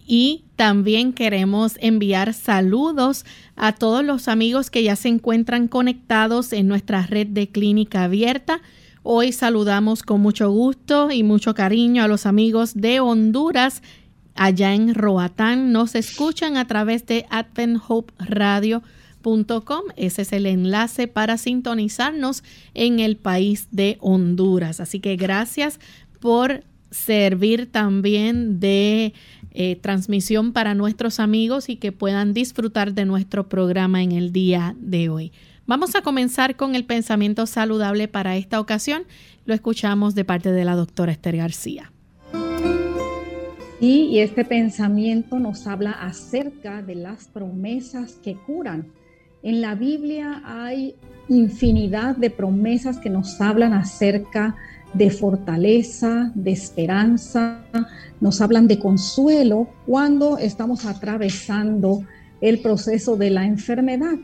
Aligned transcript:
Y 0.06 0.46
también 0.56 1.14
queremos 1.14 1.78
enviar 1.82 2.34
saludos 2.34 3.26
a 3.56 3.74
todos 3.74 4.04
los 4.04 4.28
amigos 4.28 4.70
que 4.70 4.84
ya 4.84 4.96
se 4.96 5.10
encuentran 5.10 5.68
conectados 5.68 6.54
en 6.54 6.68
nuestra 6.68 7.06
red 7.06 7.28
de 7.28 7.50
clínica 7.50 8.06
abierta. 8.06 8.62
Hoy 9.10 9.32
saludamos 9.32 10.04
con 10.04 10.20
mucho 10.20 10.52
gusto 10.52 11.12
y 11.12 11.24
mucho 11.24 11.56
cariño 11.56 12.04
a 12.04 12.10
los 12.10 12.26
amigos 12.26 12.74
de 12.76 13.00
Honduras 13.00 13.82
allá 14.36 14.76
en 14.76 14.94
Roatán. 14.94 15.72
Nos 15.72 15.96
escuchan 15.96 16.58
a 16.58 16.68
través 16.68 17.06
de 17.06 17.26
adventhoperadio.com. 17.30 19.82
Ese 19.96 20.24
es 20.24 20.34
el 20.34 20.46
enlace 20.46 21.08
para 21.08 21.38
sintonizarnos 21.38 22.44
en 22.74 23.00
el 23.00 23.16
país 23.16 23.70
de 23.72 23.98
Honduras. 24.02 24.82
Así 24.82 25.00
que 25.00 25.16
gracias 25.16 25.80
por 26.20 26.66
servir 26.92 27.72
también 27.72 28.60
de 28.60 29.14
eh, 29.54 29.78
transmisión 29.78 30.52
para 30.52 30.76
nuestros 30.76 31.22
amigos 31.22 31.70
y 31.70 31.78
que 31.78 31.94
puedan 31.94 32.34
disfrutar 32.34 32.94
de 32.94 33.06
nuestro 33.06 33.48
programa 33.48 34.04
en 34.04 34.12
el 34.12 34.34
día 34.34 34.76
de 34.78 35.08
hoy. 35.08 35.32
Vamos 35.68 35.96
a 35.96 36.02
comenzar 36.02 36.56
con 36.56 36.76
el 36.76 36.86
pensamiento 36.86 37.46
saludable 37.46 38.08
para 38.08 38.38
esta 38.38 38.62
ocasión. 38.62 39.04
Lo 39.44 39.54
escuchamos 39.54 40.16
de 40.16 40.24
parte 40.24 40.54
de 40.54 40.64
la 40.64 40.78
doctora 40.78 41.12
Esther 41.12 41.36
García. 41.36 41.92
Y, 43.82 44.20
este 44.20 44.46
pensamiento 44.46 45.40
nos 45.40 45.68
habla 45.68 45.92
acerca 45.92 46.82
de 46.82 46.96
las 46.96 47.28
promesas 47.28 48.14
que 48.24 48.38
curan. 48.38 48.88
En 49.44 49.60
la 49.60 49.76
Biblia 49.76 50.42
hay 50.46 50.96
infinidad 51.28 52.16
de 52.16 52.30
promesas 52.30 52.98
que 52.98 53.10
nos 53.10 53.42
hablan 53.42 53.74
acerca 53.74 54.56
de 54.94 55.10
fortaleza, 55.10 56.32
de 56.34 56.52
esperanza, 56.52 57.66
nos 58.22 58.40
hablan 58.40 58.70
de 58.70 58.80
consuelo 58.80 59.68
cuando 59.86 60.38
estamos 60.38 60.86
atravesando 60.86 62.06
el 62.40 62.60
proceso 62.62 63.18
de 63.18 63.32
la 63.32 63.46
enfermedad. 63.46 64.16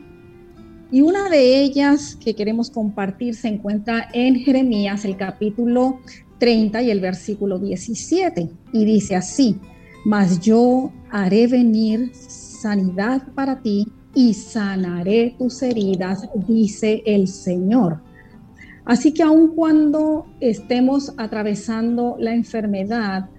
Y 0.94 1.00
una 1.00 1.28
de 1.28 1.60
ellas 1.60 2.14
que 2.14 2.36
queremos 2.36 2.70
compartir 2.70 3.34
se 3.34 3.48
encuentra 3.48 4.08
en 4.12 4.36
Jeremías, 4.36 5.04
el 5.04 5.16
capítulo 5.16 5.98
30 6.38 6.82
y 6.82 6.90
el 6.92 7.00
versículo 7.00 7.58
17. 7.58 8.48
Y 8.72 8.84
dice 8.84 9.16
así, 9.16 9.58
mas 10.04 10.38
yo 10.38 10.92
haré 11.10 11.48
venir 11.48 12.12
sanidad 12.14 13.26
para 13.34 13.60
ti 13.60 13.88
y 14.14 14.34
sanaré 14.34 15.34
tus 15.36 15.62
heridas, 15.62 16.28
dice 16.46 17.02
el 17.04 17.26
Señor. 17.26 18.00
Así 18.84 19.12
que 19.12 19.24
aun 19.24 19.48
cuando 19.56 20.26
estemos 20.38 21.12
atravesando 21.16 22.14
la 22.20 22.36
enfermedad, 22.36 23.30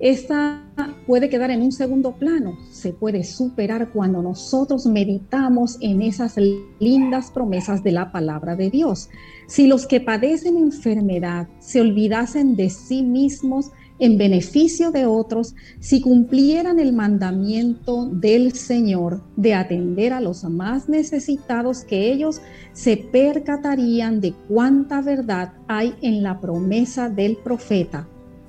esta 0.00 0.64
puede 1.08 1.28
quedar 1.28 1.50
en 1.50 1.62
un 1.62 1.72
segundo 1.72 2.12
plano, 2.12 2.56
se 2.70 2.92
puede 2.92 3.24
superar 3.24 3.90
cuando 3.92 4.22
nosotros 4.22 4.86
meditamos 4.86 5.76
en 5.80 6.02
esas 6.02 6.36
lindas 6.78 7.32
promesas 7.32 7.82
de 7.82 7.90
la 7.90 8.12
palabra 8.12 8.54
de 8.54 8.70
Dios. 8.70 9.08
Si 9.48 9.66
los 9.66 9.86
que 9.86 10.00
padecen 10.00 10.56
enfermedad 10.56 11.48
se 11.58 11.80
olvidasen 11.80 12.54
de 12.54 12.70
sí 12.70 13.02
mismos 13.02 13.72
en 13.98 14.18
beneficio 14.18 14.92
de 14.92 15.06
otros, 15.06 15.56
si 15.80 16.00
cumplieran 16.00 16.78
el 16.78 16.92
mandamiento 16.92 18.06
del 18.06 18.52
Señor 18.52 19.24
de 19.36 19.54
atender 19.54 20.12
a 20.12 20.20
los 20.20 20.44
más 20.44 20.88
necesitados 20.88 21.82
que 21.82 22.12
ellos, 22.12 22.40
se 22.72 22.96
percatarían 22.96 24.20
de 24.20 24.32
cuánta 24.46 25.00
verdad 25.00 25.54
hay 25.66 25.94
en 26.02 26.22
la 26.22 26.40
promesa 26.40 27.08
del 27.08 27.36
profeta 27.36 28.06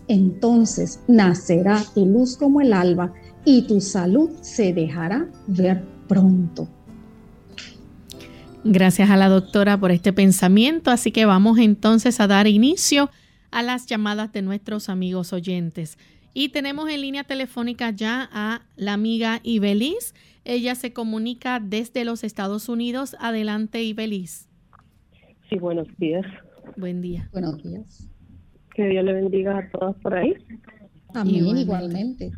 entonces 0.10 1.00
nacerá 1.08 1.82
tu 1.94 2.06
luz 2.06 2.36
como 2.36 2.60
el 2.60 2.74
alba 2.74 3.14
y 3.46 3.62
tu 3.62 3.80
salud 3.80 4.32
se 4.42 4.74
dejará 4.74 5.30
ver 5.48 5.84
pronto. 6.08 6.68
Gracias 8.66 9.10
a 9.10 9.16
la 9.16 9.30
doctora 9.30 9.80
por 9.80 9.92
este 9.92 10.12
pensamiento, 10.12 10.92
así 10.92 11.12
que 11.12 11.26
vamos 11.26 11.60
entonces 11.60 12.20
a 12.20 12.28
dar 12.28 12.48
inicio 12.48 13.10
a 13.52 13.64
las 13.64 13.86
llamadas 13.86 14.34
de 14.34 14.42
nuestros 14.42 14.90
amigos 14.90 15.32
oyentes. 15.32 15.98
Y 16.34 16.50
tenemos 16.50 16.90
en 16.90 17.02
línea 17.02 17.24
telefónica 17.24 17.92
ya 17.92 18.30
a 18.32 18.62
la 18.76 18.94
amiga 18.94 19.40
Ibeliz. 19.44 20.14
Ella 20.44 20.76
se 20.76 20.92
comunica 20.92 21.60
desde 21.60 22.04
los 22.04 22.24
Estados 22.24 22.68
Unidos. 22.68 23.16
Adelante, 23.20 23.84
Ibeliz. 23.84 24.48
Sí, 25.50 25.58
buenos 25.58 25.88
días. 25.98 26.26
Buen 26.76 27.02
día. 27.02 27.30
Buenos 27.32 27.64
días. 27.64 28.10
Que 28.80 28.88
Dios 28.88 29.04
le 29.04 29.12
bendiga 29.12 29.58
a 29.58 29.70
todos 29.72 29.94
por 29.98 30.14
ahí. 30.14 30.36
También 31.12 31.58
igualmente. 31.58 32.32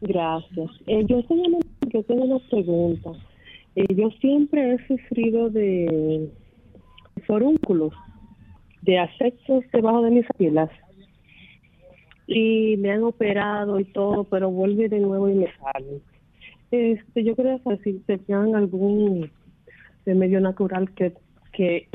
Gracias. 0.00 0.70
Eh, 0.86 1.04
yo 1.06 1.20
llamando 1.28 1.58
yo 1.92 2.02
tengo 2.04 2.24
una 2.24 2.38
pregunta. 2.48 3.10
Eh, 3.76 3.84
yo 3.94 4.08
siempre 4.22 4.72
he 4.72 4.86
sufrido 4.86 5.50
de 5.50 6.30
forúnculos, 7.26 7.92
de 8.80 8.98
asexos 8.98 9.62
debajo 9.74 10.00
de 10.00 10.10
mis 10.12 10.26
pilas. 10.38 10.70
Y 12.26 12.78
me 12.78 12.90
han 12.90 13.02
operado 13.02 13.78
y 13.78 13.84
todo, 13.84 14.24
pero 14.24 14.50
vuelve 14.50 14.88
de 14.88 15.00
nuevo 15.00 15.28
y 15.28 15.34
me 15.34 15.48
sale. 15.58 16.00
Este, 16.70 17.24
yo 17.24 17.36
quería 17.36 17.58
saber 17.58 17.78
si 17.84 17.98
tenían 18.06 18.56
algún 18.56 19.30
medio 20.06 20.40
natural 20.40 20.90
que, 20.94 21.12
que 21.52 21.88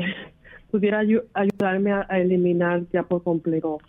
pudiera 0.72 1.00
ayudarme 1.34 1.92
a, 1.92 2.06
eliminar 2.20 2.84
ya 2.92 3.04
por 3.04 3.24
completo 3.24 3.80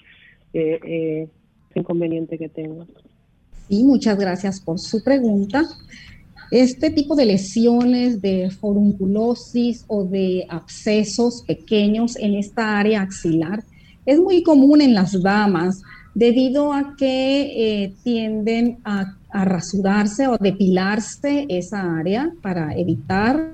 eh, 0.52 0.78
eh, 0.84 1.28
inconveniente 1.74 2.38
que 2.38 2.48
tengo. 2.48 2.86
Sí, 3.68 3.84
muchas 3.84 4.18
gracias 4.18 4.60
por 4.60 4.78
su 4.78 5.02
pregunta. 5.02 5.64
Este 6.50 6.90
tipo 6.90 7.14
de 7.14 7.26
lesiones 7.26 8.22
de 8.22 8.50
forunculosis 8.50 9.84
o 9.86 10.04
de 10.04 10.46
abscesos 10.48 11.42
pequeños 11.46 12.16
en 12.16 12.34
esta 12.34 12.78
área 12.78 13.02
axilar 13.02 13.62
es 14.06 14.18
muy 14.18 14.42
común 14.42 14.80
en 14.80 14.94
las 14.94 15.22
damas 15.22 15.82
debido 16.14 16.72
a 16.72 16.96
que 16.96 17.84
eh, 17.84 17.94
tienden 18.02 18.78
a, 18.84 19.14
rasurarse 19.30 20.26
o 20.26 20.38
depilarse 20.38 21.44
esa 21.50 21.98
área 21.98 22.32
para 22.40 22.74
evitar 22.74 23.52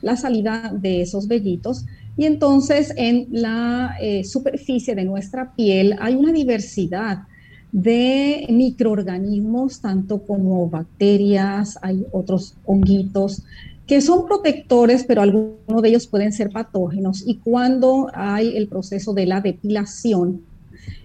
la 0.00 0.16
salida 0.16 0.72
de 0.74 1.02
esos 1.02 1.28
vellitos. 1.28 1.84
Y 2.20 2.26
entonces 2.26 2.92
en 2.98 3.28
la 3.30 3.96
eh, 3.98 4.24
superficie 4.24 4.94
de 4.94 5.06
nuestra 5.06 5.54
piel 5.54 5.96
hay 5.98 6.16
una 6.16 6.32
diversidad 6.32 7.20
de 7.72 8.44
microorganismos, 8.50 9.80
tanto 9.80 10.18
como 10.26 10.68
bacterias, 10.68 11.78
hay 11.80 12.04
otros 12.12 12.56
honguitos 12.66 13.42
que 13.86 14.02
son 14.02 14.26
protectores, 14.26 15.04
pero 15.04 15.22
algunos 15.22 15.80
de 15.80 15.88
ellos 15.88 16.06
pueden 16.06 16.34
ser 16.34 16.50
patógenos. 16.50 17.24
Y 17.26 17.38
cuando 17.38 18.10
hay 18.12 18.54
el 18.54 18.68
proceso 18.68 19.14
de 19.14 19.24
la 19.24 19.40
depilación, 19.40 20.42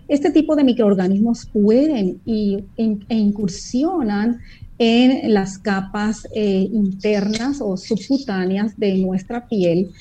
este 0.09 0.31
tipo 0.31 0.57
de 0.57 0.65
microorganismos 0.65 1.45
pueden 1.45 2.19
y, 2.25 2.65
e 2.75 3.15
incursionan 3.15 4.41
en 4.77 5.33
las 5.33 5.57
capas 5.57 6.27
eh, 6.33 6.68
internas 6.72 7.62
o 7.62 7.77
subcutáneas 7.77 8.77
de 8.77 8.98
nuestra 8.98 9.48
piel 9.48 9.92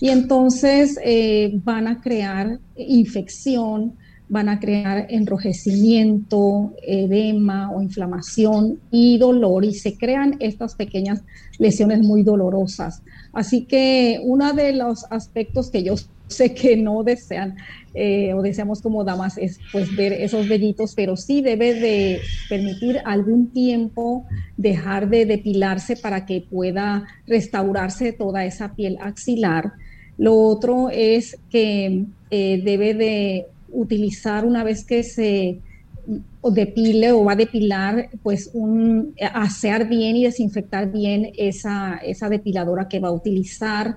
y 0.00 0.10
entonces 0.10 0.98
eh, 1.04 1.58
van 1.64 1.88
a 1.88 2.00
crear 2.00 2.60
infección, 2.76 3.94
van 4.28 4.48
a 4.48 4.60
crear 4.60 5.06
enrojecimiento, 5.08 6.74
edema 6.86 7.70
o 7.72 7.80
inflamación 7.80 8.80
y 8.90 9.18
dolor 9.18 9.64
y 9.64 9.74
se 9.74 9.96
crean 9.96 10.36
estas 10.40 10.74
pequeñas 10.74 11.22
lesiones 11.58 12.00
muy 12.00 12.22
dolorosas. 12.22 13.02
Así 13.32 13.64
que 13.64 14.20
uno 14.22 14.52
de 14.52 14.72
los 14.74 15.04
aspectos 15.10 15.70
que 15.70 15.82
yo 15.82 15.94
sé 16.28 16.54
que 16.54 16.76
no 16.76 17.02
desean 17.02 17.56
eh, 17.94 18.32
o 18.34 18.42
deseamos 18.42 18.80
como 18.80 19.02
damas 19.02 19.38
es 19.38 19.58
pues 19.72 19.94
ver 19.96 20.12
esos 20.12 20.46
vellitos, 20.48 20.94
pero 20.94 21.16
sí 21.16 21.40
debe 21.40 21.74
de 21.74 22.20
permitir 22.48 23.00
algún 23.04 23.50
tiempo 23.50 24.26
dejar 24.56 25.08
de 25.08 25.26
depilarse 25.26 25.96
para 25.96 26.26
que 26.26 26.42
pueda 26.42 27.06
restaurarse 27.26 28.12
toda 28.12 28.44
esa 28.44 28.74
piel 28.74 28.98
axilar. 29.00 29.72
Lo 30.16 30.34
otro 30.36 30.90
es 30.90 31.38
que 31.50 32.04
eh, 32.30 32.62
debe 32.62 32.94
de 32.94 33.46
utilizar 33.70 34.44
una 34.44 34.64
vez 34.64 34.84
que 34.84 35.02
se 35.02 35.60
depile 36.42 37.12
o 37.12 37.24
va 37.24 37.32
a 37.32 37.36
depilar, 37.36 38.10
pues 38.22 38.50
un, 38.52 39.14
asear 39.34 39.88
bien 39.88 40.16
y 40.16 40.24
desinfectar 40.24 40.90
bien 40.90 41.32
esa, 41.36 41.96
esa 41.96 42.28
depiladora 42.28 42.88
que 42.88 43.00
va 43.00 43.08
a 43.08 43.12
utilizar. 43.12 43.96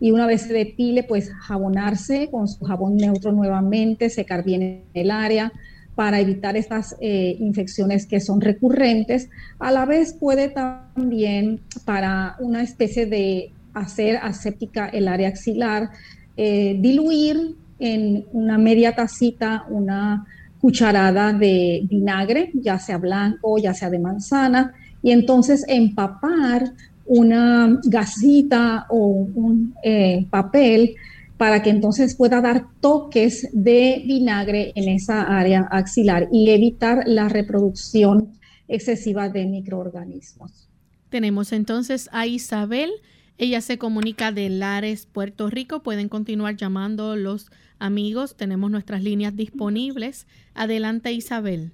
Y 0.00 0.12
una 0.12 0.26
vez 0.26 0.42
se 0.42 0.52
depile, 0.52 1.04
pues 1.04 1.30
jabonarse 1.32 2.28
con 2.30 2.48
su 2.48 2.64
jabón 2.64 2.96
neutro 2.96 3.32
nuevamente, 3.32 4.10
secar 4.10 4.44
bien 4.44 4.84
el 4.94 5.10
área 5.10 5.52
para 5.94 6.20
evitar 6.20 6.56
estas 6.56 6.96
eh, 7.00 7.36
infecciones 7.38 8.06
que 8.06 8.20
son 8.20 8.40
recurrentes. 8.40 9.28
A 9.58 9.70
la 9.70 9.84
vez 9.84 10.14
puede 10.14 10.48
también 10.48 11.60
para 11.84 12.36
una 12.40 12.62
especie 12.62 13.04
de 13.04 13.52
hacer 13.74 14.16
aséptica 14.16 14.88
el 14.88 15.08
área 15.08 15.28
axilar, 15.28 15.90
eh, 16.36 16.76
diluir 16.80 17.56
en 17.78 18.24
una 18.32 18.56
media 18.56 18.94
tacita 18.94 19.66
una 19.68 20.26
cucharada 20.60 21.32
de 21.32 21.82
vinagre, 21.84 22.50
ya 22.54 22.78
sea 22.78 22.98
blanco, 22.98 23.58
ya 23.58 23.74
sea 23.74 23.90
de 23.90 23.98
manzana, 23.98 24.72
y 25.02 25.12
entonces 25.12 25.64
empapar 25.68 26.72
una 27.10 27.80
gasita 27.82 28.86
o 28.88 29.26
un 29.34 29.74
eh, 29.82 30.26
papel 30.30 30.94
para 31.36 31.60
que 31.60 31.70
entonces 31.70 32.14
pueda 32.14 32.40
dar 32.40 32.66
toques 32.80 33.48
de 33.52 34.04
vinagre 34.06 34.70
en 34.76 34.88
esa 34.88 35.22
área 35.22 35.62
axilar 35.72 36.28
y 36.30 36.50
evitar 36.50 37.02
la 37.06 37.28
reproducción 37.28 38.28
excesiva 38.68 39.28
de 39.28 39.44
microorganismos. 39.46 40.68
Tenemos 41.08 41.52
entonces 41.52 42.08
a 42.12 42.28
Isabel. 42.28 42.90
Ella 43.38 43.60
se 43.60 43.76
comunica 43.76 44.30
de 44.30 44.48
Lares, 44.48 45.06
Puerto 45.06 45.50
Rico. 45.50 45.82
Pueden 45.82 46.08
continuar 46.08 46.56
llamando 46.56 47.16
los 47.16 47.50
amigos. 47.80 48.36
Tenemos 48.36 48.70
nuestras 48.70 49.02
líneas 49.02 49.34
disponibles. 49.34 50.28
Adelante, 50.54 51.10
Isabel. 51.10 51.72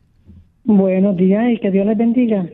Buenos 0.64 1.14
días 1.18 1.44
y 1.52 1.58
que 1.58 1.70
Dios 1.70 1.84
les 1.86 1.98
bendiga. 1.98 2.48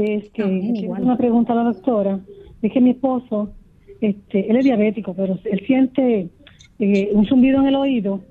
Este, 0.00 0.42
una 0.88 1.18
pregunta 1.18 1.52
a 1.52 1.56
la 1.56 1.64
doctora. 1.64 2.20
Es 2.62 2.72
que 2.72 2.80
mi 2.80 2.90
esposo, 2.90 3.52
este, 4.00 4.50
él 4.50 4.56
es 4.56 4.64
diabético, 4.64 5.12
pero 5.14 5.38
él 5.44 5.62
siente 5.66 6.30
eh, 6.78 7.10
un 7.12 7.26
zumbido 7.26 7.60
en 7.60 7.66
el 7.66 7.74
oído. 7.74 8.22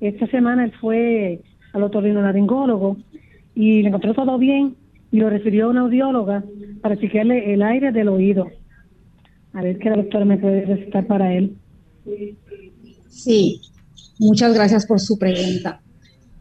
Esta 0.00 0.26
semana 0.28 0.64
él 0.64 0.72
fue 0.80 1.40
al 1.74 1.82
otorrinolaringólogo 1.82 2.96
y 3.54 3.82
le 3.82 3.88
encontró 3.88 4.14
todo 4.14 4.38
bien 4.38 4.74
y 5.10 5.18
lo 5.18 5.28
refirió 5.28 5.66
a 5.66 5.68
una 5.68 5.82
audióloga 5.82 6.44
para 6.80 6.96
chequearle 6.96 7.52
el 7.52 7.62
aire 7.62 7.92
del 7.92 8.08
oído. 8.08 8.48
A 9.52 9.60
ver 9.60 9.78
qué 9.78 9.90
la 9.90 9.96
doctora 9.96 10.24
me 10.24 10.38
puede 10.38 10.64
recitar 10.64 11.06
para 11.06 11.34
él. 11.34 11.54
Sí, 13.10 13.60
muchas 14.18 14.54
gracias 14.54 14.86
por 14.86 14.98
su 14.98 15.18
pregunta. 15.18 15.82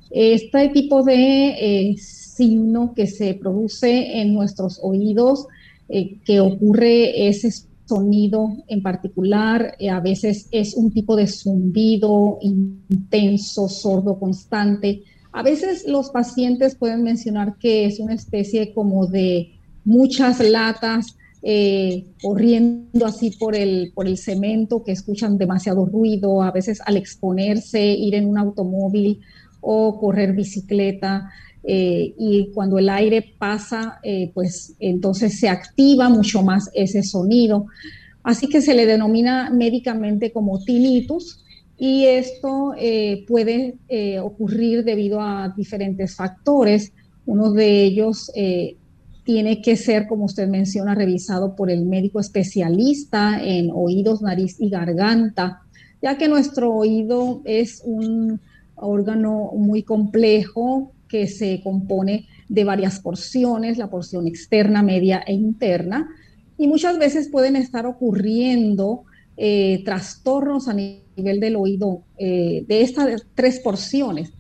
Este 0.10 0.70
tipo 0.70 1.04
de 1.04 1.50
eh, 1.60 1.96
signo 2.42 2.94
que 2.96 3.06
se 3.06 3.36
produce 3.36 4.20
en 4.20 4.34
nuestros 4.34 4.80
oídos, 4.82 5.46
eh, 5.90 6.18
que 6.26 6.40
ocurre 6.40 7.28
ese 7.28 7.52
sonido 7.86 8.50
en 8.68 8.82
particular, 8.82 9.76
eh, 9.78 9.92
a 9.92 10.00
veces 10.00 10.48
es 10.50 10.74
un 10.74 10.92
tipo 10.92 11.16
de 11.16 11.28
zumbido 11.28 12.40
intenso, 12.42 13.70
sordo, 13.70 14.18
constante. 14.18 15.04
A 15.32 15.44
veces 15.44 15.86
los 15.88 16.10
pacientes 16.10 16.74
pueden 16.74 17.04
mencionar 17.04 17.58
que 17.60 17.86
es 17.86 18.00
una 18.00 18.16
especie 18.16 18.74
como 18.74 19.06
de 19.06 19.52
muchas 19.86 20.40
latas 20.40 21.16
eh, 21.44 22.06
corriendo 22.24 23.06
así 23.06 23.32
por 23.32 23.56
el, 23.56 23.92
por 23.94 24.08
el 24.08 24.18
cemento, 24.18 24.84
que 24.84 24.94
escuchan 24.94 25.38
demasiado 25.38 25.86
ruido, 25.86 26.42
a 26.42 26.52
veces 26.52 26.82
al 26.86 26.98
exponerse, 26.98 27.86
ir 27.86 28.16
en 28.16 28.26
un 28.28 28.38
automóvil 28.40 29.20
o 29.62 30.00
correr 30.00 30.34
bicicleta. 30.34 31.30
Eh, 31.63 32.13
y 32.18 32.50
cuando 32.53 32.80
el 32.80 32.89
aire 32.89 33.36
pasa, 33.38 34.00
eh, 34.03 34.32
pues 34.34 34.75
entonces 34.80 35.39
se 35.39 35.48
activa 35.48 36.10
mucho 36.10 36.41
más 36.41 36.70
ese 36.74 37.03
sonido. 37.03 37.68
Así 38.24 38.48
que 38.48 38.62
se 38.62 38.74
le 38.74 38.86
denomina 38.86 39.50
médicamente 39.50 40.32
como 40.32 40.63
tinnitus 40.63 41.44
y 41.77 42.06
esto 42.06 42.75
puede 43.27 43.75
ocurrir 44.22 44.84
debido 44.84 45.20
a 45.20 45.51
diferentes 45.58 46.15
factores. 46.15 46.94
Uno 47.25 47.51
de 47.51 47.84
ellos 47.84 48.32
tiene 49.24 49.62
que 49.62 49.75
ser, 49.75 50.08
como 50.08 50.25
usted 50.25 50.48
menciona, 50.48 50.94
revisado 50.94 51.56
por 51.56 51.72
el 51.72 51.86
médico 51.86 52.20
especialista 52.20 53.41
en 53.44 53.72
oídos, 53.74 54.22
nariz 54.22 54.58
y 54.60 54.70
garganta, 54.70 55.62
ya 56.01 56.18
que 56.18 56.27
nuestro 56.27 56.74
oído 56.74 57.41
es 57.46 57.82
un 57.86 58.39
órgano 58.75 59.51
muy 59.56 59.84
complejo 59.84 60.91
que 61.12 61.27
se 61.27 61.62
compone 61.62 62.27
de 62.48 62.63
varias 62.63 63.01
porciones, 63.01 63.77
la 63.77 63.89
porción 63.89 64.27
externa, 64.27 64.82
media 64.82 65.22
e 65.27 65.34
interna, 65.34 66.08
y 66.58 66.68
muchas 66.68 66.98
veces 66.98 67.27
pueden 67.30 67.56
estar 67.56 67.86
ocurriendo 67.86 69.03
eh, 69.36 69.82
trastornos 69.84 70.68
a 70.68 70.74
nivel 70.74 71.39
del 71.39 71.56
oído 71.58 72.03
eh, 72.18 72.63
de 72.68 72.82
estas 72.82 73.25
tres 73.36 73.60
porciones 73.60 74.34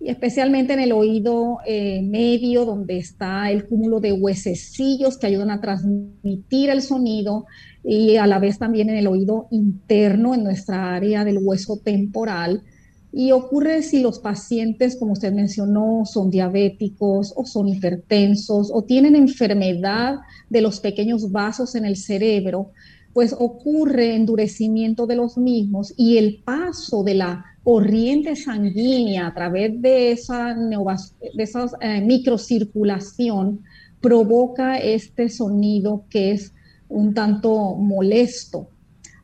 y 0.00 0.10
especialmente 0.10 0.74
en 0.74 0.80
el 0.80 0.92
oído 0.92 1.58
eh, 1.66 2.02
medio, 2.02 2.64
donde 2.64 2.98
está 2.98 3.50
el 3.50 3.66
cúmulo 3.66 4.00
de 4.00 4.12
huesecillos 4.12 5.18
que 5.18 5.26
ayudan 5.26 5.50
a 5.50 5.60
transmitir 5.60 6.70
el 6.70 6.82
sonido, 6.82 7.46
y 7.82 8.16
a 8.16 8.26
la 8.26 8.38
vez 8.38 8.58
también 8.58 8.90
en 8.90 8.96
el 8.96 9.06
oído 9.06 9.48
interno, 9.50 10.34
en 10.34 10.44
nuestra 10.44 10.94
área 10.94 11.24
del 11.24 11.38
hueso 11.42 11.80
temporal, 11.82 12.62
Y 13.12 13.32
ocurre 13.32 13.82
si 13.82 14.00
los 14.00 14.18
pacientes, 14.18 14.96
como 14.96 15.12
usted 15.12 15.32
mencionó, 15.32 16.04
son 16.04 16.30
diabéticos 16.30 17.32
o 17.36 17.46
son 17.46 17.68
hipertensos 17.68 18.70
o 18.72 18.82
tienen 18.84 19.16
enfermedad 19.16 20.16
de 20.50 20.60
los 20.60 20.80
pequeños 20.80 21.32
vasos 21.32 21.74
en 21.74 21.86
el 21.86 21.96
cerebro, 21.96 22.72
pues 23.14 23.34
ocurre 23.36 24.14
endurecimiento 24.14 25.06
de 25.06 25.16
los 25.16 25.38
mismos 25.38 25.94
y 25.96 26.18
el 26.18 26.42
paso 26.44 27.02
de 27.02 27.14
la 27.14 27.44
corriente 27.64 28.36
sanguínea 28.36 29.26
a 29.26 29.34
través 29.34 29.80
de 29.80 30.12
esa, 30.12 30.54
de 30.54 31.42
esa 31.42 31.66
eh, 31.80 32.00
microcirculación 32.00 33.60
provoca 34.00 34.78
este 34.78 35.28
sonido 35.28 36.04
que 36.08 36.32
es 36.32 36.52
un 36.88 37.14
tanto 37.14 37.74
molesto. 37.74 38.68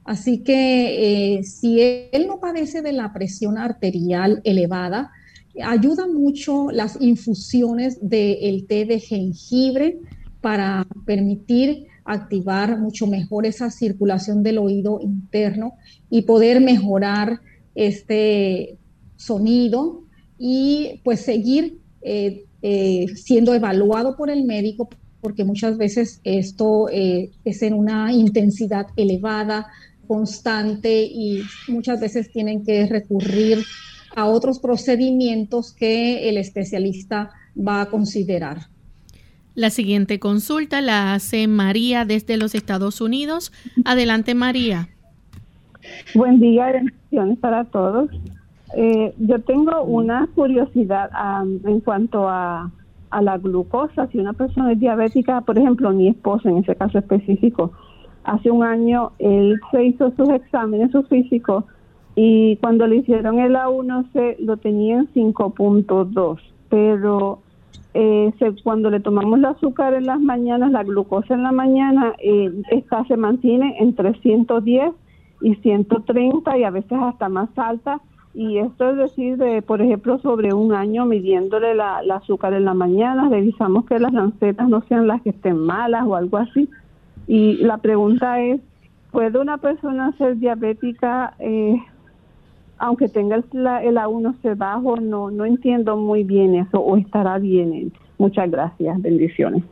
Así 0.04 0.40
que 0.40 1.38
eh, 1.38 1.44
si 1.44 1.80
él 1.80 2.26
no 2.26 2.38
padece 2.38 2.82
de 2.82 2.92
la 2.92 3.12
presión 3.12 3.56
arterial 3.56 4.42
elevada, 4.44 5.10
ayuda 5.62 6.06
mucho 6.06 6.70
las 6.70 7.00
infusiones 7.00 7.98
del 8.02 8.66
té 8.66 8.84
de 8.84 9.00
jengibre 9.00 9.98
para 10.42 10.86
permitir 11.06 11.86
activar 12.04 12.78
mucho 12.78 13.06
mejor 13.06 13.46
esa 13.46 13.70
circulación 13.70 14.42
del 14.42 14.58
oído 14.58 15.00
interno 15.00 15.72
y 16.10 16.22
poder 16.22 16.60
mejorar 16.60 17.40
este 17.74 18.76
sonido 19.16 20.02
y 20.38 21.00
pues 21.02 21.20
seguir 21.20 21.78
eh, 22.02 22.44
eh, 22.60 23.06
siendo 23.14 23.54
evaluado 23.54 24.16
por 24.16 24.28
el 24.28 24.44
médico 24.44 24.90
porque 25.22 25.44
muchas 25.44 25.78
veces 25.78 26.20
esto 26.24 26.90
es 26.90 27.62
en 27.62 27.72
una 27.72 28.12
intensidad 28.12 28.88
elevada, 28.94 29.68
constante 30.06 31.04
y 31.04 31.42
muchas 31.68 32.00
veces 32.00 32.30
tienen 32.30 32.64
que 32.64 32.86
recurrir 32.86 33.64
a 34.14 34.26
otros 34.26 34.58
procedimientos 34.58 35.72
que 35.72 36.28
el 36.28 36.36
especialista 36.36 37.30
va 37.56 37.82
a 37.82 37.86
considerar. 37.86 38.68
La 39.54 39.70
siguiente 39.70 40.18
consulta 40.18 40.80
la 40.80 41.14
hace 41.14 41.46
María 41.46 42.04
desde 42.04 42.36
los 42.36 42.54
Estados 42.54 43.00
Unidos. 43.00 43.52
Adelante, 43.84 44.34
María. 44.34 44.88
Buen 46.14 46.40
día, 46.40 46.72
bendiciones 46.72 47.38
para 47.38 47.64
todos. 47.64 48.10
Eh, 48.76 49.14
yo 49.18 49.40
tengo 49.42 49.84
una 49.84 50.28
curiosidad 50.34 51.10
en 51.64 51.80
cuanto 51.80 52.28
a, 52.28 52.72
a 53.10 53.22
la 53.22 53.38
glucosa. 53.38 54.08
Si 54.08 54.18
una 54.18 54.32
persona 54.32 54.72
es 54.72 54.80
diabética, 54.80 55.40
por 55.42 55.56
ejemplo, 55.56 55.92
mi 55.92 56.08
esposo 56.08 56.48
en 56.48 56.58
ese 56.58 56.74
caso 56.74 56.98
específico, 56.98 57.72
hace 58.24 58.50
un 58.50 58.62
año 58.62 59.12
él 59.18 59.60
se 59.70 59.84
hizo 59.84 60.12
sus 60.16 60.28
exámenes, 60.30 60.90
su 60.90 61.02
físico, 61.04 61.64
y 62.16 62.56
cuando 62.56 62.86
le 62.86 62.96
hicieron 62.96 63.38
el 63.38 63.56
A1C 63.56 64.36
lo 64.38 64.56
tenía 64.56 64.98
en 64.98 65.12
5.2, 65.12 66.38
pero 66.68 67.40
eh, 67.92 68.32
cuando 68.62 68.90
le 68.90 69.00
tomamos 69.00 69.38
el 69.38 69.44
azúcar 69.44 69.94
en 69.94 70.06
las 70.06 70.20
mañanas, 70.20 70.70
la 70.70 70.84
glucosa 70.84 71.34
en 71.34 71.42
la 71.42 71.52
mañana, 71.52 72.14
eh, 72.18 72.52
esta 72.70 73.04
se 73.06 73.16
mantiene 73.16 73.76
entre 73.80 74.14
110 74.20 74.92
y 75.42 75.54
130 75.56 76.58
y 76.58 76.64
a 76.64 76.70
veces 76.70 76.98
hasta 77.00 77.28
más 77.28 77.48
alta. 77.56 78.00
Y 78.32 78.58
esto 78.58 78.90
es 78.90 78.96
decir, 78.96 79.36
de, 79.36 79.62
por 79.62 79.80
ejemplo, 79.80 80.18
sobre 80.18 80.52
un 80.52 80.72
año 80.72 81.06
midiéndole 81.06 81.76
la, 81.76 82.02
la 82.02 82.16
azúcar 82.16 82.52
en 82.54 82.64
la 82.64 82.74
mañana, 82.74 83.28
revisamos 83.28 83.84
que 83.84 84.00
las 84.00 84.12
lancetas 84.12 84.68
no 84.68 84.82
sean 84.88 85.06
las 85.06 85.22
que 85.22 85.30
estén 85.30 85.56
malas 85.58 86.04
o 86.04 86.16
algo 86.16 86.38
así 86.38 86.68
y 87.26 87.56
la 87.58 87.78
pregunta 87.78 88.40
es, 88.40 88.60
¿puede 89.10 89.38
una 89.38 89.58
persona 89.58 90.14
ser 90.18 90.38
diabética 90.38 91.34
eh, 91.38 91.76
aunque 92.78 93.08
tenga 93.08 93.36
el, 93.36 93.44
el 93.52 93.96
A1C 93.96 94.56
bajo? 94.56 94.96
No, 94.96 95.30
no 95.30 95.44
entiendo 95.44 95.96
muy 95.96 96.24
bien 96.24 96.54
eso 96.54 96.80
o 96.80 96.96
estará 96.96 97.38
bien. 97.38 97.92
Muchas 98.18 98.50
gracias, 98.50 99.00
bendiciones. 99.00 99.62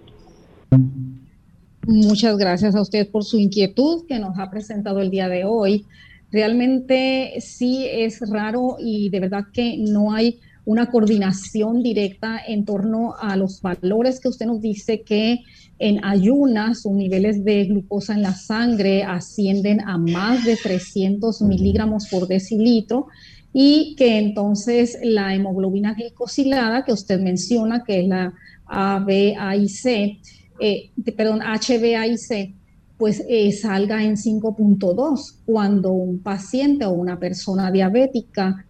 Muchas 1.87 2.39
gracias 2.39 2.75
a 2.77 2.81
usted 2.81 3.11
por 3.11 3.25
su 3.25 3.39
inquietud 3.39 4.07
que 4.07 4.19
nos 4.19 4.39
ha 4.39 4.51
presentado 4.51 5.01
el 5.01 5.11
día 5.11 5.29
de 5.29 5.45
hoy. 5.45 5.85
Realmente 6.31 7.35
sí 7.41 7.87
es 7.91 8.21
raro 8.31 8.77
y 8.79 9.11
de 9.11 9.21
verdad 9.21 9.45
que 9.53 9.77
no 9.79 10.13
hay 10.13 10.41
una 10.65 10.91
coordinación 10.91 11.83
directa 11.83 12.41
en 12.47 12.65
torno 12.65 13.15
a 13.21 13.37
los 13.37 13.61
valores 13.61 14.21
que 14.21 14.29
usted 14.29 14.47
nos 14.47 14.61
dice 14.61 15.03
que 15.03 15.41
en 15.79 16.05
ayunas 16.05 16.83
sus 16.83 16.93
niveles 16.93 17.45
de 17.45 17.65
glucosa 17.65 18.15
en 18.15 18.23
la 18.23 18.35
sangre 18.35 19.03
ascienden 19.03 19.81
a 19.81 19.99
más 19.99 20.45
de 20.45 20.57
300 20.57 21.43
miligramos 21.43 22.07
por 22.09 22.29
decilitro 22.29 23.09
y 23.53 23.97
que 23.97 24.19
entonces 24.19 24.99
la 25.03 25.35
hemoglobina 25.35 25.95
glicosilada 25.95 26.85
que 26.85 26.93
usted 26.93 27.21
menciona, 27.21 27.83
que 27.85 28.01
es 28.01 28.09
la 28.09 28.33
ABAIC, 28.67 30.21
eh, 30.61 30.91
perdón, 31.17 31.41
HbA1c, 31.41 32.55
pues 32.97 33.23
eh, 33.29 33.51
salga 33.51 34.05
en 34.05 34.17
5.2 34.17 35.35
cuando 35.45 35.91
un 35.91 36.21
paciente 36.21 36.85
o 36.85 36.93
una 36.93 37.19
persona 37.19 37.71
diabética 37.73 38.65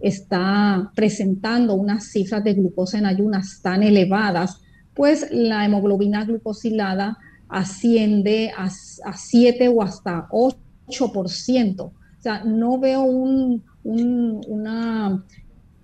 está 0.00 0.92
presentando 0.94 1.74
unas 1.74 2.10
cifras 2.10 2.44
de 2.44 2.54
glucosa 2.54 2.98
en 2.98 3.06
ayunas 3.06 3.60
tan 3.62 3.82
elevadas, 3.82 4.60
pues 4.94 5.28
la 5.30 5.64
hemoglobina 5.64 6.24
glucosilada 6.24 7.18
asciende 7.48 8.50
a, 8.56 8.68
7 8.68 9.68
o 9.68 9.82
hasta 9.82 10.28
8%. 10.30 11.80
O 11.80 11.92
sea, 12.20 12.44
no 12.44 12.78
veo 12.78 13.02
un, 13.02 13.62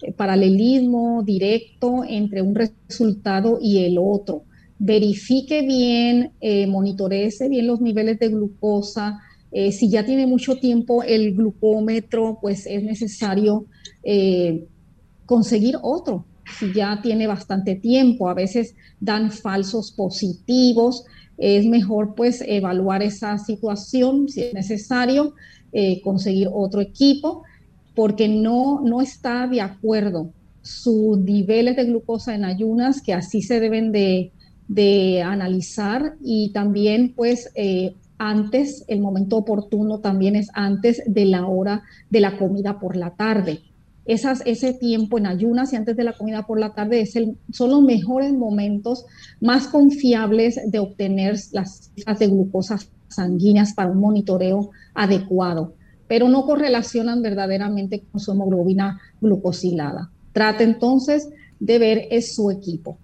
eh, 0.02 0.12
paralelismo 0.12 1.22
directo 1.22 2.04
entre 2.06 2.42
un 2.42 2.54
resultado 2.54 3.58
y 3.60 3.84
el 3.84 3.98
otro. 3.98 4.44
Verifique 4.78 5.62
bien, 5.62 6.32
eh, 6.40 6.66
monitorece 6.66 7.48
bien 7.48 7.66
los 7.66 7.80
niveles 7.80 8.18
de 8.18 8.28
glucosa. 8.28 9.20
Eh, 9.52 9.72
si 9.72 9.88
ya 9.88 10.04
tiene 10.04 10.26
mucho 10.26 10.56
tiempo 10.56 11.02
el 11.02 11.34
glucómetro, 11.34 12.38
pues 12.42 12.66
es 12.66 12.82
necesario 12.82 13.66
eh, 14.04 14.66
conseguir 15.26 15.76
otro. 15.82 16.24
Si 16.58 16.72
ya 16.72 17.00
tiene 17.02 17.26
bastante 17.26 17.74
tiempo, 17.74 18.28
a 18.28 18.34
veces 18.34 18.74
dan 19.00 19.30
falsos 19.30 19.92
positivos, 19.92 21.04
es 21.38 21.66
mejor 21.66 22.14
pues 22.14 22.42
evaluar 22.46 23.02
esa 23.02 23.38
situación, 23.38 24.28
si 24.28 24.42
es 24.42 24.54
necesario, 24.54 25.34
eh, 25.72 26.00
conseguir 26.02 26.48
otro 26.52 26.80
equipo, 26.80 27.42
porque 27.94 28.28
no, 28.28 28.80
no 28.84 29.00
está 29.00 29.46
de 29.46 29.60
acuerdo 29.60 30.30
sus 30.62 31.18
niveles 31.18 31.76
de 31.76 31.84
glucosa 31.84 32.34
en 32.34 32.44
ayunas, 32.44 33.02
que 33.02 33.14
así 33.14 33.42
se 33.42 33.60
deben 33.60 33.92
de, 33.92 34.30
analizar. 35.22 36.14
Y 36.22 36.50
también 36.52 37.14
pues 37.14 37.50
eh, 37.54 37.94
antes, 38.18 38.84
el 38.88 39.00
momento 39.00 39.38
oportuno 39.38 39.98
también 39.98 40.36
es 40.36 40.48
antes 40.54 41.02
de 41.06 41.24
la 41.24 41.46
hora 41.46 41.82
de 42.10 42.20
la 42.20 42.38
comida 42.38 42.78
por 42.78 42.96
la 42.96 43.10
tarde 43.10 43.60
esas, 44.04 44.42
ese 44.44 44.74
tiempo 44.74 45.18
en 45.18 45.26
ayunas 45.26 45.72
y 45.72 45.76
antes 45.76 45.96
de 45.96 46.04
la 46.04 46.12
comida 46.12 46.46
por 46.46 46.60
la 46.60 46.74
tarde 46.74 47.06
son 47.06 47.70
los 47.70 47.82
mejores 47.82 48.32
momentos 48.32 49.06
más 49.40 49.66
confiables 49.66 50.60
de 50.66 50.78
obtener 50.78 51.36
las 51.52 51.90
cifras 51.94 52.18
de 52.18 52.28
glucosa 52.28 52.78
sanguíneas 53.08 53.74
para 53.74 53.90
un 53.90 54.00
monitoreo 54.00 54.70
adecuado, 54.94 55.74
pero 56.06 56.28
no 56.28 56.44
correlacionan 56.44 57.22
verdaderamente 57.22 58.04
con 58.10 58.20
su 58.20 58.32
hemoglobina 58.32 59.00
glucosilada. 59.20 60.10
Trate 60.32 60.64
entonces 60.64 61.28
de 61.60 61.78
ver 61.78 62.08
es 62.10 62.34
su 62.34 62.50
equipo. 62.50 62.98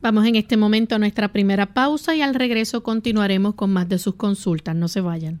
Vamos 0.00 0.26
en 0.26 0.36
este 0.36 0.56
momento 0.56 0.94
a 0.94 0.98
nuestra 0.98 1.32
primera 1.32 1.72
pausa 1.72 2.14
y 2.14 2.22
al 2.22 2.34
regreso 2.34 2.82
continuaremos 2.82 3.54
con 3.54 3.72
más 3.72 3.88
de 3.88 3.98
sus 3.98 4.14
consultas. 4.14 4.76
No 4.76 4.88
se 4.88 5.00
vayan. 5.00 5.40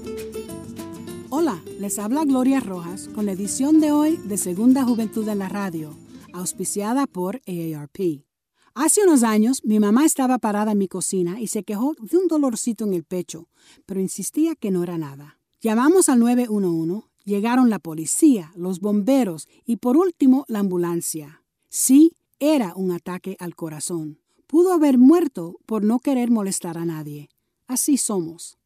Hola, 1.41 1.59
les 1.79 1.97
habla 1.97 2.23
Gloria 2.23 2.59
Rojas 2.59 3.09
con 3.15 3.25
la 3.25 3.31
edición 3.31 3.79
de 3.79 3.91
hoy 3.91 4.17
de 4.17 4.37
Segunda 4.37 4.83
Juventud 4.83 5.27
en 5.27 5.39
la 5.39 5.49
Radio, 5.49 5.97
auspiciada 6.33 7.07
por 7.07 7.41
AARP. 7.47 8.23
Hace 8.75 9.03
unos 9.03 9.23
años 9.23 9.65
mi 9.65 9.79
mamá 9.79 10.05
estaba 10.05 10.37
parada 10.37 10.73
en 10.73 10.77
mi 10.77 10.87
cocina 10.87 11.41
y 11.41 11.47
se 11.47 11.63
quejó 11.63 11.95
de 11.99 12.15
un 12.15 12.27
dolorcito 12.27 12.83
en 12.85 12.93
el 12.93 13.05
pecho, 13.05 13.49
pero 13.87 13.99
insistía 13.99 14.53
que 14.53 14.69
no 14.69 14.83
era 14.83 14.99
nada. 14.99 15.39
Llamamos 15.59 16.09
al 16.09 16.19
911, 16.19 17.07
llegaron 17.25 17.71
la 17.71 17.79
policía, 17.79 18.51
los 18.55 18.79
bomberos 18.79 19.47
y 19.65 19.77
por 19.77 19.97
último 19.97 20.45
la 20.47 20.59
ambulancia. 20.59 21.41
Sí, 21.69 22.13
era 22.39 22.75
un 22.75 22.91
ataque 22.91 23.35
al 23.39 23.55
corazón. 23.55 24.19
Pudo 24.45 24.73
haber 24.73 24.99
muerto 24.99 25.57
por 25.65 25.83
no 25.83 25.97
querer 26.01 26.29
molestar 26.29 26.77
a 26.77 26.85
nadie. 26.85 27.29
Así 27.65 27.97
somos. 27.97 28.60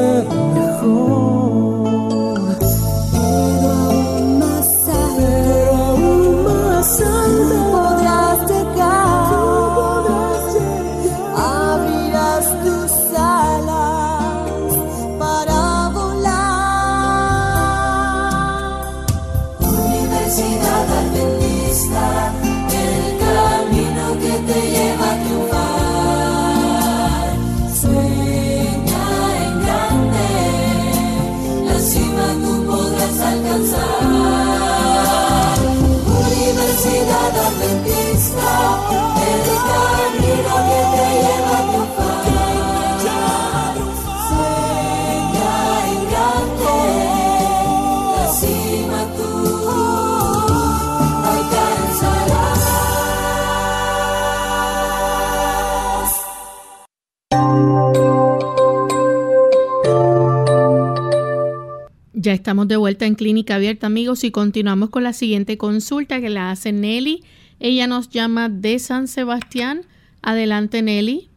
Ya 62.23 62.35
estamos 62.35 62.69
de 62.69 62.76
vuelta 62.76 63.04
en 63.04 63.17
Clínica 63.17 63.56
Abierta, 63.56 63.89
amigos, 63.89 64.23
y 64.23 64.30
continuamos 64.30 64.91
con 64.91 65.02
la 65.02 65.13
siguiente 65.13 65.58
consulta 65.58 66.21
que 66.21 66.30
la 66.30 66.52
hace 66.52 66.73
Nelly. 66.73 67.25
Ella 67.58 67.89
nos 67.89 68.11
llama 68.11 68.49
de 68.49 68.78
San 68.78 69.08
Sebastián. 69.08 69.80
Adelante, 70.23 70.82
Nelly. 70.82 71.30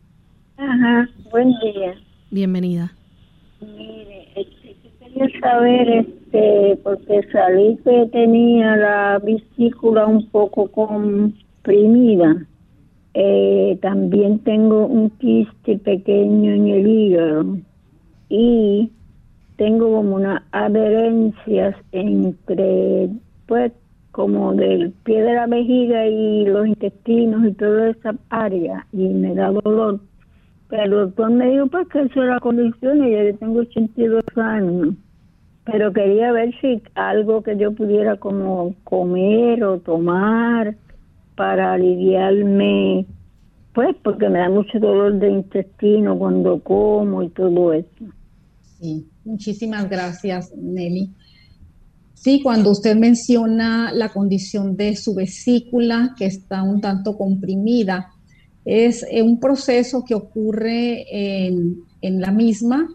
Ajá, 0.57 1.09
buen 1.31 1.49
día. 1.63 1.95
Bienvenida. 2.29 2.93
Mire, 3.61 4.27
este, 4.35 4.75
quería 4.99 5.39
saber, 5.39 5.89
este, 5.89 6.77
porque 6.83 7.29
salí 7.31 7.79
que 7.83 8.07
tenía 8.11 8.75
la 8.75 9.19
vesícula 9.25 10.05
un 10.05 10.29
poco 10.29 10.67
comprimida. 10.67 12.45
Eh, 13.15 13.79
también 13.81 14.37
tengo 14.37 14.85
un 14.85 15.09
quiste 15.09 15.79
pequeño 15.79 16.53
en 16.53 16.67
el 16.67 16.87
hígado 16.87 17.57
y 18.29 18.91
tengo 19.57 19.91
como 19.91 20.15
unas 20.15 20.43
adherencias 20.51 21.75
entre, 21.91 23.09
pues, 23.47 23.71
como 24.11 24.53
del 24.53 24.91
pie 25.03 25.21
de 25.21 25.33
la 25.33 25.47
vejiga 25.47 26.07
y 26.07 26.45
los 26.45 26.67
intestinos 26.67 27.45
y 27.45 27.51
toda 27.53 27.89
esa 27.89 28.15
área, 28.29 28.85
y 28.93 29.07
me 29.09 29.35
da 29.35 29.51
dolor. 29.51 29.99
Pero 30.69 30.83
el 30.83 30.89
doctor 30.91 31.31
me 31.31 31.49
dijo, 31.49 31.67
pues, 31.67 31.87
que 31.89 32.01
eso 32.01 32.23
era 32.23 32.39
condición, 32.39 33.05
y 33.05 33.11
yo 33.11 33.37
tengo 33.37 33.59
82 33.59 34.23
años. 34.37 34.95
Pero 35.65 35.91
quería 35.93 36.31
ver 36.31 36.53
si 36.61 36.81
algo 36.95 37.41
que 37.41 37.57
yo 37.57 37.73
pudiera 37.73 38.17
como 38.17 38.75
comer 38.83 39.63
o 39.63 39.79
tomar 39.79 40.75
para 41.35 41.73
aliviarme, 41.73 43.05
pues, 43.73 43.95
porque 44.03 44.29
me 44.29 44.39
da 44.39 44.49
mucho 44.49 44.79
dolor 44.79 45.13
de 45.15 45.29
intestino 45.29 46.17
cuando 46.17 46.59
como 46.59 47.23
y 47.23 47.29
todo 47.29 47.73
eso. 47.73 48.05
Sí. 48.79 49.07
Muchísimas 49.25 49.89
gracias, 49.89 50.53
Nelly. 50.55 51.11
Sí, 52.13 52.41
cuando 52.41 52.71
usted 52.71 52.95
menciona 52.95 53.91
la 53.91 54.09
condición 54.09 54.77
de 54.77 54.95
su 54.95 55.13
vesícula 55.15 56.15
que 56.17 56.25
está 56.25 56.63
un 56.63 56.79
tanto 56.79 57.17
comprimida, 57.17 58.11
es 58.63 59.05
eh, 59.09 59.21
un 59.21 59.39
proceso 59.39 60.03
que 60.03 60.15
ocurre 60.15 61.05
en, 61.09 62.21
la 62.21 62.31
misma, 62.31 62.87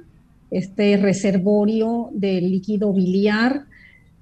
este 0.50 0.96
reservorio 0.96 2.10
de 2.12 2.40
líquido 2.40 2.92
biliar, 2.92 3.66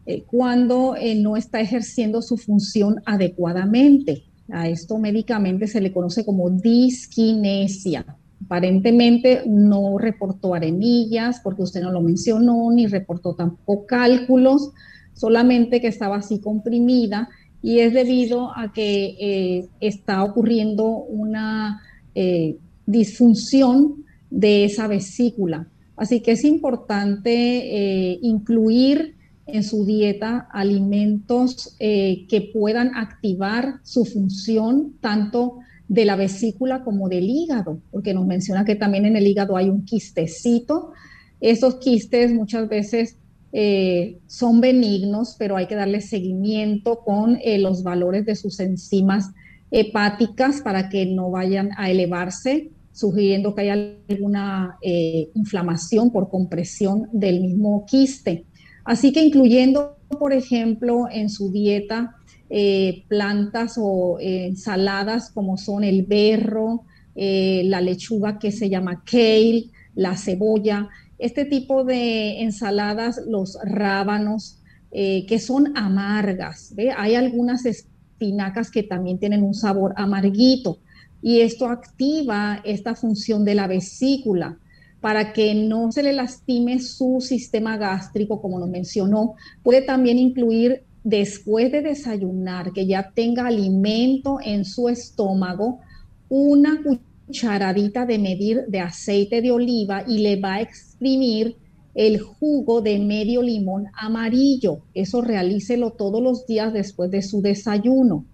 eh, 0.06 0.24
cuando 0.26 0.96
eh, 0.96 1.14
no 1.14 1.36
está 1.36 1.60
ejerciendo 1.60 2.22
su 2.22 2.36
función 2.36 3.02
adecuadamente. 3.04 4.24
A 4.50 4.68
esto 4.68 4.96
médicamente 4.98 5.66
se 5.66 5.80
le 5.80 5.92
conoce 5.92 6.24
como 6.24 6.48
disquinesia. 6.48 8.04
Aparentemente 8.44 9.42
no 9.46 9.98
reportó 9.98 10.54
arenillas 10.54 11.40
porque 11.42 11.62
usted 11.62 11.82
no 11.82 11.92
lo 11.92 12.00
mencionó, 12.00 12.70
ni 12.70 12.86
reportó 12.86 13.34
tampoco 13.34 13.84
cálculos, 13.86 14.72
solamente 15.12 15.80
que 15.80 15.88
estaba 15.88 16.16
así 16.16 16.40
comprimida 16.40 17.28
y 17.62 17.80
es 17.80 17.92
debido 17.92 18.56
a 18.56 18.72
que 18.72 19.16
eh, 19.20 19.68
está 19.80 20.22
ocurriendo 20.22 20.86
una 20.86 21.82
eh, 22.14 22.56
disfunción 22.86 24.04
de 24.30 24.64
esa 24.64 24.86
vesícula. 24.86 25.68
Así 25.96 26.20
que 26.20 26.32
es 26.32 26.44
importante 26.44 27.32
eh, 27.32 28.18
incluir 28.22 29.16
en 29.46 29.64
su 29.64 29.84
dieta 29.84 30.46
alimentos 30.52 31.74
que 31.78 32.50
puedan 32.52 32.94
activar 32.94 33.80
su 33.82 34.04
función 34.04 34.92
tanto 35.00 35.60
de 35.88 36.04
la 36.04 36.16
vesícula 36.16 36.84
como 36.84 37.08
del 37.08 37.28
hígado, 37.28 37.80
porque 37.90 38.12
nos 38.14 38.26
menciona 38.26 38.64
que 38.64 38.76
también 38.76 39.06
en 39.06 39.16
el 39.16 39.26
hígado 39.26 39.56
hay 39.56 39.70
un 39.70 39.84
quistecito. 39.84 40.92
Esos 41.40 41.76
quistes 41.76 42.32
muchas 42.32 42.68
veces 42.68 43.16
eh, 43.52 44.18
son 44.26 44.60
benignos, 44.60 45.36
pero 45.38 45.56
hay 45.56 45.66
que 45.66 45.74
darle 45.74 46.02
seguimiento 46.02 47.00
con 47.00 47.38
eh, 47.42 47.58
los 47.58 47.82
valores 47.82 48.26
de 48.26 48.36
sus 48.36 48.60
enzimas 48.60 49.30
hepáticas 49.70 50.60
para 50.60 50.90
que 50.90 51.06
no 51.06 51.30
vayan 51.30 51.70
a 51.78 51.90
elevarse, 51.90 52.70
sugiriendo 52.92 53.54
que 53.54 53.62
haya 53.62 53.96
alguna 54.08 54.76
eh, 54.82 55.30
inflamación 55.34 56.10
por 56.10 56.28
compresión 56.28 57.08
del 57.12 57.40
mismo 57.40 57.86
quiste. 57.86 58.44
Así 58.84 59.12
que 59.12 59.22
incluyendo, 59.22 59.96
por 60.18 60.32
ejemplo, 60.32 61.06
en 61.10 61.30
su 61.30 61.50
dieta 61.50 62.17
eh, 62.50 63.04
plantas 63.08 63.74
o 63.78 64.18
eh, 64.20 64.46
ensaladas 64.46 65.30
como 65.30 65.58
son 65.58 65.84
el 65.84 66.04
berro, 66.04 66.84
eh, 67.14 67.62
la 67.66 67.80
lechuga 67.80 68.38
que 68.38 68.52
se 68.52 68.70
llama 68.70 69.02
kale, 69.04 69.70
la 69.94 70.16
cebolla, 70.16 70.88
este 71.18 71.44
tipo 71.44 71.84
de 71.84 72.42
ensaladas, 72.42 73.20
los 73.26 73.58
rábanos, 73.64 74.54
que 74.90 75.38
son 75.38 75.76
amargas. 75.76 76.72
Hay 76.96 77.14
algunas 77.14 77.66
espinacas 77.66 78.70
que 78.70 78.82
también 78.82 79.18
tienen 79.18 79.42
un 79.42 79.52
sabor 79.52 79.92
amarguito 79.96 80.78
y 81.20 81.40
esto 81.40 81.66
activa 81.66 82.62
esta 82.64 82.94
función 82.94 83.44
de 83.44 83.54
la 83.54 83.66
vesícula 83.66 84.58
para 85.00 85.32
que 85.32 85.54
no 85.54 85.92
se 85.92 86.02
le 86.02 86.12
lastime 86.12 86.80
su 86.80 87.20
sistema 87.20 87.76
gástrico, 87.76 88.40
como 88.40 88.58
nos 88.58 88.68
mencionó. 88.68 89.34
Puede 89.62 89.82
también 89.82 90.18
incluir 90.18 90.84
después 91.08 91.72
de 91.72 91.80
desayunar, 91.80 92.72
que 92.74 92.86
ya 92.86 93.12
tenga 93.14 93.46
alimento 93.46 94.40
en 94.44 94.66
su 94.66 94.90
estómago, 94.90 95.80
una 96.28 96.82
cucharadita 96.82 98.04
de 98.04 98.18
medir 98.18 98.66
de 98.68 98.80
aceite 98.80 99.40
de 99.40 99.50
oliva 99.50 100.04
y 100.06 100.18
le 100.18 100.38
va 100.38 100.56
a 100.56 100.60
exprimir 100.60 101.56
el 101.94 102.20
jugo 102.20 102.82
de 102.82 102.98
medio 102.98 103.40
limón 103.40 103.86
amarillo. 103.94 104.82
Eso 104.92 105.22
realícelo 105.22 105.92
todos 105.92 106.22
los 106.22 106.46
días 106.46 106.74
después 106.74 107.10
de 107.10 107.22
su 107.22 107.40
desayuno. 107.40 108.26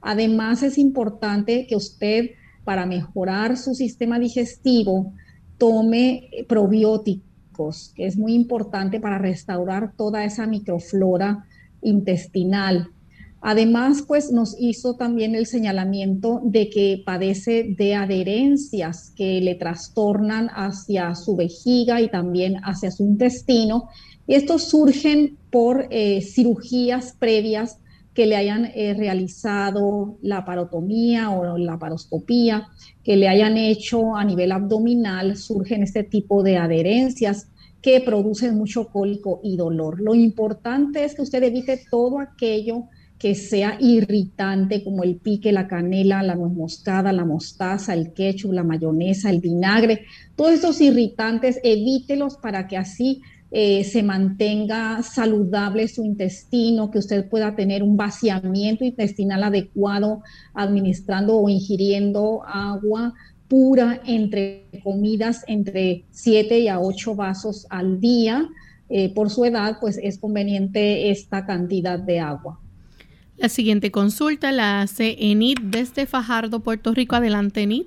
Además 0.00 0.62
es 0.62 0.78
importante 0.78 1.66
que 1.66 1.76
usted 1.76 2.30
para 2.64 2.86
mejorar 2.86 3.58
su 3.58 3.74
sistema 3.74 4.18
digestivo 4.18 5.12
tome 5.58 6.30
probióticos, 6.48 7.92
que 7.94 8.06
es 8.06 8.16
muy 8.16 8.32
importante 8.32 8.98
para 8.98 9.18
restaurar 9.18 9.92
toda 9.94 10.24
esa 10.24 10.46
microflora 10.46 11.44
intestinal. 11.84 12.90
Además, 13.46 14.02
pues 14.08 14.32
nos 14.32 14.56
hizo 14.58 14.96
también 14.96 15.34
el 15.34 15.44
señalamiento 15.44 16.40
de 16.44 16.70
que 16.70 17.02
padece 17.04 17.74
de 17.76 17.94
adherencias 17.94 19.12
que 19.14 19.42
le 19.42 19.54
trastornan 19.54 20.48
hacia 20.48 21.14
su 21.14 21.36
vejiga 21.36 22.00
y 22.00 22.08
también 22.08 22.56
hacia 22.64 22.90
su 22.90 23.04
intestino. 23.04 23.90
Y 24.26 24.34
estos 24.34 24.70
surgen 24.70 25.36
por 25.50 25.88
eh, 25.90 26.22
cirugías 26.22 27.16
previas 27.18 27.80
que 28.14 28.24
le 28.24 28.36
hayan 28.36 28.64
eh, 28.74 28.94
realizado 28.94 30.16
la 30.22 30.46
parotomía 30.46 31.30
o 31.30 31.58
la 31.58 31.78
paroscopía, 31.78 32.68
que 33.02 33.16
le 33.16 33.28
hayan 33.28 33.58
hecho 33.58 34.16
a 34.16 34.24
nivel 34.24 34.52
abdominal, 34.52 35.36
surgen 35.36 35.82
este 35.82 36.04
tipo 36.04 36.42
de 36.42 36.56
adherencias 36.56 37.48
que 37.84 38.00
producen 38.00 38.56
mucho 38.56 38.88
cólico 38.88 39.40
y 39.44 39.58
dolor. 39.58 40.00
Lo 40.00 40.14
importante 40.14 41.04
es 41.04 41.14
que 41.14 41.20
usted 41.20 41.42
evite 41.42 41.82
todo 41.90 42.18
aquello 42.18 42.84
que 43.18 43.34
sea 43.34 43.76
irritante, 43.78 44.82
como 44.82 45.02
el 45.02 45.16
pique, 45.16 45.52
la 45.52 45.68
canela, 45.68 46.22
la 46.22 46.34
nuez 46.34 46.54
moscada, 46.54 47.12
la 47.12 47.26
mostaza, 47.26 47.92
el 47.92 48.14
ketchup, 48.14 48.54
la 48.54 48.64
mayonesa, 48.64 49.28
el 49.28 49.40
vinagre. 49.42 50.06
Todos 50.34 50.52
estos 50.52 50.80
irritantes, 50.80 51.60
evítelos 51.62 52.38
para 52.38 52.66
que 52.68 52.78
así 52.78 53.20
eh, 53.50 53.84
se 53.84 54.02
mantenga 54.02 55.02
saludable 55.02 55.86
su 55.86 56.06
intestino, 56.06 56.90
que 56.90 57.00
usted 57.00 57.28
pueda 57.28 57.54
tener 57.54 57.82
un 57.82 57.98
vaciamiento 57.98 58.84
intestinal 58.84 59.44
adecuado 59.44 60.22
administrando 60.54 61.36
o 61.36 61.50
ingiriendo 61.50 62.42
agua 62.46 63.12
pura 63.48 64.00
entre 64.06 64.66
comidas 64.82 65.44
entre 65.46 66.04
7 66.10 66.60
y 66.60 66.68
a 66.68 66.80
8 66.80 67.14
vasos 67.14 67.66
al 67.70 68.00
día. 68.00 68.48
Eh, 68.90 69.12
por 69.14 69.30
su 69.30 69.44
edad, 69.44 69.78
pues 69.80 69.98
es 70.02 70.18
conveniente 70.18 71.10
esta 71.10 71.46
cantidad 71.46 71.98
de 71.98 72.20
agua. 72.20 72.60
La 73.36 73.48
siguiente 73.48 73.90
consulta 73.90 74.52
la 74.52 74.82
hace 74.82 75.16
Enid 75.18 75.58
desde 75.62 76.06
Fajardo, 76.06 76.60
Puerto 76.60 76.92
Rico. 76.92 77.16
Adelante, 77.16 77.62
Enid. 77.62 77.86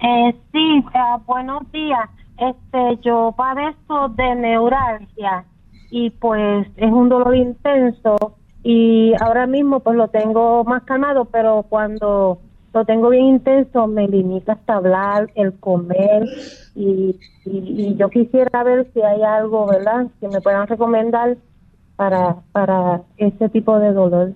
Eh, 0.00 0.34
sí, 0.52 0.84
buenos 1.26 1.70
días. 1.72 2.08
Este, 2.38 2.98
yo 3.02 3.34
padezco 3.36 4.08
de 4.10 4.34
neuralgia 4.36 5.44
y 5.90 6.10
pues 6.10 6.66
es 6.76 6.90
un 6.90 7.08
dolor 7.08 7.34
intenso 7.34 8.36
y 8.62 9.12
ahora 9.20 9.46
mismo 9.46 9.80
pues 9.80 9.96
lo 9.96 10.08
tengo 10.08 10.64
más 10.64 10.82
calmado, 10.84 11.24
pero 11.26 11.64
cuando 11.68 12.40
lo 12.78 12.84
tengo 12.84 13.08
bien 13.10 13.26
intenso 13.26 13.88
me 13.88 14.06
limita 14.06 14.52
hasta 14.52 14.74
hablar, 14.74 15.30
el 15.34 15.52
comer 15.54 16.24
y, 16.76 17.16
y, 17.44 17.96
yo 17.96 18.08
quisiera 18.08 18.62
ver 18.62 18.88
si 18.94 19.00
hay 19.02 19.22
algo, 19.22 19.66
¿verdad?, 19.66 20.06
que 20.20 20.28
me 20.28 20.40
puedan 20.40 20.68
recomendar 20.68 21.36
para, 21.96 22.36
para 22.52 23.02
este 23.16 23.48
tipo 23.48 23.80
de 23.80 23.92
dolor. 23.92 24.34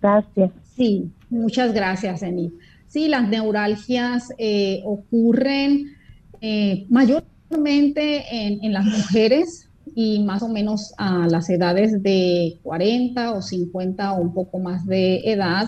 Gracias. 0.00 0.50
Sí, 0.74 1.10
muchas 1.28 1.74
gracias, 1.74 2.22
Eni. 2.22 2.52
Sí, 2.86 3.08
las 3.08 3.28
neuralgias 3.28 4.32
eh, 4.38 4.80
ocurren 4.86 5.94
eh, 6.40 6.86
mayormente 6.88 8.24
en, 8.30 8.72
las 8.72 8.86
mujeres 8.86 9.68
y 9.94 10.24
más 10.24 10.42
o 10.42 10.48
menos 10.48 10.94
a 10.96 11.26
las 11.26 11.50
edades 11.50 12.02
de 12.02 12.58
40 12.62 13.32
o 13.32 13.42
50 13.42 14.12
o 14.12 14.22
un 14.22 14.32
poco 14.32 14.58
más 14.58 14.86
de 14.86 15.20
edad. 15.30 15.66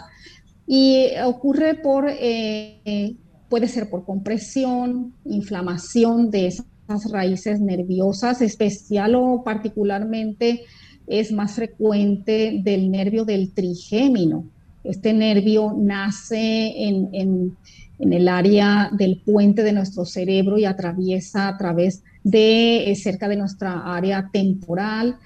Y 0.69 1.09
ocurre 1.25 1.75
por, 1.75 2.07
eh, 2.09 3.17
puede 3.49 3.67
ser 3.67 3.89
por 3.89 4.05
compresión, 4.05 5.15
inflamación 5.25 6.31
de 6.31 6.49
esas 6.49 7.11
raíces 7.11 7.61
nerviosas, 7.61 8.43
especial 8.43 9.15
o 9.15 9.43
particularmente 9.43 10.61
es 11.07 11.33
más 11.33 11.55
frecuente 11.55 12.61
del 12.63 12.91
nervio 12.91 13.25
del 13.25 13.55
trigémino. 13.55 14.45
Este 14.85 15.15
nervio 15.15 15.75
nace 15.75 16.87
en 16.87 17.57
en 17.99 18.13
el 18.13 18.29
área 18.29 18.91
del 18.93 19.21
puente 19.25 19.63
de 19.63 19.73
nuestro 19.73 20.05
cerebro 20.05 20.59
y 20.59 20.65
atraviesa 20.65 21.49
a 21.49 21.59
través 21.59 22.03
de 22.23 22.91
eh, 22.91 22.97
cerca 22.97 23.29
de 23.29 23.37
nuestra 23.37 23.95
área 23.95 24.31
temporal, 24.33 25.17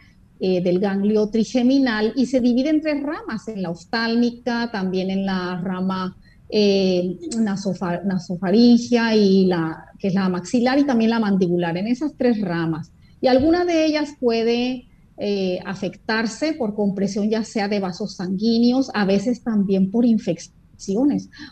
eh, 0.45 0.61
del 0.61 0.81
ganglio 0.81 1.29
trigeminal 1.29 2.13
y 2.17 2.27
se 2.27 2.41
divide 2.41 2.71
en 2.71 2.81
tres 2.81 3.01
ramas, 3.03 3.47
en 3.47 3.63
la 3.63 3.71
oftálmica, 3.71 4.71
también 4.73 5.11
en 5.11 5.25
la 5.25 5.61
rama 5.63 6.17
eh, 6.49 7.17
nasofaringia 7.39 9.15
y 9.15 9.47
la 9.47 9.87
que 9.99 10.09
es 10.09 10.15
la 10.15 10.29
maxilar 10.29 10.79
y 10.81 10.85
también 10.85 11.11
la 11.11 11.21
mandibular, 11.21 11.77
en 11.77 11.87
esas 11.87 12.17
tres 12.17 12.41
ramas. 12.41 12.91
Y 13.21 13.29
alguna 13.29 13.65
de 13.65 13.87
ellas 13.87 14.15
puede 14.19 14.89
afectarse 15.65 16.55
por 16.55 16.75
compresión 16.75 17.31
ya 17.31 17.45
sea 17.45 17.69
de 17.69 17.79
vasos 17.79 18.17
sanguíneos, 18.17 18.91
a 18.93 19.05
veces 19.05 19.45
también 19.45 19.93
por 19.93 20.05
infección 20.05 20.63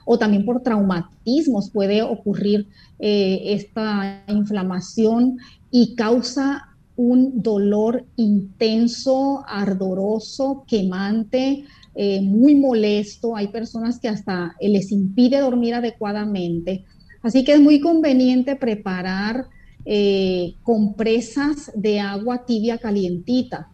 o 0.05 0.18
también 0.18 0.44
por 0.44 0.62
traumatismos 0.62 1.70
puede 1.70 2.03
ocurrir 2.03 2.68
eh, 2.98 3.40
esta 3.44 4.24
inflamación 4.29 5.38
y 5.70 5.94
causa 5.94 6.66
un 7.00 7.40
dolor 7.40 8.04
intenso, 8.16 9.42
ardoroso, 9.48 10.64
quemante, 10.66 11.64
eh, 11.94 12.20
muy 12.20 12.54
molesto. 12.54 13.34
Hay 13.34 13.48
personas 13.48 13.98
que 13.98 14.08
hasta 14.08 14.54
les 14.60 14.92
impide 14.92 15.40
dormir 15.40 15.72
adecuadamente. 15.72 16.84
Así 17.22 17.42
que 17.42 17.54
es 17.54 17.60
muy 17.60 17.80
conveniente 17.80 18.54
preparar 18.54 19.46
eh, 19.86 20.56
compresas 20.62 21.72
de 21.74 22.00
agua 22.00 22.44
tibia 22.44 22.76
calientita. 22.76 23.70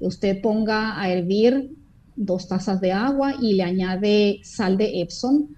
Usted 0.00 0.40
ponga 0.40 0.98
a 0.98 1.12
hervir 1.12 1.72
dos 2.16 2.48
tazas 2.48 2.80
de 2.80 2.92
agua 2.92 3.34
y 3.38 3.52
le 3.52 3.64
añade 3.64 4.40
sal 4.44 4.78
de 4.78 5.02
Epsom. 5.02 5.48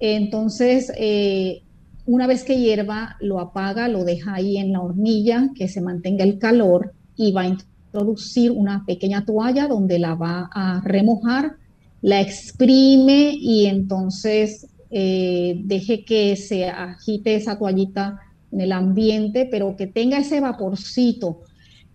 Entonces, 0.00 0.92
eh, 0.98 1.62
una 2.06 2.26
vez 2.26 2.44
que 2.44 2.58
hierva, 2.58 3.16
lo 3.20 3.38
apaga, 3.38 3.88
lo 3.88 4.04
deja 4.04 4.34
ahí 4.34 4.56
en 4.56 4.72
la 4.72 4.80
hornilla, 4.80 5.50
que 5.54 5.68
se 5.68 5.80
mantenga 5.80 6.24
el 6.24 6.38
calor 6.38 6.92
y 7.16 7.32
va 7.32 7.42
a 7.42 7.48
introducir 7.48 8.50
una 8.50 8.84
pequeña 8.86 9.24
toalla 9.24 9.68
donde 9.68 9.98
la 9.98 10.14
va 10.14 10.50
a 10.52 10.80
remojar, 10.84 11.56
la 12.00 12.20
exprime 12.20 13.34
y 13.38 13.66
entonces 13.66 14.66
eh, 14.90 15.60
deje 15.64 16.04
que 16.04 16.36
se 16.36 16.66
agite 16.66 17.36
esa 17.36 17.58
toallita 17.58 18.18
en 18.50 18.60
el 18.60 18.72
ambiente, 18.72 19.48
pero 19.50 19.76
que 19.76 19.86
tenga 19.86 20.18
ese 20.18 20.40
vaporcito. 20.40 21.40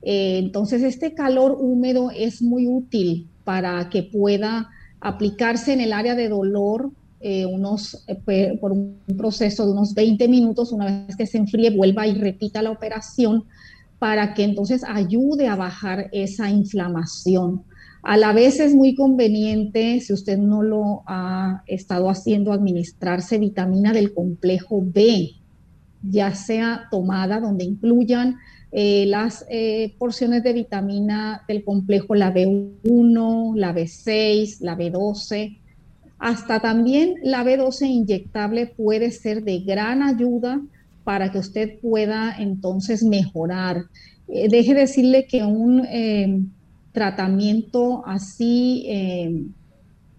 Eh, 0.02 0.39
entonces, 0.39 0.84
este 0.84 1.13
calor 1.13 1.58
húmedo 1.60 2.12
es 2.12 2.41
muy 2.41 2.67
útil 2.67 3.28
para 3.43 3.89
que 3.89 4.04
pueda 4.04 4.70
aplicarse 5.00 5.74
en 5.74 5.82
el 5.82 5.93
área 5.93 6.15
de 6.15 6.30
dolor 6.30 6.91
eh, 7.19 7.47
unos, 7.47 8.03
eh, 8.08 8.58
por 8.62 8.71
un 8.71 8.99
proceso 9.17 9.65
de 9.65 9.71
unos 9.71 9.95
20 9.95 10.27
minutos, 10.27 10.71
una 10.71 11.06
vez 11.08 11.15
que 11.15 11.25
se 11.25 11.39
enfríe, 11.39 11.71
vuelva 11.71 12.06
y 12.06 12.13
repita 12.13 12.62
la 12.62 12.69
operación 12.69 13.45
para 13.97 14.36
que 14.36 14.43
entonces 14.43 14.84
ayude 14.88 15.47
a 15.47 15.56
bajar 15.56 16.10
esa 16.12 16.51
inflamación. 16.51 17.63
A 18.03 18.17
la 18.17 18.34
vez 18.34 18.60
es 18.60 18.75
muy 18.75 18.93
conveniente, 18.93 19.99
si 19.99 20.13
usted 20.13 20.38
no 20.38 20.62
lo 20.62 21.01
ha 21.08 21.63
estado 21.65 22.08
haciendo, 22.12 22.53
administrarse 22.53 23.39
vitamina 23.39 23.93
del 23.93 24.13
complejo 24.13 24.84
B, 24.84 25.32
ya 26.03 26.36
sea 26.36 26.84
tomada 26.91 27.39
donde 27.39 27.65
incluyan 27.65 28.38
eh, 28.71 29.06
las 29.08 29.43
porciones 29.97 30.43
de 30.43 30.53
vitamina 30.53 31.43
del 31.47 31.63
complejo, 31.63 32.13
la 32.13 32.32
B1, 32.32 33.56
la 33.56 33.73
B6, 33.73 34.60
la 34.60 34.77
B12, 34.77 35.58
hasta 36.19 36.60
también 36.60 37.15
la 37.23 37.43
B12 37.43 37.88
inyectable 37.88 38.67
puede 38.67 39.12
ser 39.12 39.43
de 39.43 39.60
gran 39.60 40.01
ayuda 40.01 40.62
para 41.03 41.32
que 41.32 41.39
usted 41.39 41.80
pueda 41.80 42.36
entonces 42.38 43.03
mejorar. 43.03 43.84
Eh, 44.27 44.49
deje 44.49 44.73
decirle 44.73 45.25
que 45.25 45.43
un 45.43 46.53
tratamiento 46.91 48.03
así 48.06 48.88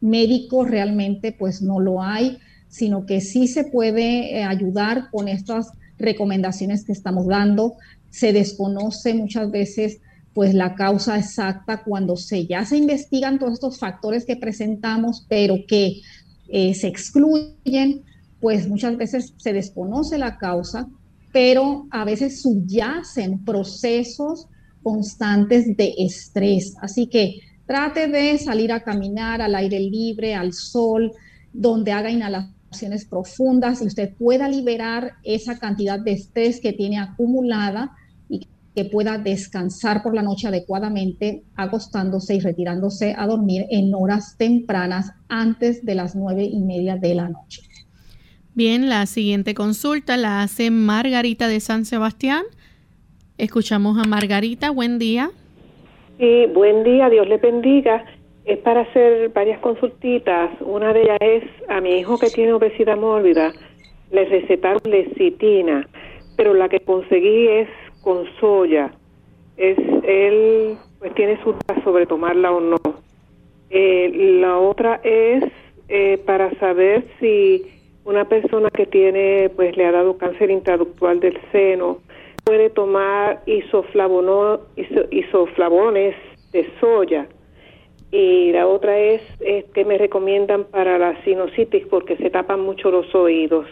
médico 0.01 0.65
realmente 0.65 1.33
pues 1.33 1.63
no 1.63 1.81
lo 1.81 2.03
hay, 2.03 2.39
sino 2.69 3.07
que 3.07 3.21
sí 3.21 3.49
se 3.49 3.65
puede 3.65 4.39
eh, 4.39 4.45
ayudar 4.45 5.11
con 5.11 5.29
estas 5.29 5.73
recomendaciones 5.99 6.85
que 6.85 6.93
estamos 6.93 7.27
dando. 7.27 7.75
Se 8.11 8.33
desconoce 8.33 9.15
muchas 9.15 9.51
veces 9.51 10.01
pues 10.39 10.55
la 10.55 10.77
causa 10.77 11.19
exacta 11.19 11.83
cuando 11.83 12.15
se 12.15 12.47
ya 12.47 12.65
se 12.65 12.77
investigan 12.77 13.41
todos 13.41 13.55
estos 13.55 13.81
factores 13.81 14.25
que 14.25 14.37
presentamos, 14.37 15.27
pero 15.29 15.57
que 15.67 16.01
eh, 16.47 16.75
se 16.75 16.87
excluyen, 16.87 18.05
pues 18.39 18.69
muchas 18.69 18.97
veces 18.97 19.35
se 19.37 19.53
desconoce 19.53 20.17
la 20.17 20.39
causa, 20.39 20.87
pero 21.33 21.89
a 21.91 22.05
veces 22.05 22.41
subyacen 22.41 23.45
procesos 23.45 24.47
constantes 24.85 25.77
de 25.77 25.93
estrés. 25.99 26.77
Así 26.81 27.09
que 27.09 27.41
trate 27.67 28.07
de 28.07 28.39
salir 28.39 28.71
a 28.71 28.85
caminar 28.85 29.43
al 29.43 29.57
aire 29.57 29.81
libre, 29.81 30.37
al 30.37 30.53
sol, 30.53 31.11
donde 31.53 31.91
haga 31.91 32.13
inhalaciones 32.13 33.07
profundas 33.07 33.83
y 33.83 33.87
usted 33.87 34.15
pueda 34.15 34.49
liberar 34.49 35.15
esa 35.25 35.59
cantidad 35.59 35.99
de 35.99 36.13
estrés 36.13 36.61
que 36.61 36.73
tiene 36.73 37.01
acumulada 37.01 37.91
que 38.75 38.85
pueda 38.85 39.19
descansar 39.19 40.03
por 40.03 40.15
la 40.15 40.23
noche 40.23 40.49
adecuadamente, 40.49 41.43
acostándose 41.57 42.37
y 42.37 42.41
retirándose 42.41 43.15
a 43.17 43.27
dormir 43.27 43.67
en 43.71 43.93
horas 43.95 44.37
tempranas 44.39 45.13
antes 45.29 45.85
de 45.85 45.95
las 45.95 46.15
nueve 46.15 46.45
y 46.45 46.61
media 46.61 46.97
de 46.97 47.15
la 47.15 47.29
noche. 47.29 47.63
Bien, 48.55 48.89
la 48.89 49.07
siguiente 49.07 49.55
consulta 49.55 50.17
la 50.17 50.43
hace 50.43 50.71
Margarita 50.71 51.47
de 51.49 51.61
San 51.61 51.85
Sebastián. 51.85 52.43
Escuchamos 53.37 53.97
a 53.99 54.09
Margarita. 54.09 54.71
Buen 54.71 54.99
día. 54.99 55.31
Sí, 56.19 56.47
buen 56.53 56.83
día. 56.83 57.09
Dios 57.09 57.29
le 57.29 57.37
bendiga. 57.37 58.05
Es 58.45 58.59
para 58.59 58.81
hacer 58.81 59.29
varias 59.29 59.61
consultitas. 59.61 60.51
Una 60.61 60.93
de 60.93 61.03
ellas 61.03 61.19
es 61.21 61.45
a 61.69 61.81
mi 61.81 62.01
hijo 62.01 62.19
que 62.19 62.31
tiene 62.31 62.53
obesidad 62.53 62.97
mórbida. 62.97 63.53
Le 64.11 64.25
recetaron 64.25 64.81
lecitina, 64.85 65.89
pero 66.37 66.55
la 66.55 66.69
que 66.69 66.81
conseguí 66.81 67.47
es 67.47 67.69
con 68.09 68.25
soya. 68.41 68.91
Es 69.59 69.77
él 70.03 70.79
pues 70.99 71.15
tiene 71.15 71.37
su 71.43 71.53
duda 71.53 71.85
sobre 71.85 72.07
tomarla 72.07 72.51
o 72.53 72.59
no. 72.59 72.79
Eh, 73.69 74.39
la 74.41 74.57
otra 74.57 74.99
es 75.05 75.45
eh, 75.91 76.17
para 76.25 76.51
saber 76.59 77.05
si 77.21 77.67
una 78.07 78.25
persona 78.25 78.71
que 78.71 78.87
tiene 78.87 79.51
pues 79.55 79.77
le 79.77 79.85
ha 79.85 79.93
dado 79.93 80.17
cáncer 80.17 80.51
intraductual 80.51 81.21
del 81.21 81.39
seno 81.53 81.99
puede 82.47 82.71
tomar 82.71 83.43
isoflavono, 83.45 84.61
isoflavones 85.11 86.17
de 86.53 86.67
soya. 86.81 87.29
Y 88.11 88.53
la 88.53 88.67
otra 88.67 88.99
es, 88.99 89.21
que 89.75 89.85
me 89.85 89.99
recomiendan 89.99 90.65
para 90.65 90.97
la 90.99 91.23
sinusitis 91.25 91.87
porque 91.89 92.17
se 92.17 92.31
tapan 92.31 92.61
mucho 92.61 92.91
los 92.91 93.15
oídos. 93.15 93.67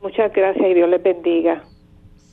Muchas 0.00 0.32
gracias 0.32 0.70
y 0.70 0.74
Dios 0.74 0.88
les 0.88 1.02
bendiga. 1.02 1.64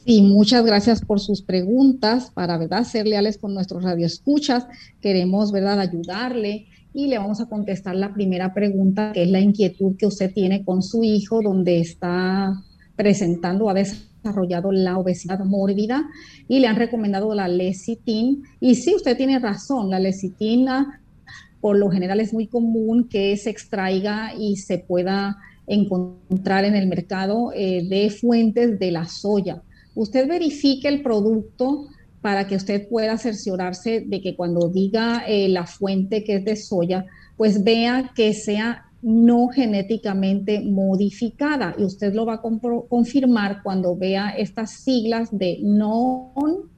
Sí, 0.05 0.21
muchas 0.21 0.65
gracias 0.65 1.01
por 1.01 1.21
sus 1.21 1.41
preguntas. 1.41 2.29
Para 2.31 2.57
verdad 2.57 2.83
ser 2.83 3.07
leales 3.07 3.37
con 3.37 3.53
nuestros 3.53 3.83
radioescuchas, 3.83 4.67
queremos 4.99 5.51
verdad 5.53 5.79
ayudarle 5.79 6.67
y 6.93 7.07
le 7.07 7.17
vamos 7.17 7.39
a 7.39 7.45
contestar 7.45 7.95
la 7.95 8.13
primera 8.13 8.53
pregunta, 8.53 9.13
que 9.13 9.23
es 9.23 9.29
la 9.29 9.39
inquietud 9.39 9.95
que 9.97 10.05
usted 10.05 10.33
tiene 10.33 10.65
con 10.65 10.83
su 10.83 11.03
hijo, 11.03 11.41
donde 11.41 11.79
está 11.79 12.53
presentando 12.97 13.69
a 13.69 13.73
veces 13.73 14.09
desarrollado 14.21 14.71
la 14.73 14.97
obesidad 14.97 15.39
mórbida 15.45 16.05
y 16.47 16.59
le 16.59 16.67
han 16.67 16.75
recomendado 16.75 17.33
la 17.33 17.47
lecitin. 17.47 18.43
Y 18.59 18.75
sí, 18.75 18.93
usted 18.95 19.15
tiene 19.15 19.39
razón, 19.39 19.89
la 19.89 19.99
lecitina 19.99 20.99
por 21.63 21.77
lo 21.77 21.89
general 21.89 22.19
es 22.19 22.33
muy 22.33 22.47
común 22.47 23.07
que 23.07 23.37
se 23.37 23.49
extraiga 23.49 24.33
y 24.37 24.57
se 24.57 24.79
pueda 24.79 25.37
encontrar 25.65 26.65
en 26.65 26.75
el 26.75 26.87
mercado 26.87 27.53
eh, 27.55 27.87
de 27.87 28.09
fuentes 28.09 28.77
de 28.79 28.91
la 28.91 29.05
soya. 29.05 29.63
Usted 29.95 30.27
verifique 30.27 30.87
el 30.87 31.01
producto 31.01 31.87
para 32.21 32.47
que 32.47 32.55
usted 32.55 32.87
pueda 32.87 33.17
cerciorarse 33.17 34.05
de 34.07 34.21
que 34.21 34.35
cuando 34.35 34.69
diga 34.69 35.25
eh, 35.27 35.49
la 35.49 35.65
fuente 35.67 36.23
que 36.23 36.37
es 36.37 36.45
de 36.45 36.55
soya, 36.55 37.05
pues 37.35 37.63
vea 37.63 38.11
que 38.15 38.33
sea 38.33 38.85
no 39.01 39.49
genéticamente 39.49 40.61
modificada. 40.61 41.75
Y 41.77 41.83
usted 41.83 42.13
lo 42.13 42.25
va 42.25 42.35
a 42.35 42.41
confirmar 42.41 43.61
cuando 43.61 43.97
vea 43.97 44.29
estas 44.29 44.71
siglas 44.71 45.37
de 45.37 45.59
non-GMO, 45.61 46.69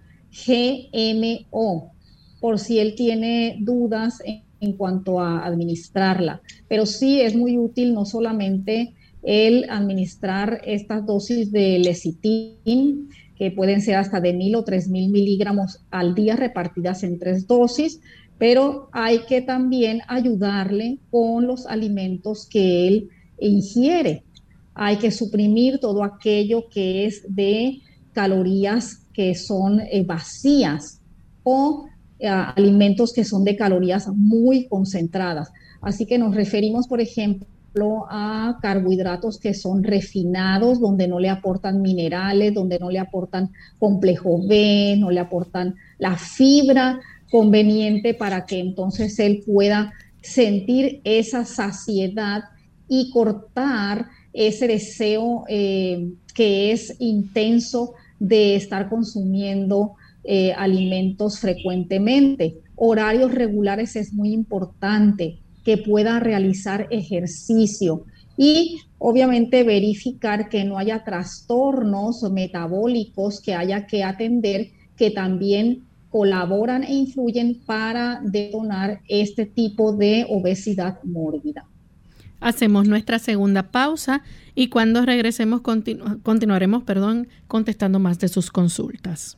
por 2.41 2.58
si 2.58 2.80
él 2.80 2.95
tiene 2.95 3.60
dudas 3.62 4.21
en, 4.25 4.41
en, 4.60 4.73
cuanto 4.73 5.19
a 5.19 5.45
administrarla. 5.45 6.41
Pero 6.67 6.88
sí 6.88 7.21
es 7.21 7.36
muy 7.36 7.60
útil 7.60 7.93
no 7.93 8.06
solamente 8.06 8.95
el 9.26 9.66
administrar 9.70 10.62
estas 10.66 11.06
dosis 11.06 11.52
de 11.52 11.80
lecitin, 11.80 13.10
que 13.36 13.52
pueden 13.52 13.82
ser 13.82 13.96
hasta 13.96 14.22
de 14.22 14.34
mil 14.34 14.56
o 14.56 14.64
tres 14.64 14.88
mil 14.88 15.10
miligramos 15.10 15.82
al 15.92 16.16
día 16.16 16.36
repartidas 16.36 17.04
en 17.04 17.20
tres 17.20 17.48
dosis, 17.48 18.00
pero 18.38 18.90
hay 18.92 19.20
que 19.28 19.42
también 19.42 20.02
ayudarle 20.08 21.00
con 21.10 21.48
los 21.48 21.66
alimentos 21.66 22.48
que 22.50 22.88
él 22.88 23.10
ingiere. 23.40 24.24
Hay 24.74 24.98
que 24.98 25.12
suprimir 25.12 25.80
todo 25.80 26.04
aquello 26.04 26.70
que 26.70 27.06
es 27.06 27.24
de 27.28 27.80
calorías 28.14 29.08
que 29.14 29.34
son 29.36 29.80
eh, 29.80 30.04
vacías 30.06 31.02
o 31.44 31.86
eh, 32.20 32.28
alimentos 32.28 33.12
que 33.12 33.26
son 33.26 33.44
de 33.44 33.56
calorías 33.56 34.08
muy 34.08 34.68
concentradas. 34.68 35.52
Así 35.82 36.06
que 36.06 36.18
nos 36.18 36.36
referimos, 36.36 36.88
por 36.88 37.02
ejemplo, 37.02 37.48
a 38.10 38.58
carbohidratos 38.62 39.40
que 39.40 39.54
son 39.54 39.84
refinados, 39.84 40.80
donde 40.80 41.08
no 41.08 41.20
le 41.20 41.30
aportan 41.30 41.82
minerales, 41.82 42.54
donde 42.54 42.80
no 42.80 42.90
le 42.90 43.00
aportan 43.00 43.52
complejo 43.80 44.42
B, 44.48 44.96
no 44.98 45.12
le 45.12 45.20
aportan 45.20 45.76
la 45.98 46.16
fibra 46.16 47.00
conveniente 47.30 48.14
para 48.14 48.46
que 48.46 48.60
entonces 48.60 49.20
él 49.20 49.44
pueda 49.46 49.94
sentir 50.22 51.02
esa 51.04 51.44
saciedad 51.46 52.46
y 52.88 53.12
cortar 53.12 54.08
ese 54.32 54.68
deseo 54.68 55.44
eh, 55.48 56.12
que 56.34 56.72
es 56.72 56.96
intenso 57.00 57.94
de 58.20 58.56
estar 58.56 58.90
consumiendo 58.90 59.96
eh, 60.24 60.54
alimentos 60.54 61.40
frecuentemente. 61.40 62.58
Horarios 62.76 63.34
regulares 63.34 63.96
es 63.96 64.14
muy 64.14 64.34
importante, 64.34 65.40
que 65.65 65.78
pueda 65.78 66.19
realizar 66.19 66.88
ejercicio 66.91 68.06
y 68.38 68.82
obviamente 68.99 69.63
verificar 69.63 70.47
que 70.47 70.63
no 70.63 70.78
haya 70.78 71.04
trastornos 71.04 72.23
metabólicos 72.32 73.41
que 73.41 73.56
haya 73.56 73.88
que 73.88 74.04
atender 74.04 74.69
que 74.95 75.12
también 75.12 75.84
colaboran 76.10 76.84
e 76.84 76.93
influyen 76.93 77.60
para 77.65 78.21
detonar 78.23 79.01
este 79.10 79.45
tipo 79.45 79.91
de 79.91 80.25
obesidad 80.30 81.04
mórbida. 81.04 81.65
Hacemos 82.39 82.88
nuestra 82.88 83.19
segunda 83.19 83.63
pausa 83.63 84.21
y 84.54 84.69
cuando 84.69 85.06
regresemos 85.06 85.62
continuaremos 85.62 86.84
perdón, 86.84 87.28
contestando 87.47 87.99
más 87.99 88.19
de 88.19 88.28
sus 88.28 88.51
consultas. 88.51 89.38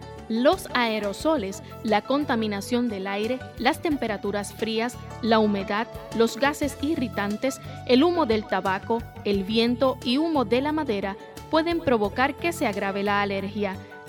Los 0.29 0.67
aerosoles, 0.73 1.63
la 1.83 2.01
contaminación 2.01 2.89
del 2.89 3.07
aire, 3.07 3.39
las 3.57 3.81
temperaturas 3.81 4.53
frías, 4.53 4.95
la 5.21 5.39
humedad, 5.39 5.87
los 6.17 6.37
gases 6.37 6.77
irritantes, 6.81 7.59
el 7.87 8.03
humo 8.03 8.25
del 8.25 8.45
tabaco, 8.45 9.01
el 9.25 9.43
viento 9.43 9.97
y 10.03 10.17
humo 10.17 10.45
de 10.45 10.61
la 10.61 10.71
madera 10.71 11.17
pueden 11.49 11.81
provocar 11.81 12.35
que 12.35 12.53
se 12.53 12.65
agrave 12.65 13.03
la 13.03 13.21
alergia. 13.21 13.75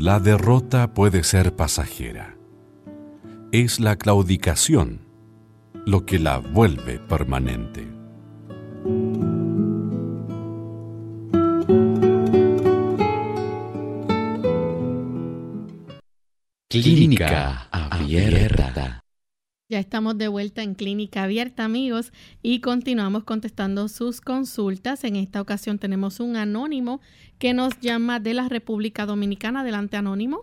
La 0.00 0.20
derrota 0.20 0.94
puede 0.94 1.24
ser 1.24 1.56
pasajera. 1.56 2.36
Es 3.50 3.80
la 3.80 3.96
claudicación 3.96 5.00
lo 5.86 6.06
que 6.06 6.20
la 6.20 6.38
vuelve 6.38 7.00
permanente. 7.00 7.88
Clínica 16.68 17.66
Abierta. 17.72 19.02
Ya 19.70 19.80
estamos 19.80 20.16
de 20.16 20.28
vuelta 20.28 20.62
en 20.62 20.72
Clínica 20.72 21.24
Abierta, 21.24 21.62
amigos, 21.62 22.10
y 22.42 22.62
continuamos 22.62 23.24
contestando 23.24 23.88
sus 23.88 24.22
consultas. 24.22 25.04
En 25.04 25.14
esta 25.14 25.42
ocasión 25.42 25.78
tenemos 25.78 26.20
un 26.20 26.36
anónimo 26.36 27.02
que 27.38 27.52
nos 27.52 27.78
llama 27.78 28.18
de 28.18 28.32
la 28.32 28.48
República 28.48 29.04
Dominicana. 29.04 29.60
Adelante, 29.60 29.98
anónimo. 29.98 30.38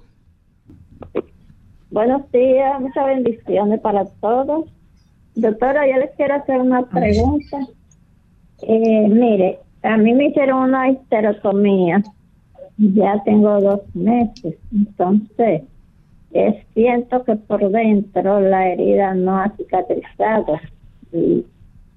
Buenos 1.89 2.31
días, 2.31 2.79
muchas 2.79 3.03
bendiciones 3.07 3.79
para 3.79 4.05
todos. 4.05 4.69
Doctora, 5.33 5.87
yo 5.87 5.97
les 5.97 6.11
quiero 6.17 6.35
hacer 6.35 6.59
una 6.59 6.83
pregunta. 6.83 7.61
Eh, 8.61 9.07
mire, 9.09 9.57
a 9.81 9.97
mí 9.97 10.13
me 10.13 10.27
hicieron 10.27 10.69
una 10.69 10.91
histerotomía. 10.91 12.03
Ya 12.77 13.23
tengo 13.23 13.59
dos 13.59 13.81
meses. 13.95 14.55
Entonces, 14.71 15.63
es 16.35 16.67
siento 16.73 17.23
que 17.23 17.35
por 17.35 17.69
dentro 17.71 18.41
la 18.41 18.67
herida 18.69 19.13
no 19.13 19.37
ha 19.37 19.49
cicatrizado. 19.55 20.59
Y 21.13 21.45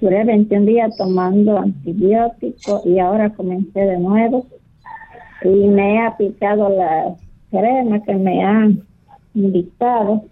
duré 0.00 0.24
21 0.24 0.64
días 0.64 0.96
tomando 0.96 1.58
antibióticos 1.58 2.86
y 2.86 3.00
ahora 3.00 3.30
comencé 3.30 3.80
de 3.80 3.98
nuevo. 3.98 4.46
Y 5.42 5.48
me 5.48 5.96
he 5.96 6.06
aplicado 6.06 6.68
la 6.68 7.16
crema 7.50 8.00
que 8.04 8.14
me 8.14 8.44
han 8.44 8.82
invitado. 9.34 10.22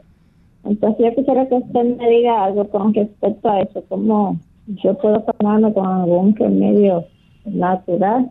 Entonces 0.64 1.06
yo 1.06 1.14
quisiera 1.16 1.48
que 1.48 1.56
usted 1.56 1.96
me 1.96 2.08
diga 2.08 2.44
algo 2.44 2.68
con 2.68 2.94
respecto 2.94 3.48
a 3.48 3.60
eso, 3.62 3.84
cómo 3.88 4.38
yo 4.66 4.96
puedo 4.98 5.20
tomarme 5.22 5.72
con 5.72 5.86
algún 5.86 6.34
remedio 6.36 7.04
natural 7.44 8.30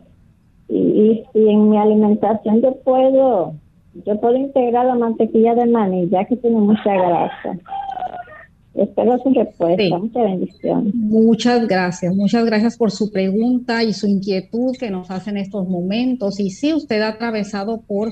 y, 0.67 1.23
y 1.33 1.49
en 1.49 1.69
mi 1.69 1.77
alimentación 1.77 2.61
yo 2.61 2.75
puedo 2.83 3.53
yo 4.03 4.19
puedo 4.19 4.35
integrar 4.35 4.85
la 4.85 4.95
mantequilla 4.95 5.55
de 5.55 5.65
maní, 5.67 6.09
ya 6.09 6.25
que 6.25 6.35
tiene 6.35 6.57
mucha 6.57 6.93
grasa. 6.93 7.57
Espero 8.73 9.17
su 9.19 9.33
respuesta. 9.33 9.97
Muchas 9.97 10.23
bendiciones. 10.23 10.93
Muchas 10.95 11.67
gracias. 11.67 12.13
Muchas 12.13 12.45
gracias 12.45 12.77
por 12.77 12.91
su 12.91 13.09
pregunta 13.09 13.83
y 13.83 13.93
su 13.93 14.07
inquietud 14.07 14.75
que 14.77 14.91
nos 14.91 15.09
hace 15.11 15.29
en 15.29 15.37
estos 15.37 15.69
momentos. 15.69 16.41
Y 16.41 16.49
sí, 16.49 16.73
usted 16.73 17.01
ha 17.01 17.09
atravesado 17.09 17.81
por 17.87 18.11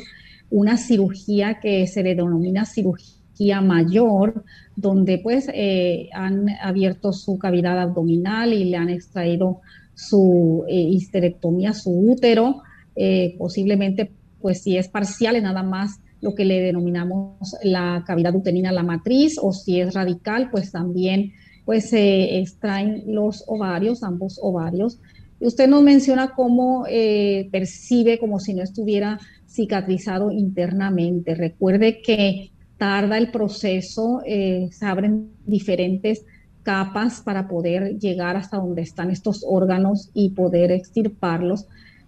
una 0.50 0.78
cirugía 0.78 1.60
que 1.60 1.86
se 1.88 2.02
le 2.02 2.16
denomina 2.16 2.64
cirugía 2.66 3.60
mayor, 3.60 4.46
donde 4.78 5.18
pues 5.18 5.50
eh, 5.54 6.10
han 6.14 6.46
abierto 6.62 7.12
su 7.12 7.38
cavidad 7.38 7.78
abdominal 7.80 8.54
y 8.54 8.64
le 8.66 8.78
han 8.78 8.90
extraído 8.90 9.60
su 9.96 10.64
eh, 10.70 10.76
histerectomía, 10.76 11.74
su 11.74 11.92
útero, 11.92 12.62
eh, 12.96 13.36
posiblemente 13.38 14.12
pues 14.44 14.62
si 14.62 14.78
es 14.78 14.90
parcial, 14.90 15.38
es 15.38 15.44
nada 15.44 15.64
más 15.64 16.02
lo 16.20 16.36
que 16.36 16.44
le 16.44 16.60
denominamos 16.60 17.56
la 17.64 18.04
cavidad 18.06 18.36
uterina, 18.36 18.74
la 18.74 18.84
matriz, 18.84 19.40
o 19.42 19.54
si 19.54 19.80
es 19.80 19.94
radical, 19.94 20.52
pues 20.52 20.72
también 20.72 21.32
pues 21.66 21.90
se 21.90 22.40
extraen 22.40 23.04
los 23.08 23.46
ovarios, 23.48 24.04
ambos 24.04 24.38
ovarios. 24.42 25.00
Y 25.40 25.48
usted 25.48 25.70
nos 25.70 25.82
menciona 25.82 26.34
cómo 26.36 26.86
eh, 26.90 27.48
percibe 27.54 28.20
como 28.20 28.40
si 28.40 28.54
no 28.54 28.64
estuviera 28.64 29.18
cicatrizado 29.48 30.30
internamente. 30.30 31.36
Recuerde 31.36 32.02
que 32.02 32.52
tarda 32.78 33.18
el 33.18 33.32
proceso, 33.32 34.22
eh, 34.26 34.68
se 34.72 34.86
abren 34.86 35.30
diferentes 35.46 36.26
capas 36.64 37.22
para 37.22 37.48
poder 37.48 37.98
llegar 37.98 38.36
hasta 38.36 38.58
donde 38.58 38.82
están 38.82 39.10
estos 39.10 39.46
órganos 39.48 40.10
y 40.14 40.32
poder 40.32 40.72
extirparlos. 40.72 41.66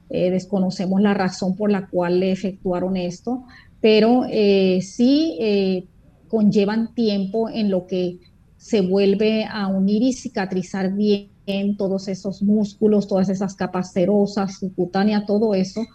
Eh, 0.09 0.29
desconocemos 0.29 1.01
la 1.01 1.13
razón 1.13 1.55
por 1.55 1.71
la 1.71 1.87
cual 1.87 2.19
le 2.19 2.31
efectuaron 2.31 2.95
esto, 2.95 3.43
pero 3.81 4.25
eh, 4.29 4.79
sí 4.81 5.37
eh, 5.39 5.85
conllevan 6.27 6.93
tiempo 6.93 7.49
en 7.49 7.71
lo 7.71 7.87
que 7.87 8.19
se 8.57 8.81
vuelve 8.81 9.45
a 9.45 9.67
unir 9.67 10.03
y 10.03 10.13
cicatrizar 10.13 10.93
bien 10.93 11.29
todos 11.77 12.07
esos 12.07 12.41
músculos, 12.41 13.07
todas 13.07 13.29
esas 13.29 13.55
capas 13.55 13.91
serosas, 13.91 14.57
subcutánea, 14.59 15.25
todo 15.25 15.53
eso. 15.53 15.85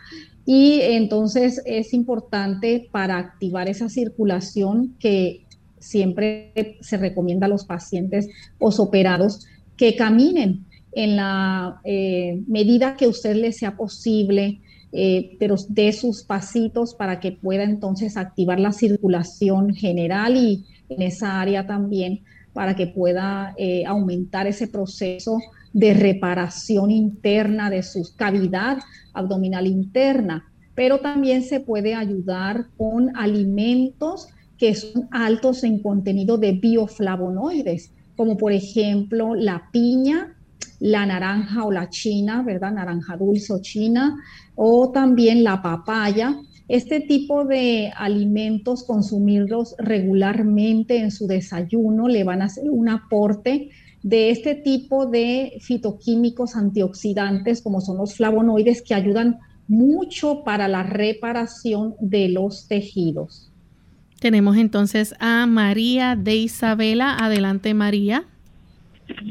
Y 0.46 0.81
entonces 0.83 1.62
es 1.64 1.92
importante 1.92 2.88
para 2.92 3.18
activar 3.18 3.68
esa 3.68 3.88
circulación 3.88 4.96
que 4.99 5.46
siempre 5.79 6.79
se 6.81 6.96
recomienda 6.96 7.46
a 7.46 7.51
los 7.51 7.64
pacientes 7.64 8.29
posoperados 8.59 9.46
que 9.77 9.96
caminen, 9.96 10.66
en 10.92 11.16
la 11.16 11.81
eh, 11.85 12.42
medida 12.46 12.96
que 12.96 13.07
usted 13.07 13.37
le 13.37 13.53
sea 13.53 13.76
posible, 13.76 14.61
eh, 14.92 15.37
pero 15.38 15.55
de 15.68 15.92
sus 15.92 16.24
pasitos 16.24 16.94
para 16.94 17.20
que 17.20 17.33
pueda 17.33 17.62
entonces 17.62 18.16
activar 18.16 18.59
la 18.59 18.72
circulación 18.72 19.74
general 19.74 20.37
y 20.37 20.64
en 20.88 21.03
esa 21.03 21.40
área 21.40 21.66
también 21.66 22.22
para 22.53 22.74
que 22.74 22.88
pueda 22.88 23.55
eh, 23.57 23.85
aumentar 23.87 24.48
ese 24.48 24.66
proceso 24.66 25.38
de 25.72 25.94
reparación 25.94 26.90
interna 26.90 27.70
de 27.70 27.85
su 27.85 28.16
cavidad 28.16 28.79
abdominal 29.12 29.68
interna. 29.68 30.50
Pero 30.74 30.98
también 30.98 31.42
se 31.44 31.61
puede 31.61 31.94
ayudar 31.94 32.66
con 32.76 33.16
alimentos 33.16 34.29
que 34.59 34.74
son 34.74 35.09
altos 35.12 35.62
en 35.62 35.81
contenido 35.81 36.37
de 36.37 36.53
bioflavonoides, 36.53 37.92
como 38.16 38.37
por 38.37 38.53
ejemplo 38.53 39.35
la 39.35 39.68
piña, 39.72 40.37
la 40.81 41.07
naranja 41.07 41.64
o 41.64 41.71
la 41.71 41.88
china, 41.90 42.43
¿verdad? 42.43 42.73
Naranja 42.73 43.16
dulce 43.16 43.53
o 43.53 43.61
china, 43.61 44.16
o 44.55 44.90
también 44.90 45.45
la 45.45 45.62
papaya. 45.62 46.37
Este 46.69 47.01
tipo 47.01 47.45
de 47.45 47.93
alimentos, 47.97 48.85
consumirlos 48.85 49.75
regularmente 49.79 50.99
en 50.99 51.11
su 51.11 51.27
desayuno, 51.27 52.09
le 52.09 52.25
van 52.25 52.43
a 52.43 52.47
hacer 52.47 52.71
un 52.71 52.88
aporte 52.88 53.71
de 54.03 54.31
este 54.31 54.55
tipo 54.55 55.07
de 55.07 55.59
fitoquímicos 55.61 56.57
antioxidantes, 56.57 57.61
como 57.61 57.81
son 57.81 57.99
los 57.99 58.14
flavonoides, 58.14 58.83
que 58.83 58.95
ayudan 58.95 59.38
mucho 59.69 60.43
para 60.45 60.69
la 60.69 60.83
reparación 60.83 61.95
de 62.01 62.29
los 62.29 62.66
tejidos. 62.66 63.51
Tenemos 64.21 64.57
entonces 64.57 65.14
a 65.19 65.47
María 65.47 66.16
de 66.16 66.37
Isabela. 66.37 67.16
Adelante, 67.16 67.73
María. 67.75 68.25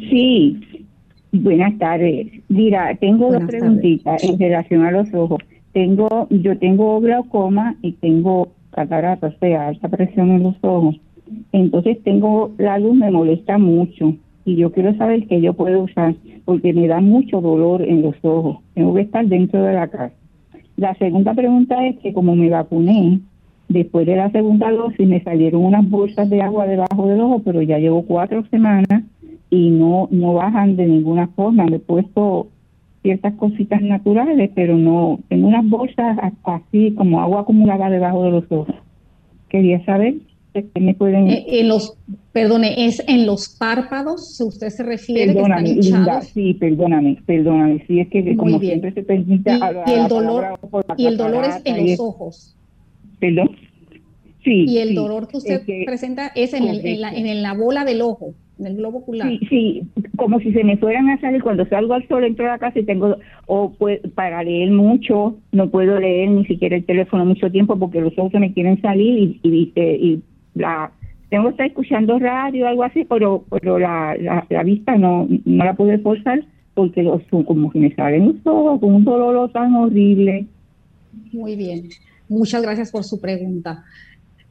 Sí, 0.09 0.87
Buenas 1.31 1.77
tardes. 1.77 2.27
Mira, 2.49 2.95
tengo 2.95 3.31
dos 3.31 3.43
preguntitas 3.43 4.23
en 4.23 4.39
relación 4.39 4.83
a 4.83 4.91
los 4.91 5.13
ojos. 5.13 5.39
Tengo, 5.73 6.27
yo 6.31 6.57
tengo 6.57 6.99
glaucoma 6.99 7.75
y 7.83 7.91
tengo 7.93 8.49
cataratas, 8.71 9.35
o 9.35 9.39
sea, 9.39 9.67
alta 9.67 9.89
presión 9.89 10.31
en 10.31 10.43
los 10.43 10.55
ojos. 10.61 10.99
Entonces 11.51 12.01
tengo, 12.03 12.51
la 12.57 12.79
luz 12.79 12.95
me 12.95 13.11
molesta 13.11 13.59
mucho 13.59 14.15
y 14.43 14.55
yo 14.55 14.71
quiero 14.71 14.95
saber 14.95 15.27
qué 15.27 15.39
yo 15.39 15.53
puedo 15.53 15.83
usar 15.83 16.15
porque 16.45 16.73
me 16.73 16.87
da 16.87 16.99
mucho 16.99 17.41
dolor 17.41 17.83
en 17.83 18.01
los 18.01 18.15
ojos. 18.23 18.57
Tengo 18.73 18.95
que 18.95 19.01
estar 19.01 19.23
dentro 19.27 19.61
de 19.61 19.73
la 19.73 19.87
casa. 19.87 20.15
La 20.77 20.95
segunda 20.95 21.35
pregunta 21.35 21.85
es 21.85 21.99
que 21.99 22.11
como 22.11 22.35
me 22.35 22.49
vacuné, 22.49 23.19
después 23.67 24.07
de 24.07 24.15
la 24.15 24.31
segunda 24.31 24.71
dosis 24.71 25.07
me 25.07 25.21
salieron 25.21 25.63
unas 25.63 25.87
bolsas 25.87 26.27
de 26.31 26.41
agua 26.41 26.65
debajo 26.65 27.05
del 27.05 27.21
ojo, 27.21 27.43
pero 27.45 27.61
ya 27.61 27.77
llevo 27.77 28.01
cuatro 28.03 28.43
semanas 28.49 29.03
y 29.49 29.69
no, 29.69 30.07
no 30.11 30.33
bajan 30.33 30.75
de 30.75 30.85
ninguna 30.85 31.27
forma. 31.29 31.65
Me 31.65 31.77
he 31.77 31.79
puesto 31.79 32.47
ciertas 33.01 33.33
cositas 33.35 33.81
naturales, 33.81 34.51
pero 34.53 34.77
no, 34.77 35.19
en 35.29 35.45
unas 35.45 35.67
bolsas 35.67 36.17
así 36.43 36.91
como 36.91 37.21
agua 37.21 37.41
acumulada 37.41 37.89
debajo 37.89 38.23
de 38.23 38.31
los 38.31 38.43
ojos. 38.51 38.75
Quería 39.47 39.83
saber 39.85 40.15
qué 40.53 40.79
me 40.79 40.93
pueden... 40.93 41.29
Eh, 41.29 41.45
en 41.47 41.69
los, 41.69 41.97
perdone, 42.33 42.85
¿es 42.85 43.01
en 43.07 43.25
los 43.25 43.49
párpados? 43.49 44.35
Si 44.35 44.43
usted 44.43 44.69
se 44.69 44.83
refiere 44.83 45.33
perdóname, 45.33 45.73
que 45.75 45.79
están 45.79 46.21
sí, 46.23 46.53
perdóname, 46.53 47.17
perdóname. 47.25 47.83
Sí, 47.87 47.99
es 47.99 48.09
que 48.09 48.35
como 48.35 48.59
siempre 48.59 48.93
se 48.93 49.03
permite... 49.03 49.57
Y, 49.87 49.91
el 49.91 50.07
dolor, 50.07 50.59
y 50.97 51.05
el 51.07 51.17
dolor 51.17 51.45
es 51.45 51.61
en 51.65 51.87
los 51.87 51.99
ojos. 51.99 52.55
¿Perdón? 53.19 53.51
Sí. 54.43 54.65
Y 54.67 54.77
el 54.77 54.95
dolor 54.95 55.27
que 55.27 55.37
usted 55.37 55.63
presenta 55.85 56.31
es 56.35 56.53
en, 56.53 56.67
en, 56.67 57.01
la, 57.01 57.11
en 57.11 57.41
la 57.41 57.53
bola 57.53 57.85
del 57.85 58.01
ojo 58.01 58.33
en 58.59 58.67
el 58.67 58.75
globo 58.75 58.99
ocular. 58.99 59.27
Sí, 59.27 59.39
sí, 59.49 59.81
como 60.15 60.39
si 60.39 60.51
se 60.51 60.63
me 60.63 60.77
fueran 60.77 61.09
a 61.09 61.19
salir 61.19 61.41
cuando 61.41 61.65
salgo 61.67 61.93
al 61.93 62.07
sol, 62.07 62.23
entro 62.23 62.45
a 62.45 62.49
la 62.49 62.59
casa 62.59 62.79
y 62.79 62.83
tengo, 62.83 63.17
o 63.47 63.73
pues, 63.77 64.01
para 64.15 64.43
leer 64.43 64.71
mucho, 64.71 65.37
no 65.51 65.69
puedo 65.69 65.99
leer 65.99 66.29
ni 66.29 66.45
siquiera 66.45 66.75
el 66.75 66.85
teléfono 66.85 67.25
mucho 67.25 67.49
tiempo 67.49 67.77
porque 67.77 68.01
los 68.01 68.17
ojos 68.17 68.33
me 68.39 68.53
quieren 68.53 68.81
salir 68.81 69.39
y, 69.41 69.49
y, 69.49 69.71
y 69.75 70.23
la 70.55 70.91
tengo 71.29 71.45
que 71.45 71.49
estar 71.51 71.67
escuchando 71.67 72.19
radio 72.19 72.65
o 72.65 72.67
algo 72.67 72.83
así, 72.83 73.05
pero, 73.05 73.45
pero 73.49 73.79
la, 73.79 74.15
la, 74.49 74.63
vista 74.63 74.97
no, 74.97 75.27
no 75.45 75.65
la 75.65 75.75
puedo 75.75 75.97
forzar 75.99 76.43
porque 76.73 77.03
los, 77.03 77.21
como 77.45 77.71
que 77.71 77.79
me 77.79 77.93
salen 77.95 78.27
los 78.27 78.35
ojos 78.45 78.79
con 78.79 78.95
un 78.95 79.03
dolor 79.03 79.51
tan 79.51 79.73
horrible. 79.75 80.47
Muy 81.31 81.55
bien. 81.55 81.89
Muchas 82.27 82.61
gracias 82.61 82.91
por 82.91 83.03
su 83.03 83.19
pregunta. 83.19 83.83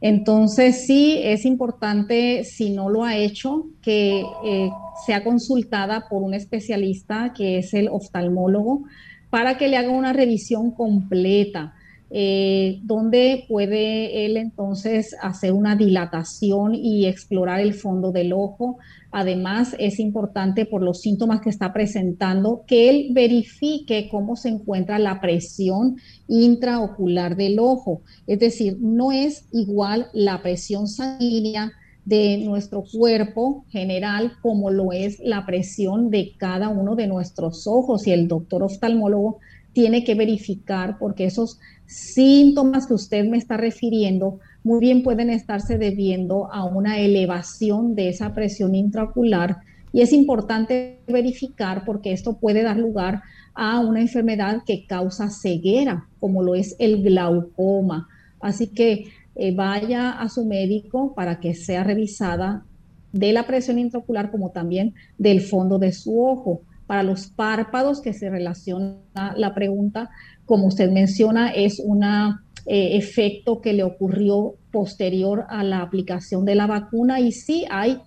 Entonces, 0.01 0.86
sí, 0.86 1.20
es 1.22 1.44
importante, 1.44 2.44
si 2.44 2.70
no 2.70 2.88
lo 2.88 3.05
ha 3.05 3.16
hecho, 3.16 3.66
que 3.82 4.22
eh, 4.44 4.70
sea 5.07 5.24
consultada 5.24 6.09
por 6.09 6.22
un 6.22 6.34
especialista 6.34 7.32
que 7.36 7.59
es 7.59 7.74
el 7.74 7.88
oftalmólogo 7.88 8.84
para 9.30 9.59
que 9.59 9.68
le 9.68 9.76
haga 9.76 9.90
una 9.90 10.12
revisión 10.12 10.70
completa 10.70 11.74
eh, 12.11 12.80
donde 12.84 13.44
puede 13.48 14.24
él 14.24 14.38
entonces 14.38 15.14
hacer 15.20 15.52
una 15.52 15.76
dilatación 15.76 16.74
y 16.74 17.06
explorar 17.06 17.61
el 17.61 17.74
fondo 17.74 18.12
del 18.12 18.32
ojo. 18.32 18.78
Además, 19.11 19.76
es 19.78 19.98
importante 19.98 20.64
por 20.64 20.82
los 20.82 21.00
síntomas 21.00 21.40
que 21.40 21.50
está 21.50 21.72
presentando 21.72 22.64
que 22.66 22.88
él 22.88 23.09
verifique 23.12 24.09
cómo 24.11 24.36
se 24.36 24.48
encuentra 24.48 24.98
la 24.98 25.20
presión 25.20 25.96
intraocular 26.28 27.36
del 27.36 27.59
ojo. 27.59 28.02
Es 28.26 28.38
decir, 28.38 28.78
no 28.80 29.12
es 29.12 29.46
igual 29.52 30.09
la 30.12 30.40
presión 30.42 30.88
sanguínea 30.88 31.72
de 32.09 32.38
nuestro 32.38 32.84
cuerpo 32.90 33.66
general 33.68 34.32
como 34.40 34.70
lo 34.70 34.92
es 34.92 35.20
la 35.20 35.44
presión 35.44 36.09
de 36.09 36.32
cada 36.38 36.70
uno 36.70 36.96
de 36.96 37.06
nuestros 37.06 37.66
ojos 37.66 38.06
y 38.06 38.12
el 38.12 38.28
doctor 38.28 38.62
oftalmólogo 38.62 39.40
tiene 39.78 40.02
que 40.02 40.16
verificar 40.16 40.98
porque 40.98 41.26
esos 41.26 41.60
síntomas 41.86 42.88
que 42.88 42.94
usted 42.94 43.24
me 43.28 43.36
está 43.36 43.56
refiriendo 43.56 44.40
muy 44.64 44.80
bien 44.80 45.04
pueden 45.04 45.30
estarse 45.30 45.78
debiendo 45.78 46.52
a 46.52 46.64
una 46.64 46.98
elevación 46.98 47.94
de 47.94 48.08
esa 48.08 48.34
presión 48.34 48.74
intraocular 48.74 49.58
y 49.92 50.00
es 50.00 50.12
importante 50.12 50.98
verificar 51.06 51.84
porque 51.86 52.10
esto 52.10 52.38
puede 52.40 52.64
dar 52.64 52.76
lugar 52.76 53.22
a 53.54 53.78
una 53.78 54.00
enfermedad 54.00 54.64
que 54.66 54.84
causa 54.84 55.30
ceguera, 55.30 56.08
como 56.18 56.42
lo 56.42 56.56
es 56.56 56.74
el 56.80 57.00
glaucoma. 57.00 58.08
Así 58.40 58.66
que 58.66 59.04
eh, 59.36 59.54
vaya 59.54 60.10
a 60.10 60.28
su 60.28 60.44
médico 60.44 61.14
para 61.14 61.38
que 61.38 61.54
sea 61.54 61.84
revisada 61.84 62.64
de 63.12 63.32
la 63.32 63.46
presión 63.46 63.78
intraocular 63.78 64.32
como 64.32 64.50
también 64.50 64.94
del 65.18 65.40
fondo 65.40 65.78
de 65.78 65.92
su 65.92 66.20
ojo. 66.20 66.62
Para 66.89 67.03
los 67.03 67.26
párpados 67.26 68.01
que 68.01 68.14
se 68.14 68.30
relaciona 68.30 68.97
la 69.36 69.55
pregunta, 69.55 70.09
como 70.47 70.68
usted 70.68 70.91
menciona, 70.91 71.51
es 71.51 71.80
un 71.80 72.03
eh, 72.03 72.97
efecto 72.97 73.61
que 73.61 73.74
le 73.74 73.82
ocurrió 73.82 74.55
posterior 74.72 75.45
a 75.51 75.62
la 75.64 75.82
aplicación 75.82 76.47
de 76.47 76.55
la 76.55 76.66
vacuna 76.66 77.20
y 77.20 77.32
sí 77.32 77.66
hay, 77.70 77.99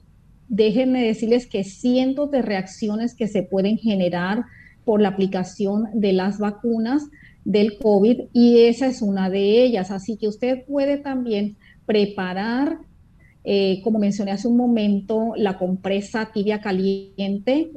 déjenme 0.50 1.06
decirles 1.06 1.46
que 1.46 1.64
cientos 1.64 2.32
de 2.32 2.42
reacciones 2.42 3.14
que 3.14 3.28
se 3.28 3.44
pueden 3.44 3.78
generar 3.78 4.46
por 4.84 5.00
la 5.00 5.10
aplicación 5.10 5.86
de 5.94 6.14
las 6.14 6.40
vacunas 6.40 7.04
del 7.46 7.78
COVID 7.78 8.22
y 8.34 8.62
esa 8.62 8.88
es 8.88 9.04
una 9.04 9.30
de 9.30 9.64
ellas. 9.64 9.92
Así 9.92 10.18
que 10.18 10.28
usted 10.28 10.66
puede 10.66 10.98
también 10.98 11.56
preparar, 11.86 12.80
eh, 13.44 13.82
como 13.84 14.00
mencioné 14.00 14.32
hace 14.32 14.48
un 14.48 14.58
momento, 14.58 15.34
la 15.36 15.58
compresa 15.58 16.32
tibia 16.34 16.62
caliente. 16.62 17.72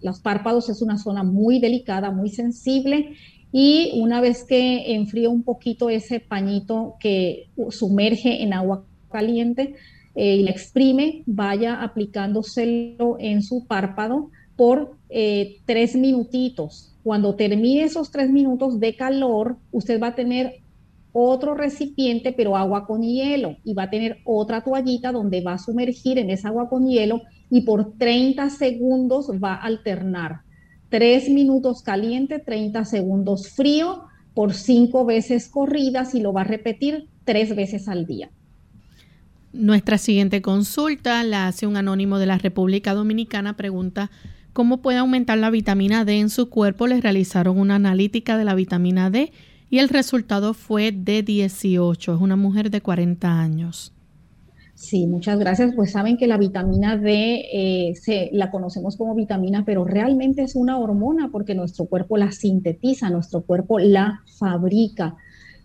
los 0.00 0.20
párpados 0.20 0.68
es 0.68 0.82
una 0.82 0.98
zona 0.98 1.24
muy 1.24 1.58
delicada, 1.58 2.10
muy 2.10 2.30
sensible 2.30 3.16
y 3.52 3.92
una 3.94 4.20
vez 4.20 4.44
que 4.44 4.94
enfríe 4.94 5.28
un 5.28 5.42
poquito 5.42 5.90
ese 5.90 6.20
pañito 6.20 6.96
que 7.00 7.48
sumerge 7.70 8.42
en 8.42 8.52
agua 8.52 8.84
caliente 9.10 9.74
eh, 10.14 10.36
y 10.36 10.42
le 10.42 10.50
exprime, 10.50 11.22
vaya 11.26 11.82
aplicándoselo 11.82 13.16
en 13.18 13.42
su 13.42 13.66
párpado 13.66 14.30
por 14.56 14.96
eh, 15.08 15.60
tres 15.64 15.96
minutitos. 15.96 16.94
Cuando 17.02 17.36
termine 17.36 17.84
esos 17.84 18.10
tres 18.10 18.30
minutos 18.30 18.80
de 18.80 18.96
calor, 18.96 19.56
usted 19.72 20.00
va 20.00 20.08
a 20.08 20.14
tener 20.14 20.60
otro 21.18 21.54
recipiente, 21.54 22.32
pero 22.32 22.56
agua 22.56 22.86
con 22.86 23.02
hielo, 23.02 23.56
y 23.64 23.74
va 23.74 23.84
a 23.84 23.90
tener 23.90 24.18
otra 24.24 24.62
toallita 24.62 25.12
donde 25.12 25.40
va 25.40 25.54
a 25.54 25.58
sumergir 25.58 26.18
en 26.18 26.30
esa 26.30 26.48
agua 26.48 26.68
con 26.68 26.86
hielo 26.86 27.22
y 27.50 27.62
por 27.62 27.96
30 27.98 28.50
segundos 28.50 29.30
va 29.42 29.54
a 29.54 29.62
alternar 29.62 30.40
3 30.88 31.30
minutos 31.30 31.82
caliente, 31.82 32.38
30 32.38 32.84
segundos 32.84 33.50
frío 33.50 34.04
por 34.34 34.54
5 34.54 35.04
veces 35.04 35.48
corridas 35.48 36.14
y 36.14 36.20
lo 36.20 36.32
va 36.32 36.42
a 36.42 36.44
repetir 36.44 37.08
3 37.24 37.56
veces 37.56 37.88
al 37.88 38.06
día. 38.06 38.30
Nuestra 39.52 39.98
siguiente 39.98 40.42
consulta 40.42 41.24
la 41.24 41.48
hace 41.48 41.66
un 41.66 41.76
anónimo 41.76 42.18
de 42.18 42.26
la 42.26 42.38
República 42.38 42.94
Dominicana. 42.94 43.56
Pregunta, 43.56 44.10
¿cómo 44.52 44.82
puede 44.82 44.98
aumentar 44.98 45.38
la 45.38 45.50
vitamina 45.50 46.04
D 46.04 46.20
en 46.20 46.30
su 46.30 46.50
cuerpo? 46.50 46.86
Les 46.86 47.02
realizaron 47.02 47.58
una 47.58 47.76
analítica 47.76 48.36
de 48.36 48.44
la 48.44 48.54
vitamina 48.54 49.10
D 49.10 49.32
y 49.70 49.78
el 49.78 49.88
resultado 49.88 50.54
fue 50.54 50.92
de 50.92 51.22
18. 51.22 52.14
Es 52.14 52.20
una 52.20 52.36
mujer 52.36 52.70
de 52.70 52.80
40 52.80 53.40
años. 53.40 53.92
Sí, 54.74 55.08
muchas 55.08 55.40
gracias. 55.40 55.74
Pues 55.74 55.90
saben 55.90 56.16
que 56.16 56.28
la 56.28 56.38
vitamina 56.38 56.96
D 56.96 57.46
eh, 57.52 57.94
se, 57.96 58.30
la 58.32 58.52
conocemos 58.52 58.96
como 58.96 59.14
vitamina, 59.14 59.64
pero 59.66 59.84
realmente 59.84 60.42
es 60.42 60.54
una 60.54 60.78
hormona 60.78 61.30
porque 61.32 61.56
nuestro 61.56 61.86
cuerpo 61.86 62.16
la 62.16 62.30
sintetiza, 62.30 63.10
nuestro 63.10 63.42
cuerpo 63.42 63.80
la 63.80 64.20
fabrica. 64.38 65.16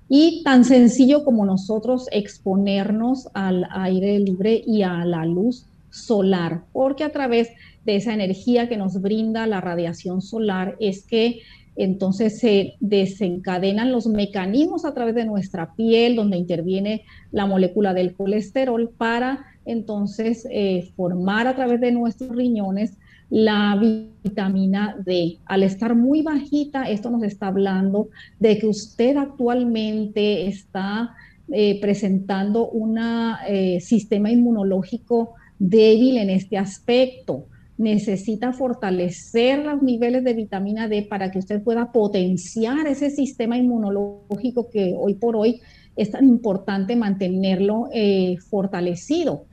Y 0.10 0.42
tan 0.44 0.66
sencillo 0.66 1.24
como 1.24 1.46
nosotros 1.46 2.08
exponernos 2.12 3.30
al 3.36 3.68
aire 3.72 4.20
libre 4.20 4.64
y 4.66 4.82
a 4.82 5.06
la 5.06 5.26
luz 5.26 5.68
solar, 5.92 6.64
porque 6.74 7.04
a 7.04 7.12
través 7.12 7.50
de 7.86 7.96
esa 7.98 8.16
energía 8.16 8.68
que 8.68 8.78
nos 8.78 9.00
brinda 9.00 9.46
la 9.46 9.62
radiación 9.62 10.22
solar 10.24 10.76
es 10.80 11.06
que 11.06 11.42
entonces 11.76 12.40
se 12.40 12.76
desencadenan 12.80 13.92
los 13.92 14.08
mecanismos 14.08 14.86
a 14.86 14.94
través 14.94 15.16
de 15.16 15.26
nuestra 15.26 15.74
piel, 15.76 16.16
donde 16.16 16.38
interviene 16.38 17.04
la 17.32 17.46
molécula 17.46 17.94
del 17.94 18.14
colesterol 18.14 18.90
para 18.98 19.46
entonces 19.66 20.48
eh, 20.52 20.92
formar 20.96 21.48
a 21.48 21.56
través 21.56 21.80
de 21.82 21.92
nuestros 21.92 22.30
riñones 22.36 22.98
la 23.30 23.80
vitamina 24.24 24.96
D. 25.04 25.40
Al 25.46 25.64
estar 25.64 25.96
muy 25.96 26.22
bajita, 26.22 26.84
esto 26.84 27.10
nos 27.10 27.24
está 27.24 27.48
hablando 27.48 28.10
de 28.40 28.60
que 28.60 28.68
usted 28.68 29.18
actualmente 29.18 30.48
está 30.48 31.16
eh, 31.52 31.80
presentando 31.82 32.70
un 32.70 33.00
eh, 33.48 33.80
sistema 33.82 34.30
inmunológico 34.30 35.34
débil 35.58 36.18
en 36.18 36.30
este 36.30 36.58
aspecto 36.58 37.48
necesita 37.78 38.54
fortalecer 38.54 39.66
los 39.66 39.82
niveles 39.82 40.24
de 40.24 40.34
vitamina 40.34 40.88
D 40.88 41.04
para 41.10 41.32
que 41.32 41.40
usted 41.40 41.64
pueda 41.64 41.92
potenciar 41.92 42.86
ese 42.88 43.10
sistema 43.10 43.58
inmunológico 43.58 44.70
que 44.70 44.94
hoy 44.98 45.16
por 45.16 45.36
hoy 45.36 45.62
es 45.96 46.12
tan 46.12 46.28
importante 46.28 46.96
mantenerlo 46.96 47.90
eh, 47.94 48.38
fortalecido. 48.50 49.46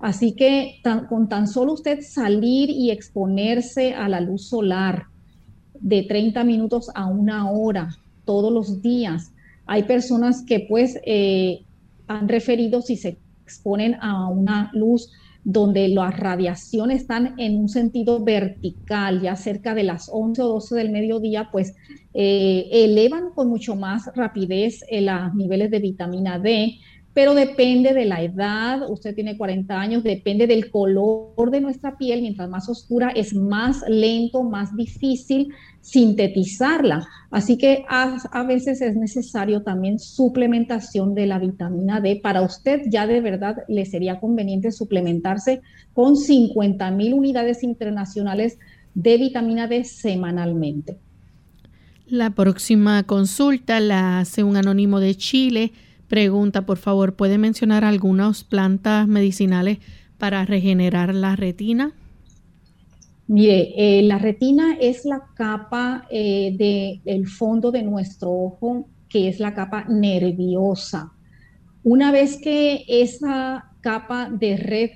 Así 0.00 0.34
que 0.34 0.80
con 1.08 1.28
tan 1.28 1.48
solo 1.48 1.72
usted 1.72 2.00
salir 2.02 2.70
y 2.70 2.90
exponerse 2.90 3.94
a 3.94 4.08
la 4.08 4.20
luz 4.20 4.48
solar 4.48 5.06
de 5.80 6.04
30 6.04 6.44
minutos 6.44 6.90
a 6.94 7.06
una 7.06 7.50
hora 7.50 7.88
todos 8.24 8.52
los 8.52 8.80
días, 8.80 9.32
hay 9.66 9.84
personas 9.84 10.44
que 10.46 10.66
pues 10.68 11.00
eh, 11.04 11.64
han 12.06 12.28
referido 12.28 12.80
si 12.80 12.96
se 12.96 13.18
exponen 13.42 13.96
a 14.00 14.28
una 14.28 14.70
luz 14.72 15.10
donde 15.44 15.88
las 15.88 16.18
radiaciones 16.18 17.02
están 17.02 17.34
en 17.38 17.58
un 17.58 17.68
sentido 17.68 18.22
vertical, 18.22 19.22
ya 19.22 19.36
cerca 19.36 19.74
de 19.74 19.84
las 19.84 20.08
11 20.12 20.42
o 20.42 20.48
12 20.48 20.74
del 20.74 20.90
mediodía, 20.90 21.48
pues 21.50 21.74
eh, 22.12 22.68
elevan 22.70 23.30
con 23.34 23.48
mucho 23.48 23.76
más 23.76 24.10
rapidez 24.14 24.84
eh, 24.90 25.00
los 25.00 25.34
niveles 25.34 25.70
de 25.70 25.78
vitamina 25.78 26.38
D, 26.38 26.78
pero 27.18 27.34
depende 27.34 27.94
de 27.94 28.04
la 28.04 28.22
edad, 28.22 28.88
usted 28.88 29.12
tiene 29.12 29.36
40 29.36 29.74
años, 29.74 30.04
depende 30.04 30.46
del 30.46 30.70
color 30.70 31.50
de 31.50 31.60
nuestra 31.60 31.98
piel, 31.98 32.22
mientras 32.22 32.48
más 32.48 32.68
oscura 32.68 33.10
es 33.10 33.34
más 33.34 33.82
lento, 33.88 34.44
más 34.44 34.76
difícil 34.76 35.52
sintetizarla. 35.80 37.08
Así 37.32 37.58
que 37.58 37.84
a, 37.88 38.44
veces 38.44 38.80
es 38.82 38.94
necesario 38.94 39.64
también 39.64 39.98
suplementación 39.98 41.16
de 41.16 41.26
la 41.26 41.40
vitamina 41.40 42.00
D. 42.00 42.20
Para 42.22 42.40
usted 42.40 42.82
ya 42.88 43.08
de 43.08 43.20
verdad 43.20 43.64
le 43.66 43.84
sería 43.84 44.20
conveniente 44.20 44.70
suplementarse 44.70 45.60
con 45.94 46.14
50 46.14 46.88
mil 46.92 47.14
unidades 47.14 47.64
internacionales 47.64 48.60
de 48.94 49.16
vitamina 49.16 49.66
D 49.66 49.82
semanalmente. 49.82 50.98
La 52.06 52.30
próxima 52.30 53.02
consulta 53.02 53.80
la 53.80 54.20
hace 54.20 54.44
un 54.44 54.56
anónimo 54.56 55.00
de 55.00 55.16
Chile 55.16 55.72
Pregunta, 56.08 56.64
por 56.64 56.78
favor, 56.78 57.14
¿puede 57.14 57.36
mencionar 57.38 57.84
algunas 57.84 58.42
plantas 58.42 59.06
medicinales 59.06 59.78
para 60.16 60.44
regenerar 60.44 61.14
la 61.14 61.36
retina? 61.36 61.92
Mire, 63.26 63.74
eh, 63.76 64.02
la 64.02 64.18
retina 64.18 64.78
es 64.80 65.04
la 65.04 65.22
capa 65.34 66.06
eh, 66.10 67.02
del 67.04 67.28
fondo 67.28 67.70
de 67.70 67.82
nuestro 67.82 68.30
ojo, 68.32 68.88
que 69.10 69.28
es 69.28 69.38
la 69.38 69.54
capa 69.54 69.84
nerviosa. 69.84 71.12
Una 71.84 72.10
vez 72.10 72.38
que 72.42 72.84
esa 72.88 73.70
capa 73.82 74.30
de 74.30 74.56
red 74.56 74.90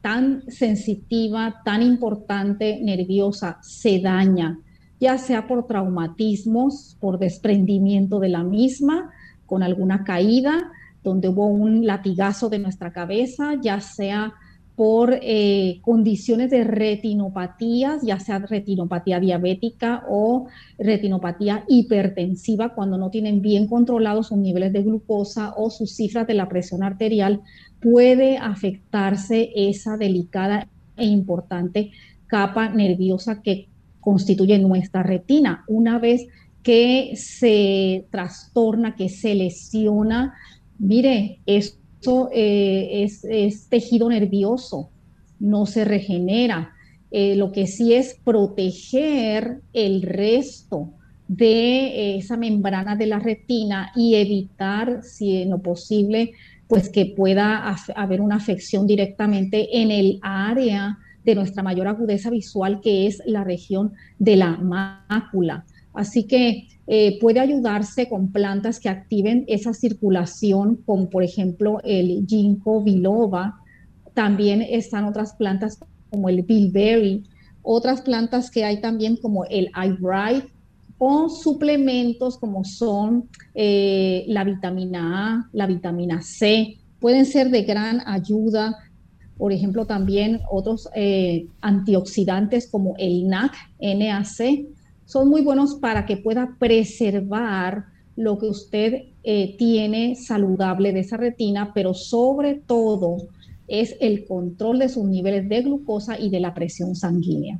tan 0.00 0.50
sensitiva, 0.50 1.60
tan 1.62 1.82
importante, 1.82 2.80
nerviosa, 2.82 3.58
se 3.62 4.00
daña, 4.00 4.58
ya 4.98 5.18
sea 5.18 5.46
por 5.46 5.66
traumatismos, 5.66 6.96
por 7.00 7.18
desprendimiento 7.18 8.18
de 8.18 8.30
la 8.30 8.44
misma, 8.44 9.10
con 9.48 9.62
alguna 9.64 10.04
caída, 10.04 10.70
donde 11.02 11.28
hubo 11.28 11.46
un 11.46 11.86
latigazo 11.86 12.50
de 12.50 12.58
nuestra 12.58 12.92
cabeza, 12.92 13.54
ya 13.60 13.80
sea 13.80 14.34
por 14.76 15.18
eh, 15.22 15.80
condiciones 15.82 16.50
de 16.50 16.62
retinopatías, 16.62 18.02
ya 18.02 18.20
sea 18.20 18.38
retinopatía 18.38 19.18
diabética 19.18 20.04
o 20.08 20.46
retinopatía 20.78 21.64
hipertensiva, 21.66 22.74
cuando 22.74 22.96
no 22.96 23.10
tienen 23.10 23.42
bien 23.42 23.66
controlados 23.66 24.28
sus 24.28 24.38
niveles 24.38 24.72
de 24.72 24.84
glucosa 24.84 25.54
o 25.56 25.70
sus 25.70 25.96
cifras 25.96 26.28
de 26.28 26.34
la 26.34 26.48
presión 26.48 26.84
arterial, 26.84 27.40
puede 27.80 28.36
afectarse 28.36 29.50
esa 29.56 29.96
delicada 29.96 30.68
e 30.96 31.06
importante 31.06 31.90
capa 32.28 32.68
nerviosa 32.68 33.42
que 33.42 33.66
constituye 34.00 34.58
nuestra 34.58 35.02
retina. 35.02 35.64
Una 35.66 35.98
vez 35.98 36.28
que 36.68 37.16
se 37.16 38.04
trastorna, 38.10 38.94
que 38.94 39.08
se 39.08 39.34
lesiona, 39.34 40.34
mire, 40.78 41.40
es 41.46 41.78
eh, 42.30 43.08
es, 43.22 43.68
tejido 43.70 44.10
nervioso, 44.10 44.90
no 45.40 45.64
se 45.64 45.86
regenera. 45.86 46.74
Eh, 47.10 47.36
lo 47.36 47.52
que 47.52 47.66
sí 47.66 47.94
es 47.94 48.20
proteger 48.22 49.62
el 49.72 50.02
resto 50.02 50.90
de 51.26 51.86
eh, 51.86 52.18
esa 52.18 52.36
membrana 52.36 52.96
de 52.96 53.06
la 53.06 53.18
retina 53.18 53.90
y 53.96 54.16
evitar, 54.16 55.02
si 55.02 55.38
en 55.40 55.48
lo 55.48 55.62
posible, 55.62 56.32
pues 56.66 56.90
que 56.90 57.06
pueda 57.06 57.74
haber 57.96 58.20
una 58.20 58.36
afección 58.36 58.86
directamente 58.86 59.80
en 59.80 59.90
el 59.90 60.18
área 60.20 60.98
de 61.24 61.34
nuestra 61.34 61.62
mayor 61.62 61.88
agudeza 61.88 62.28
visual, 62.28 62.82
que 62.82 63.06
es 63.06 63.22
la 63.24 63.42
región 63.42 63.94
de 64.18 64.36
la 64.36 64.58
mácula. 64.58 65.64
Así 65.98 66.28
que 66.28 66.68
eh, 66.86 67.18
puede 67.20 67.40
ayudarse 67.40 68.08
con 68.08 68.30
plantas 68.30 68.78
que 68.78 68.88
activen 68.88 69.44
esa 69.48 69.74
circulación, 69.74 70.76
como 70.86 71.10
por 71.10 71.24
ejemplo 71.24 71.80
el 71.82 72.24
ginkgo 72.24 72.84
biloba. 72.84 73.58
También 74.14 74.62
están 74.62 75.06
otras 75.06 75.32
plantas 75.32 75.80
como 76.08 76.28
el 76.28 76.42
bilberry, 76.42 77.24
otras 77.62 78.02
plantas 78.02 78.48
que 78.48 78.64
hay 78.64 78.80
también 78.80 79.16
como 79.16 79.44
el 79.46 79.72
eyebright 79.74 80.44
o 80.98 81.28
suplementos 81.28 82.38
como 82.38 82.62
son 82.62 83.28
eh, 83.56 84.24
la 84.28 84.44
vitamina 84.44 85.00
A, 85.34 85.48
la 85.52 85.66
vitamina 85.66 86.22
C, 86.22 86.78
pueden 87.00 87.26
ser 87.26 87.50
de 87.50 87.64
gran 87.64 88.06
ayuda. 88.06 88.76
Por 89.36 89.52
ejemplo, 89.52 89.84
también 89.84 90.42
otros 90.48 90.88
eh, 90.94 91.48
antioxidantes 91.60 92.70
como 92.70 92.94
el 92.98 93.26
NAC, 93.26 93.52
NAC, 93.80 94.77
son 95.08 95.30
muy 95.30 95.40
buenos 95.40 95.76
para 95.76 96.04
que 96.04 96.18
pueda 96.18 96.54
preservar 96.58 97.86
lo 98.14 98.38
que 98.38 98.44
usted 98.46 99.04
eh, 99.24 99.56
tiene 99.56 100.16
saludable 100.16 100.92
de 100.92 101.00
esa 101.00 101.16
retina, 101.16 101.72
pero 101.72 101.94
sobre 101.94 102.56
todo 102.56 103.16
es 103.68 103.96
el 104.00 104.26
control 104.26 104.80
de 104.80 104.90
sus 104.90 105.06
niveles 105.06 105.48
de 105.48 105.62
glucosa 105.62 106.20
y 106.20 106.28
de 106.28 106.40
la 106.40 106.52
presión 106.52 106.94
sanguínea. 106.94 107.58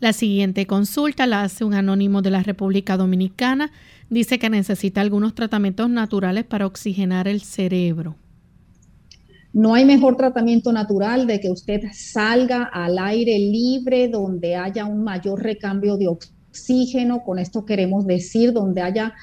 La 0.00 0.12
siguiente 0.12 0.66
consulta 0.66 1.26
la 1.26 1.44
hace 1.44 1.64
un 1.64 1.72
anónimo 1.72 2.20
de 2.20 2.32
la 2.32 2.42
República 2.42 2.98
Dominicana. 2.98 3.70
Dice 4.10 4.38
que 4.38 4.50
necesita 4.50 5.00
algunos 5.00 5.34
tratamientos 5.34 5.88
naturales 5.88 6.44
para 6.44 6.66
oxigenar 6.66 7.26
el 7.26 7.40
cerebro. 7.40 8.16
No 9.54 9.72
hay 9.74 9.86
mejor 9.86 10.18
tratamiento 10.18 10.72
natural 10.72 11.26
de 11.26 11.40
que 11.40 11.48
usted 11.48 11.84
salga 11.94 12.64
al 12.64 12.98
aire 12.98 13.38
libre 13.38 14.08
donde 14.08 14.56
haya 14.56 14.84
un 14.84 15.04
mayor 15.04 15.42
recambio 15.42 15.96
de 15.96 16.08
oxígeno 16.08 16.33
oxígeno, 16.54 17.24
con 17.24 17.40
esto 17.40 17.64
queremos 17.64 18.06
decir 18.06 18.52
donde 18.52 18.80
haya 18.80 19.14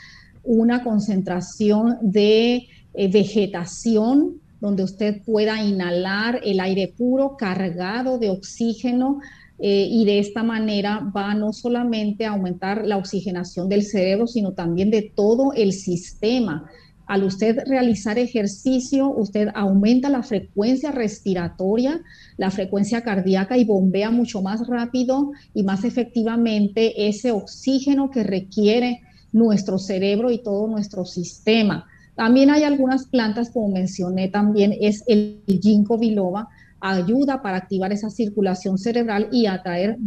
una 0.44 0.84
concentración 0.84 1.98
de 2.02 2.68
eh, 2.94 3.08
vegetación, 3.08 4.42
donde 4.60 4.84
usted 4.84 5.24
pueda 5.24 5.64
inhalar 5.64 6.42
el 6.44 6.60
aire 6.60 6.94
puro 6.96 7.38
cargado 7.38 8.20
de 8.20 8.30
oxígeno 8.30 9.22
eh, 9.60 9.88
y 9.90 10.04
de 10.06 10.20
esta 10.20 10.44
manera 10.44 11.00
va 11.16 11.34
no 11.34 11.54
solamente 11.54 12.26
a 12.26 12.32
aumentar 12.32 12.86
la 12.86 12.98
oxigenación 12.98 13.70
del 13.70 13.84
cerebro, 13.84 14.28
sino 14.28 14.52
también 14.52 14.92
de 14.92 15.02
todo 15.16 15.54
el 15.54 15.72
sistema 15.72 16.70
al 17.12 17.26
usted 17.26 17.58
realizar 17.68 18.18
ejercicio, 18.18 19.10
usted 19.10 19.50
aumenta 19.54 20.08
la 20.08 20.24
frecuencia 20.24 20.94
respiratoria, 20.94 22.02
la 22.38 22.52
frecuencia 22.52 23.02
cardíaca 23.02 23.58
y 23.58 23.66
bombea 23.66 24.12
mucho 24.12 24.42
más 24.42 24.66
rápido 24.66 25.34
y 25.54 25.64
más 25.64 25.84
efectivamente 25.84 27.10
ese 27.10 27.34
oxígeno 27.34 28.12
que 28.12 28.24
requiere 28.24 29.02
nuestro 29.34 29.78
cerebro 29.78 30.32
y 30.32 30.42
todo 30.42 30.70
nuestro 30.70 31.04
sistema. 31.04 31.86
También 32.16 32.50
hay 32.50 32.64
algunas 32.64 33.08
plantas, 33.08 33.50
como 33.50 33.68
mencioné 33.68 34.30
también, 34.30 34.74
es 34.80 35.04
el 35.06 35.42
ginkgo 35.46 35.98
biloba, 35.98 36.48
ayuda 36.80 37.42
para 37.42 37.58
activar 37.58 37.92
esa 37.92 38.10
circulación 38.10 38.78
cerebral 38.78 39.28
y 39.34 39.48
atraer 39.48 39.98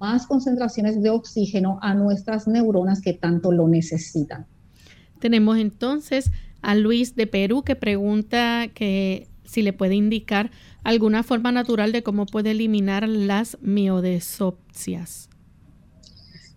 más 0.00 0.26
concentraciones 0.26 1.02
de 1.02 1.10
oxígeno 1.10 1.78
a 1.82 1.92
nuestras 1.92 2.48
neuronas 2.48 3.02
que 3.02 3.12
tanto 3.12 3.52
lo 3.52 3.68
necesitan. 3.68 4.46
Tenemos 5.24 5.56
entonces 5.56 6.30
a 6.64 6.74
Luis 6.74 7.14
de 7.14 7.26
Perú 7.26 7.62
que 7.62 7.76
pregunta 7.76 8.68
que 8.74 9.28
si 9.44 9.62
le 9.62 9.72
puede 9.72 9.94
indicar 9.94 10.50
alguna 10.82 11.22
forma 11.22 11.52
natural 11.52 11.92
de 11.92 12.02
cómo 12.02 12.26
puede 12.26 12.52
eliminar 12.52 13.08
las 13.08 13.58
miodesopsias. 13.60 15.28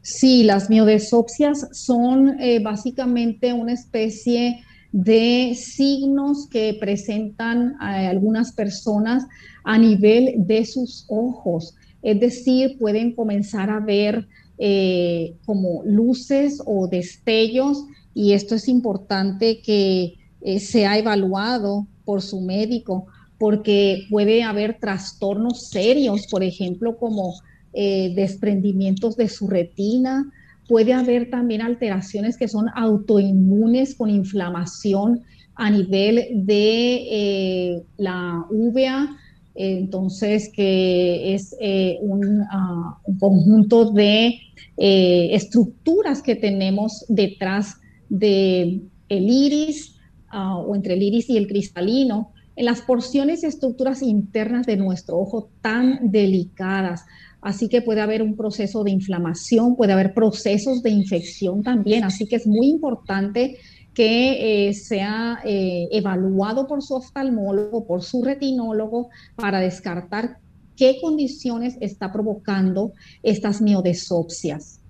Sí, 0.02 0.44
las 0.44 0.70
miodesopsias 0.70 1.68
son 1.74 2.40
eh, 2.40 2.60
básicamente 2.64 3.52
una 3.52 3.74
especie 3.74 4.64
de 4.94 5.54
signos 5.56 6.48
que 6.48 6.78
presentan 6.80 7.76
a 7.82 8.08
algunas 8.08 8.54
personas 8.54 9.26
a 9.66 9.78
nivel 9.78 10.36
de 10.38 10.66
sus 10.66 11.06
ojos. 11.10 11.76
Es 12.02 12.20
decir, 12.22 12.78
pueden 12.80 13.14
comenzar 13.14 13.70
a 13.70 13.82
ver 13.82 14.28
eh, 14.58 15.36
como 15.46 15.84
luces 15.84 16.62
o 16.66 16.88
destellos 16.88 17.84
y 18.18 18.34
esto 18.34 18.56
es 18.56 18.68
importante 18.68 19.62
que 19.62 20.16
eh, 20.42 20.60
sea 20.60 20.98
evaluado 20.98 21.86
por 22.04 22.24
su 22.24 22.42
médico 22.42 23.06
porque 23.38 24.08
puede 24.10 24.42
haber 24.42 24.80
trastornos 24.80 25.70
serios, 25.70 26.26
por 26.26 26.42
ejemplo, 26.44 26.98
como 26.98 27.36
eh, 27.74 28.12
desprendimientos 28.16 29.18
de 29.18 29.30
su 29.30 29.48
retina, 29.48 30.32
puede 30.68 30.94
haber 30.94 31.30
también 31.30 31.62
alteraciones 31.62 32.38
que 32.38 32.48
son 32.48 32.70
autoinmunes 32.74 33.94
con 33.94 34.10
inflamación 34.10 35.22
a 35.54 35.70
nivel 35.70 36.26
de 36.48 36.96
eh, 37.12 37.84
la 37.98 38.44
uvea, 38.50 39.16
entonces 39.54 40.50
que 40.52 41.36
es 41.36 41.56
un, 42.02 42.42
ah, 42.50 42.98
un, 43.06 43.20
conjunto 43.20 43.92
de 43.92 44.40
estructuras 44.76 46.24
que 46.24 46.36
tenemos 46.36 47.06
detrás 47.10 47.76
de 48.10 48.82
el 49.10 49.30
iris 49.30 49.96
ah, 50.30 50.58
o 50.58 50.76
entre 50.76 50.94
el 50.96 51.04
iris 51.04 51.30
y 51.30 51.38
el 51.38 51.48
cristalino, 51.48 52.34
en 52.56 52.66
las 52.66 52.82
porciones 52.82 53.44
y 53.44 53.46
estructuras 53.46 54.02
internas 54.02 54.66
de 54.66 54.78
nuestro 54.78 55.18
ojo 55.20 55.50
tan 55.62 56.12
delicadas. 56.12 57.06
Así 57.40 57.70
que 57.70 57.82
puede 57.82 58.02
haber 58.02 58.24
un 58.24 58.36
proceso 58.36 58.84
de 58.84 58.92
inflamación, 58.92 59.76
puede 59.76 59.94
haber 59.94 60.14
procesos 60.14 60.82
de 60.82 60.90
infección 60.90 61.62
también. 61.62 62.04
Así 62.04 62.26
que 62.26 62.36
es 62.36 62.48
muy 62.48 62.68
importante 62.68 63.58
que 63.94 64.68
eh, 64.70 64.74
sea 64.74 65.40
eh, 65.46 65.88
evaluado 65.92 66.68
por 66.68 66.84
su 66.84 66.96
oftalmólogo, 66.96 67.86
por 67.86 68.04
su 68.04 68.24
retinólogo, 68.24 69.10
para 69.36 69.60
descartar 69.60 70.38
qué 70.76 70.98
condiciones 71.02 71.78
está 71.80 72.12
provocando 72.12 72.94
estas 73.24 73.62
miodesopsias. 73.62 74.82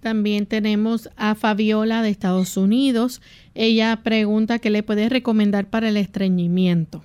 También 0.00 0.46
tenemos 0.46 1.10
a 1.16 1.34
Fabiola 1.34 2.02
de 2.02 2.10
Estados 2.10 2.56
Unidos. 2.56 3.20
Ella 3.54 4.00
pregunta 4.04 4.58
qué 4.58 4.70
le 4.70 4.82
puede 4.82 5.08
recomendar 5.08 5.66
para 5.66 5.88
el 5.88 5.96
estreñimiento. 5.96 7.02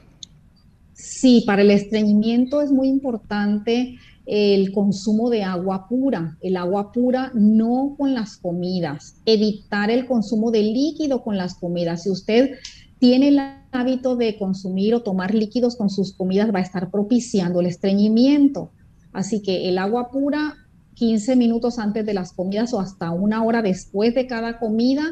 Sí, 0.93 1.43
para 1.45 1.63
el 1.63 1.71
estreñimiento 1.71 2.61
es 2.61 2.71
muy 2.71 2.87
importante 2.87 3.97
el 4.25 4.71
consumo 4.71 5.29
de 5.29 5.43
agua 5.43 5.87
pura. 5.89 6.37
El 6.41 6.55
agua 6.55 6.91
pura 6.91 7.31
no 7.33 7.95
con 7.97 8.13
las 8.13 8.37
comidas. 8.37 9.15
Evitar 9.25 9.89
el 9.89 10.05
consumo 10.05 10.51
de 10.51 10.61
líquido 10.61 11.23
con 11.23 11.35
las 11.35 11.55
comidas. 11.55 12.03
Si 12.03 12.11
usted 12.11 12.51
tiene 12.99 13.29
el 13.29 13.39
hábito 13.71 14.15
de 14.15 14.37
consumir 14.37 14.95
o 14.95 15.01
tomar 15.01 15.33
líquidos 15.33 15.75
con 15.75 15.89
sus 15.89 16.13
comidas, 16.13 16.53
va 16.53 16.59
a 16.59 16.63
estar 16.63 16.89
propiciando 16.89 17.59
el 17.59 17.65
estreñimiento. 17.65 18.71
Así 19.11 19.41
que 19.41 19.67
el 19.67 19.77
agua 19.77 20.09
pura 20.09 20.55
15 20.93 21.35
minutos 21.35 21.79
antes 21.79 22.05
de 22.05 22.13
las 22.13 22.33
comidas 22.33 22.73
o 22.73 22.79
hasta 22.79 23.11
una 23.11 23.43
hora 23.43 23.61
después 23.61 24.13
de 24.15 24.27
cada 24.27 24.59
comida, 24.59 25.03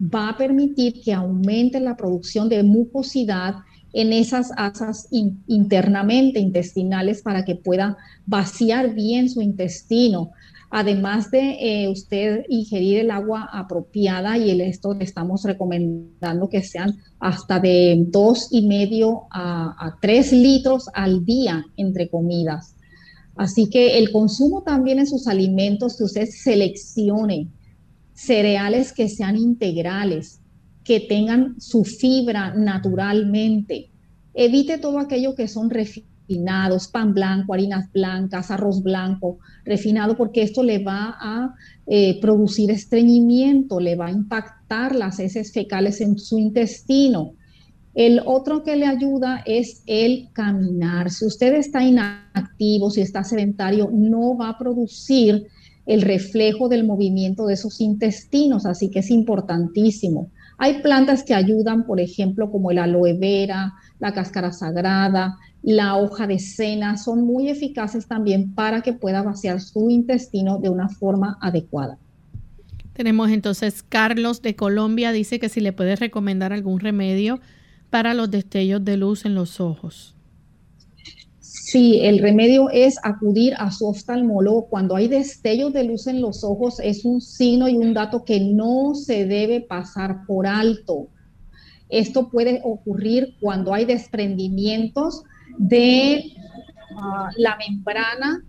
va 0.00 0.30
a 0.30 0.36
permitir 0.36 1.00
que 1.02 1.12
aumente 1.12 1.80
la 1.80 1.96
producción 1.96 2.48
de 2.48 2.62
mucosidad 2.62 3.56
en 3.92 4.12
esas 4.12 4.52
asas 4.56 5.08
internamente 5.10 6.38
intestinales 6.38 7.22
para 7.22 7.44
que 7.44 7.56
pueda 7.56 7.96
vaciar 8.26 8.94
bien 8.94 9.28
su 9.28 9.42
intestino. 9.42 10.30
Además 10.70 11.32
de 11.32 11.56
eh, 11.58 11.88
usted 11.88 12.44
ingerir 12.48 13.00
el 13.00 13.10
agua 13.10 13.48
apropiada 13.52 14.38
y 14.38 14.50
el, 14.50 14.60
esto 14.60 14.94
le 14.94 15.02
estamos 15.02 15.42
recomendando 15.42 16.48
que 16.48 16.62
sean 16.62 16.98
hasta 17.18 17.58
de 17.58 18.04
dos 18.06 18.48
y 18.52 18.66
medio 18.68 19.22
a, 19.32 19.74
a 19.84 19.98
tres 20.00 20.32
litros 20.32 20.88
al 20.94 21.24
día 21.24 21.64
entre 21.76 22.08
comidas. 22.08 22.76
Así 23.36 23.68
que 23.70 23.98
el 23.98 24.10
consumo 24.12 24.62
también 24.62 24.98
en 24.98 25.06
sus 25.06 25.26
alimentos, 25.26 25.96
que 25.96 26.04
usted 26.04 26.26
seleccione 26.26 27.48
cereales 28.12 28.92
que 28.92 29.08
sean 29.08 29.36
integrales, 29.36 30.40
que 30.84 31.00
tengan 31.00 31.60
su 31.60 31.84
fibra 31.84 32.54
naturalmente. 32.54 33.90
Evite 34.34 34.78
todo 34.78 34.98
aquello 34.98 35.34
que 35.34 35.48
son 35.48 35.70
refinados 35.70 36.88
pan 36.88 37.14
blanco, 37.14 37.54
harinas 37.54 37.90
blancas, 37.92 38.50
arroz 38.50 38.82
blanco 38.82 39.38
refinado, 39.64 40.16
porque 40.16 40.42
esto 40.42 40.62
le 40.62 40.82
va 40.82 41.16
a 41.18 41.54
eh, 41.86 42.20
producir 42.20 42.70
estreñimiento, 42.70 43.80
le 43.80 43.96
va 43.96 44.06
a 44.06 44.12
impactar 44.12 44.94
las 44.94 45.18
heces 45.18 45.52
fecales 45.52 46.00
en 46.00 46.18
su 46.18 46.38
intestino. 46.38 47.32
El 47.94 48.22
otro 48.24 48.62
que 48.62 48.76
le 48.76 48.86
ayuda 48.86 49.42
es 49.46 49.82
el 49.86 50.28
caminar. 50.32 51.10
Si 51.10 51.26
usted 51.26 51.54
está 51.54 51.82
inactivo, 51.82 52.90
si 52.90 53.00
está 53.00 53.24
sedentario, 53.24 53.90
no 53.92 54.36
va 54.36 54.50
a 54.50 54.58
producir 54.58 55.46
el 55.86 56.02
reflejo 56.02 56.68
del 56.68 56.86
movimiento 56.86 57.46
de 57.46 57.54
esos 57.54 57.80
intestinos, 57.80 58.64
así 58.64 58.90
que 58.90 59.00
es 59.00 59.10
importantísimo. 59.10 60.30
Hay 60.56 60.82
plantas 60.82 61.24
que 61.24 61.34
ayudan, 61.34 61.84
por 61.84 62.00
ejemplo, 62.00 62.50
como 62.50 62.70
el 62.70 62.78
aloe 62.78 63.14
vera, 63.18 63.72
la 63.98 64.12
cáscara 64.12 64.52
sagrada, 64.52 65.36
la 65.62 65.96
hoja 65.96 66.26
de 66.26 66.38
cena, 66.38 66.96
son 66.96 67.24
muy 67.26 67.48
eficaces 67.48 68.06
también 68.06 68.54
para 68.54 68.82
que 68.82 68.92
pueda 68.92 69.22
vaciar 69.22 69.60
su 69.60 69.90
intestino 69.90 70.58
de 70.58 70.68
una 70.68 70.88
forma 70.88 71.38
adecuada. 71.40 71.98
Tenemos 72.92 73.30
entonces 73.30 73.82
Carlos 73.82 74.42
de 74.42 74.54
Colombia, 74.54 75.12
dice 75.12 75.40
que 75.40 75.48
si 75.48 75.60
le 75.60 75.72
puede 75.72 75.96
recomendar 75.96 76.52
algún 76.52 76.78
remedio 76.78 77.40
para 77.90 78.14
los 78.14 78.30
destellos 78.30 78.84
de 78.84 78.96
luz 78.96 79.24
en 79.24 79.34
los 79.34 79.60
ojos. 79.60 80.14
Sí, 81.70 82.00
el 82.02 82.18
remedio 82.18 82.68
es 82.70 82.96
acudir 83.02 83.54
a 83.58 83.70
su 83.70 83.86
oftalmólogo. 83.86 84.66
Cuando 84.66 84.96
hay 84.96 85.08
destellos 85.08 85.72
de 85.72 85.84
luz 85.84 86.06
en 86.06 86.20
los 86.20 86.42
ojos 86.42 86.80
es 86.80 87.04
un 87.04 87.20
signo 87.20 87.68
y 87.68 87.76
un 87.76 87.94
dato 87.94 88.24
que 88.24 88.40
no 88.40 88.94
se 88.94 89.26
debe 89.26 89.60
pasar 89.60 90.26
por 90.26 90.46
alto. 90.46 91.08
Esto 91.88 92.28
puede 92.28 92.60
ocurrir 92.64 93.36
cuando 93.40 93.74
hay 93.74 93.84
desprendimientos 93.84 95.22
de 95.58 96.32
ah, 96.96 97.30
la 97.36 97.56
membrana 97.56 98.44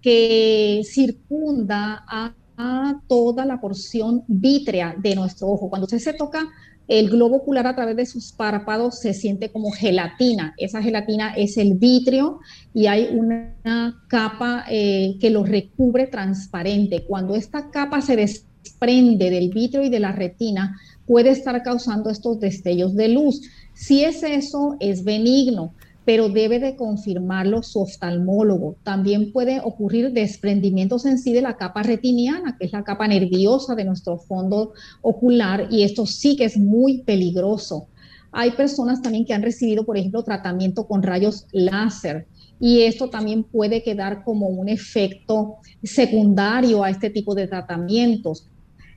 que 0.00 0.82
circunda 0.84 2.04
a, 2.08 2.34
a, 2.56 3.00
toda 3.08 3.44
la 3.44 3.60
porción 3.60 4.24
vítrea 4.26 4.94
de 4.98 5.14
nuestro 5.14 5.48
ojo. 5.48 5.68
Cuando 5.70 5.86
usted 5.86 5.98
se 5.98 6.12
toca 6.12 6.48
el 6.88 7.08
globo 7.08 7.36
ocular 7.36 7.66
a 7.66 7.74
través 7.74 7.96
de 7.96 8.06
sus 8.06 8.32
párpados 8.32 8.98
se 8.98 9.14
siente 9.14 9.50
como 9.50 9.70
gelatina. 9.70 10.54
Esa 10.58 10.82
gelatina 10.82 11.34
es 11.34 11.56
el 11.56 11.74
vitrio 11.74 12.40
y 12.74 12.86
hay 12.86 13.08
una 13.12 14.04
capa 14.08 14.64
eh, 14.68 15.16
que 15.20 15.30
lo 15.30 15.44
recubre 15.44 16.06
transparente. 16.06 17.04
Cuando 17.04 17.34
esta 17.34 17.70
capa 17.70 18.02
se 18.02 18.16
desprende 18.16 19.30
del 19.30 19.50
vitrio 19.50 19.82
y 19.82 19.88
de 19.88 20.00
la 20.00 20.12
retina, 20.12 20.76
puede 21.06 21.30
estar 21.30 21.62
causando 21.62 22.10
estos 22.10 22.38
destellos 22.38 22.94
de 22.94 23.08
luz. 23.08 23.40
Si 23.72 24.04
es 24.04 24.22
eso, 24.22 24.76
es 24.78 25.04
benigno 25.04 25.74
pero 26.04 26.28
debe 26.28 26.58
de 26.58 26.76
confirmarlo 26.76 27.62
su 27.62 27.80
oftalmólogo. 27.80 28.76
También 28.82 29.32
puede 29.32 29.60
ocurrir 29.60 30.12
desprendimientos 30.12 31.06
en 31.06 31.18
sí 31.18 31.32
de 31.32 31.42
la 31.42 31.56
capa 31.56 31.82
retiniana, 31.82 32.56
que 32.58 32.66
es 32.66 32.72
la 32.72 32.84
capa 32.84 33.08
nerviosa 33.08 33.74
de 33.74 33.84
nuestro 33.84 34.18
fondo 34.18 34.72
ocular, 35.00 35.68
y 35.70 35.82
esto 35.82 36.04
sí 36.06 36.36
que 36.36 36.44
es 36.44 36.56
muy 36.58 37.02
peligroso. 37.02 37.88
Hay 38.32 38.50
personas 38.50 39.00
también 39.00 39.24
que 39.24 39.32
han 39.32 39.42
recibido, 39.42 39.86
por 39.86 39.96
ejemplo, 39.96 40.24
tratamiento 40.24 40.86
con 40.86 41.02
rayos 41.02 41.46
láser, 41.52 42.26
y 42.60 42.82
esto 42.82 43.08
también 43.08 43.44
puede 43.44 43.82
quedar 43.82 44.24
como 44.24 44.48
un 44.48 44.68
efecto 44.68 45.56
secundario 45.82 46.84
a 46.84 46.90
este 46.90 47.10
tipo 47.10 47.34
de 47.34 47.46
tratamientos. 47.46 48.48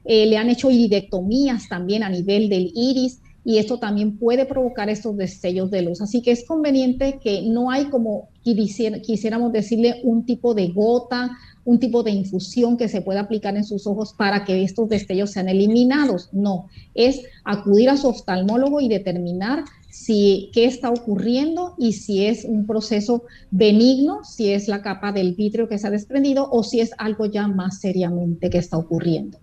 Eh, 0.05 0.25
le 0.25 0.37
han 0.37 0.49
hecho 0.49 0.71
iridectomías 0.71 1.67
también 1.67 2.03
a 2.03 2.09
nivel 2.09 2.49
del 2.49 2.71
iris 2.73 3.19
y 3.47 3.59
esto 3.59 3.79
también 3.79 4.17
puede 4.17 4.45
provocar 4.45 4.89
estos 4.89 5.15
destellos 5.15 5.71
de 5.71 5.81
luz. 5.81 6.01
Así 6.01 6.21
que 6.21 6.31
es 6.31 6.45
conveniente 6.45 7.17
que 7.23 7.43
no 7.43 7.71
hay 7.71 7.85
como 7.85 8.27
quisiéramos 8.43 9.53
decirle 9.53 10.01
un 10.03 10.25
tipo 10.25 10.53
de 10.53 10.67
gota, 10.67 11.31
un 11.63 11.79
tipo 11.79 12.03
de 12.03 12.11
infusión 12.11 12.75
que 12.75 12.89
se 12.89 12.99
pueda 12.99 13.21
aplicar 13.21 13.55
en 13.55 13.63
sus 13.63 13.87
ojos 13.87 14.13
para 14.17 14.43
que 14.43 14.63
estos 14.63 14.89
destellos 14.89 15.31
sean 15.31 15.47
eliminados. 15.47 16.27
No, 16.33 16.67
es 16.93 17.21
acudir 17.45 17.89
a 17.89 17.95
su 17.95 18.09
oftalmólogo 18.09 18.81
y 18.81 18.89
determinar 18.89 19.63
si 19.89 20.49
qué 20.51 20.65
está 20.65 20.89
ocurriendo 20.89 21.73
y 21.77 21.93
si 21.93 22.25
es 22.25 22.43
un 22.43 22.67
proceso 22.67 23.23
benigno, 23.49 24.25
si 24.25 24.51
es 24.51 24.67
la 24.67 24.81
capa 24.81 25.13
del 25.13 25.35
vitrio 25.35 25.69
que 25.69 25.77
se 25.77 25.87
ha 25.87 25.91
desprendido 25.91 26.49
o 26.51 26.63
si 26.63 26.81
es 26.81 26.91
algo 26.97 27.25
ya 27.27 27.47
más 27.47 27.79
seriamente 27.79 28.49
que 28.49 28.57
está 28.57 28.77
ocurriendo. 28.77 29.37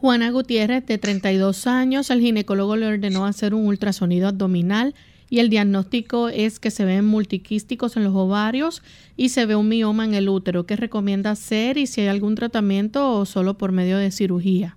Juana 0.00 0.30
Gutiérrez, 0.30 0.86
de 0.86 0.96
32 0.96 1.66
años, 1.66 2.10
el 2.10 2.20
ginecólogo 2.20 2.76
le 2.76 2.86
ordenó 2.86 3.26
hacer 3.26 3.52
un 3.52 3.66
ultrasonido 3.66 4.28
abdominal 4.28 4.94
y 5.28 5.40
el 5.40 5.50
diagnóstico 5.50 6.28
es 6.28 6.60
que 6.60 6.70
se 6.70 6.84
ven 6.84 7.04
multiquísticos 7.04 7.96
en 7.96 8.04
los 8.04 8.14
ovarios 8.14 8.84
y 9.16 9.30
se 9.30 9.44
ve 9.44 9.56
un 9.56 9.68
mioma 9.68 10.04
en 10.04 10.14
el 10.14 10.28
útero. 10.28 10.66
¿Qué 10.66 10.76
recomienda 10.76 11.32
hacer 11.32 11.78
y 11.78 11.88
si 11.88 12.02
hay 12.02 12.06
algún 12.06 12.36
tratamiento 12.36 13.12
o 13.12 13.26
solo 13.26 13.58
por 13.58 13.72
medio 13.72 13.98
de 13.98 14.12
cirugía? 14.12 14.76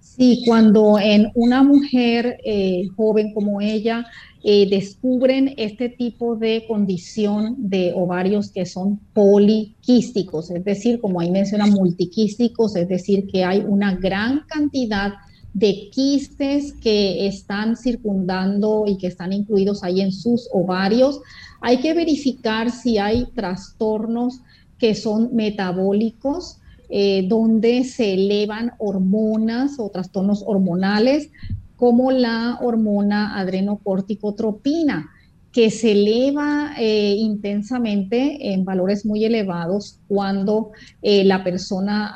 Sí, 0.00 0.42
cuando 0.46 0.98
en 0.98 1.30
una 1.34 1.62
mujer 1.62 2.38
eh, 2.42 2.88
joven 2.96 3.34
como 3.34 3.60
ella 3.60 4.06
eh, 4.48 4.68
descubren 4.70 5.54
este 5.56 5.88
tipo 5.88 6.36
de 6.36 6.66
condición 6.68 7.56
de 7.58 7.92
ovarios 7.96 8.52
que 8.52 8.64
son 8.64 9.00
poliquísticos, 9.12 10.52
es 10.52 10.62
decir, 10.62 11.00
como 11.00 11.18
ahí 11.18 11.32
menciona, 11.32 11.66
multiquísticos, 11.66 12.76
es 12.76 12.88
decir, 12.88 13.26
que 13.26 13.42
hay 13.42 13.64
una 13.66 13.96
gran 13.96 14.42
cantidad 14.46 15.14
de 15.52 15.90
quistes 15.90 16.74
que 16.74 17.26
están 17.26 17.76
circundando 17.76 18.84
y 18.86 18.98
que 18.98 19.08
están 19.08 19.32
incluidos 19.32 19.82
ahí 19.82 20.00
en 20.00 20.12
sus 20.12 20.48
ovarios. 20.52 21.20
Hay 21.60 21.78
que 21.78 21.92
verificar 21.92 22.70
si 22.70 22.98
hay 22.98 23.26
trastornos 23.34 24.42
que 24.78 24.94
son 24.94 25.34
metabólicos, 25.34 26.58
eh, 26.88 27.26
donde 27.26 27.82
se 27.82 28.14
elevan 28.14 28.70
hormonas 28.78 29.80
o 29.80 29.90
trastornos 29.90 30.44
hormonales 30.46 31.30
como 31.76 32.10
la 32.10 32.58
hormona 32.60 33.38
adrenocorticotropina, 33.38 35.10
que 35.56 35.70
se 35.70 35.92
eleva 35.92 36.74
eh, 36.78 37.14
intensamente 37.16 38.52
en 38.52 38.66
valores 38.66 39.06
muy 39.06 39.24
elevados 39.24 40.00
cuando 40.06 40.72
eh, 41.00 41.24
la 41.24 41.42
persona 41.42 42.14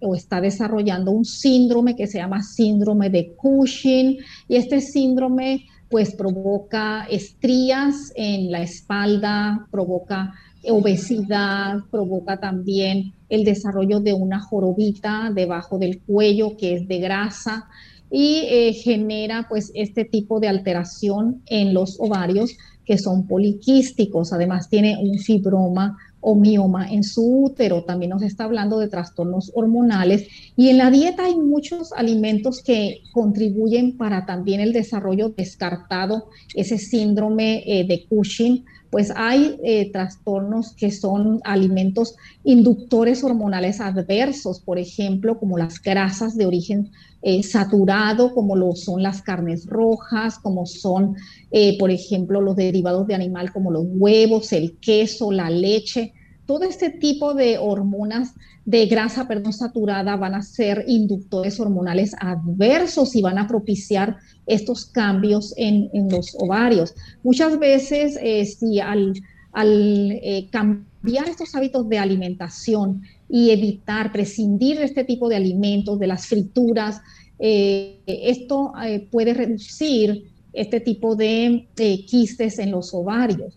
o 0.00 0.14
está 0.14 0.40
desarrollando 0.40 1.10
un 1.10 1.26
síndrome 1.26 1.94
que 1.96 2.06
se 2.06 2.16
llama 2.16 2.42
síndrome 2.42 3.10
de 3.10 3.34
Cushing 3.36 4.16
y 4.48 4.56
este 4.56 4.80
síndrome 4.80 5.66
pues 5.90 6.14
provoca 6.14 7.06
estrías 7.10 8.10
en 8.16 8.50
la 8.50 8.62
espalda, 8.62 9.66
provoca 9.70 10.32
obesidad, 10.64 11.80
provoca 11.90 12.40
también 12.40 13.12
el 13.28 13.44
desarrollo 13.44 14.00
de 14.00 14.14
una 14.14 14.40
jorobita 14.40 15.30
debajo 15.34 15.78
del 15.78 16.00
cuello 16.00 16.56
que 16.56 16.74
es 16.76 16.88
de 16.88 17.00
grasa 17.00 17.68
y 18.10 18.46
eh, 18.48 18.72
genera 18.72 19.46
pues 19.48 19.70
este 19.74 20.04
tipo 20.04 20.40
de 20.40 20.48
alteración 20.48 21.42
en 21.46 21.74
los 21.74 21.98
ovarios 22.00 22.56
que 22.84 22.96
son 22.96 23.26
poliquísticos. 23.26 24.32
Además 24.32 24.70
tiene 24.70 24.96
un 24.98 25.18
fibroma 25.18 25.98
o 26.20 26.34
mioma 26.34 26.90
en 26.90 27.04
su 27.04 27.44
útero. 27.44 27.84
También 27.84 28.10
nos 28.10 28.22
está 28.22 28.44
hablando 28.44 28.78
de 28.78 28.88
trastornos 28.88 29.52
hormonales. 29.54 30.26
Y 30.56 30.70
en 30.70 30.78
la 30.78 30.90
dieta 30.90 31.26
hay 31.26 31.36
muchos 31.36 31.92
alimentos 31.92 32.62
que 32.62 33.02
contribuyen 33.12 33.96
para 33.96 34.26
también 34.26 34.60
el 34.60 34.72
desarrollo 34.72 35.30
descartado, 35.30 36.28
ese 36.54 36.78
síndrome 36.78 37.62
eh, 37.66 37.86
de 37.86 38.06
Cushing. 38.08 38.64
Pues 38.90 39.12
hay 39.14 39.58
eh, 39.62 39.90
trastornos 39.92 40.72
que 40.72 40.90
son 40.90 41.40
alimentos 41.44 42.16
inductores 42.42 43.22
hormonales 43.22 43.82
adversos, 43.82 44.60
por 44.60 44.78
ejemplo, 44.78 45.38
como 45.38 45.58
las 45.58 45.80
grasas 45.82 46.38
de 46.38 46.46
origen 46.46 46.90
eh, 47.20 47.42
saturado, 47.42 48.32
como 48.32 48.54
lo 48.54 48.76
son 48.76 49.02
las 49.02 49.22
carnes 49.22 49.66
rojas, 49.66 50.38
como 50.38 50.66
son, 50.66 51.16
eh, 51.50 51.76
por 51.76 51.90
ejemplo, 51.90 52.40
los 52.40 52.54
derivados 52.54 53.08
de 53.08 53.16
animal, 53.16 53.52
como 53.52 53.72
los 53.72 53.84
huevos, 53.88 54.52
el 54.52 54.76
queso, 54.78 55.32
la 55.32 55.50
leche. 55.50 56.12
Todo 56.46 56.62
este 56.62 56.90
tipo 56.90 57.34
de 57.34 57.58
hormonas 57.58 58.34
de 58.64 58.86
grasa, 58.86 59.26
perdón, 59.26 59.52
saturada 59.52 60.14
van 60.14 60.36
a 60.36 60.42
ser 60.42 60.84
inductores 60.86 61.58
hormonales 61.58 62.14
adversos 62.20 63.16
y 63.16 63.22
van 63.22 63.38
a 63.38 63.48
propiciar 63.48 64.18
estos 64.46 64.86
cambios 64.86 65.52
en, 65.56 65.90
los 66.08 66.36
ovarios. 66.38 66.94
Muchas 67.24 67.58
veces, 67.58 68.16
eh, 68.22 68.44
si 68.44 68.78
al, 68.78 69.14
al 69.52 70.20
cambiar 70.52 71.28
estos 71.28 71.54
hábitos 71.56 71.88
de 71.88 71.98
alimentación, 71.98 73.02
y 73.28 73.50
evitar, 73.50 74.12
prescindir 74.12 74.78
de 74.78 74.84
este 74.84 75.04
tipo 75.04 75.28
de 75.28 75.36
alimentos, 75.36 75.98
de 75.98 76.06
las 76.06 76.26
frituras. 76.26 77.00
Eh, 77.38 78.00
esto 78.06 78.72
eh, 78.84 79.06
puede 79.10 79.34
reducir 79.34 80.24
este 80.52 80.80
tipo 80.80 81.14
de 81.14 81.68
quistes 82.06 82.58
en 82.58 82.70
los 82.70 82.94
ovarios. 82.94 83.56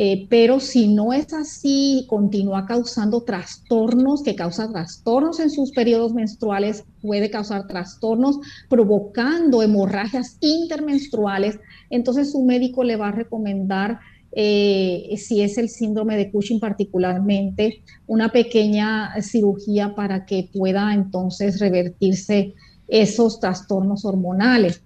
Eh, 0.00 0.28
pero 0.30 0.60
si 0.60 0.86
no 0.86 1.12
es 1.12 1.32
así, 1.32 2.06
continúa 2.08 2.66
causando 2.66 3.22
trastornos, 3.22 4.22
que 4.22 4.36
causa 4.36 4.70
trastornos 4.70 5.40
en 5.40 5.50
sus 5.50 5.72
periodos 5.72 6.14
menstruales, 6.14 6.84
puede 7.02 7.30
causar 7.30 7.66
trastornos 7.66 8.38
provocando 8.68 9.60
hemorragias 9.60 10.36
intermenstruales, 10.40 11.58
entonces 11.90 12.30
su 12.30 12.44
médico 12.44 12.84
le 12.84 12.94
va 12.94 13.08
a 13.08 13.12
recomendar, 13.12 13.98
eh, 14.32 15.14
si 15.16 15.40
es 15.42 15.58
el 15.58 15.68
síndrome 15.68 16.16
de 16.16 16.30
Cushing 16.30 16.60
particularmente, 16.60 17.82
una 18.06 18.30
pequeña 18.30 19.10
cirugía 19.22 19.94
para 19.94 20.26
que 20.26 20.48
pueda 20.52 20.92
entonces 20.92 21.58
revertirse 21.60 22.54
esos 22.88 23.40
trastornos 23.40 24.04
hormonales. 24.04 24.82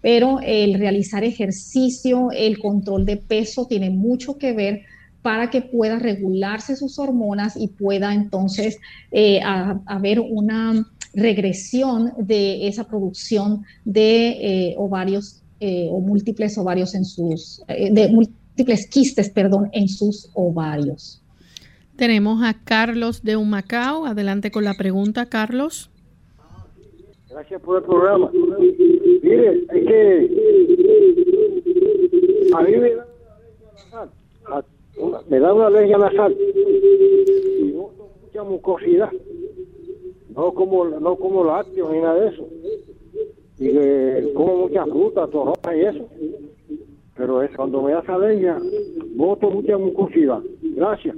Pero 0.00 0.38
el 0.40 0.74
realizar 0.74 1.24
ejercicio, 1.24 2.28
el 2.30 2.58
control 2.58 3.04
de 3.04 3.16
peso 3.16 3.66
tiene 3.66 3.90
mucho 3.90 4.38
que 4.38 4.52
ver 4.52 4.82
para 5.22 5.50
que 5.50 5.60
pueda 5.60 5.98
regularse 5.98 6.76
sus 6.76 6.98
hormonas 6.98 7.56
y 7.56 7.68
pueda 7.68 8.14
entonces 8.14 8.78
eh, 9.10 9.40
haber 9.42 10.20
una 10.20 10.86
regresión 11.14 12.12
de 12.18 12.68
esa 12.68 12.84
producción 12.84 13.64
de 13.84 14.28
eh, 14.70 14.74
ovarios 14.78 15.42
o 15.60 15.98
múltiples 15.98 16.56
ovarios 16.56 16.94
en 16.94 17.04
sus, 17.04 17.64
quistes, 18.64 19.30
perdón, 19.30 19.70
en 19.72 19.88
sus 19.88 20.30
ovarios. 20.34 21.22
Tenemos 21.96 22.42
a 22.44 22.54
Carlos 22.54 23.22
de 23.24 23.36
Humacao. 23.36 24.06
Adelante 24.06 24.50
con 24.52 24.64
la 24.64 24.74
pregunta, 24.74 25.26
Carlos. 25.26 25.90
Gracias 27.28 27.60
por 27.60 27.78
el 27.78 27.84
programa. 27.84 28.30
Mire, 29.22 29.64
es 29.72 29.86
que 29.86 30.48
a 32.54 32.62
mí 32.62 32.76
me 32.76 32.90
da 32.94 33.06
una, 34.96 35.20
me 35.28 35.40
da 35.40 35.54
una 35.54 35.66
alergia 35.66 35.98
nasal 35.98 36.36
y 37.58 37.72
no 37.72 37.90
mucha 38.22 38.44
mucosidad. 38.44 39.10
No 40.34 40.52
como, 40.54 40.84
no 40.84 41.16
como 41.16 41.44
lácteos 41.44 41.90
ni 41.90 41.98
nada 41.98 42.14
de 42.14 42.28
eso. 42.28 42.48
Y 43.58 43.72
que 43.72 44.32
como 44.34 44.56
muchas 44.56 44.88
frutas, 44.88 45.30
torrojas 45.30 45.76
y 45.76 45.80
eso. 45.80 46.08
Pero 47.18 47.42
es 47.42 47.50
cuando 47.56 47.82
me 47.82 47.92
da 47.92 48.00
esa 48.00 48.14
alergia, 48.14 48.56
boto 49.16 49.50
mucha 49.50 49.76
mucosidad. 49.76 50.38
Gracias. 50.62 51.16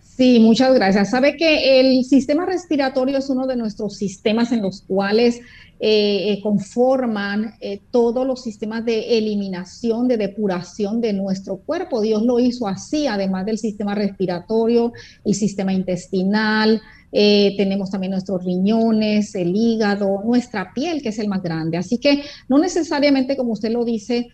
Sí, 0.00 0.40
muchas 0.40 0.74
gracias. 0.74 1.10
Sabe 1.10 1.36
que 1.36 1.78
el 1.78 2.02
sistema 2.02 2.44
respiratorio 2.44 3.18
es 3.18 3.30
uno 3.30 3.46
de 3.46 3.54
nuestros 3.54 3.96
sistemas 3.96 4.50
en 4.50 4.62
los 4.62 4.82
cuales 4.82 5.40
eh, 5.78 6.32
eh, 6.32 6.40
conforman 6.42 7.54
eh, 7.60 7.80
todos 7.92 8.26
los 8.26 8.42
sistemas 8.42 8.84
de 8.84 9.16
eliminación, 9.16 10.08
de 10.08 10.16
depuración 10.16 11.00
de 11.00 11.12
nuestro 11.12 11.58
cuerpo. 11.58 12.00
Dios 12.00 12.24
lo 12.24 12.40
hizo 12.40 12.66
así, 12.66 13.06
además 13.06 13.46
del 13.46 13.58
sistema 13.58 13.94
respiratorio, 13.94 14.92
el 15.24 15.34
sistema 15.34 15.72
intestinal, 15.72 16.82
tenemos 17.10 17.90
también 17.90 18.12
nuestros 18.12 18.44
riñones, 18.44 19.34
el 19.34 19.54
hígado, 19.54 20.22
nuestra 20.24 20.72
piel, 20.74 21.02
que 21.02 21.08
es 21.08 21.18
el 21.18 21.28
más 21.28 21.42
grande. 21.42 21.76
Así 21.76 21.98
que 21.98 22.22
no 22.48 22.58
necesariamente, 22.58 23.36
como 23.36 23.52
usted 23.52 23.70
lo 23.70 23.84
dice, 23.84 24.28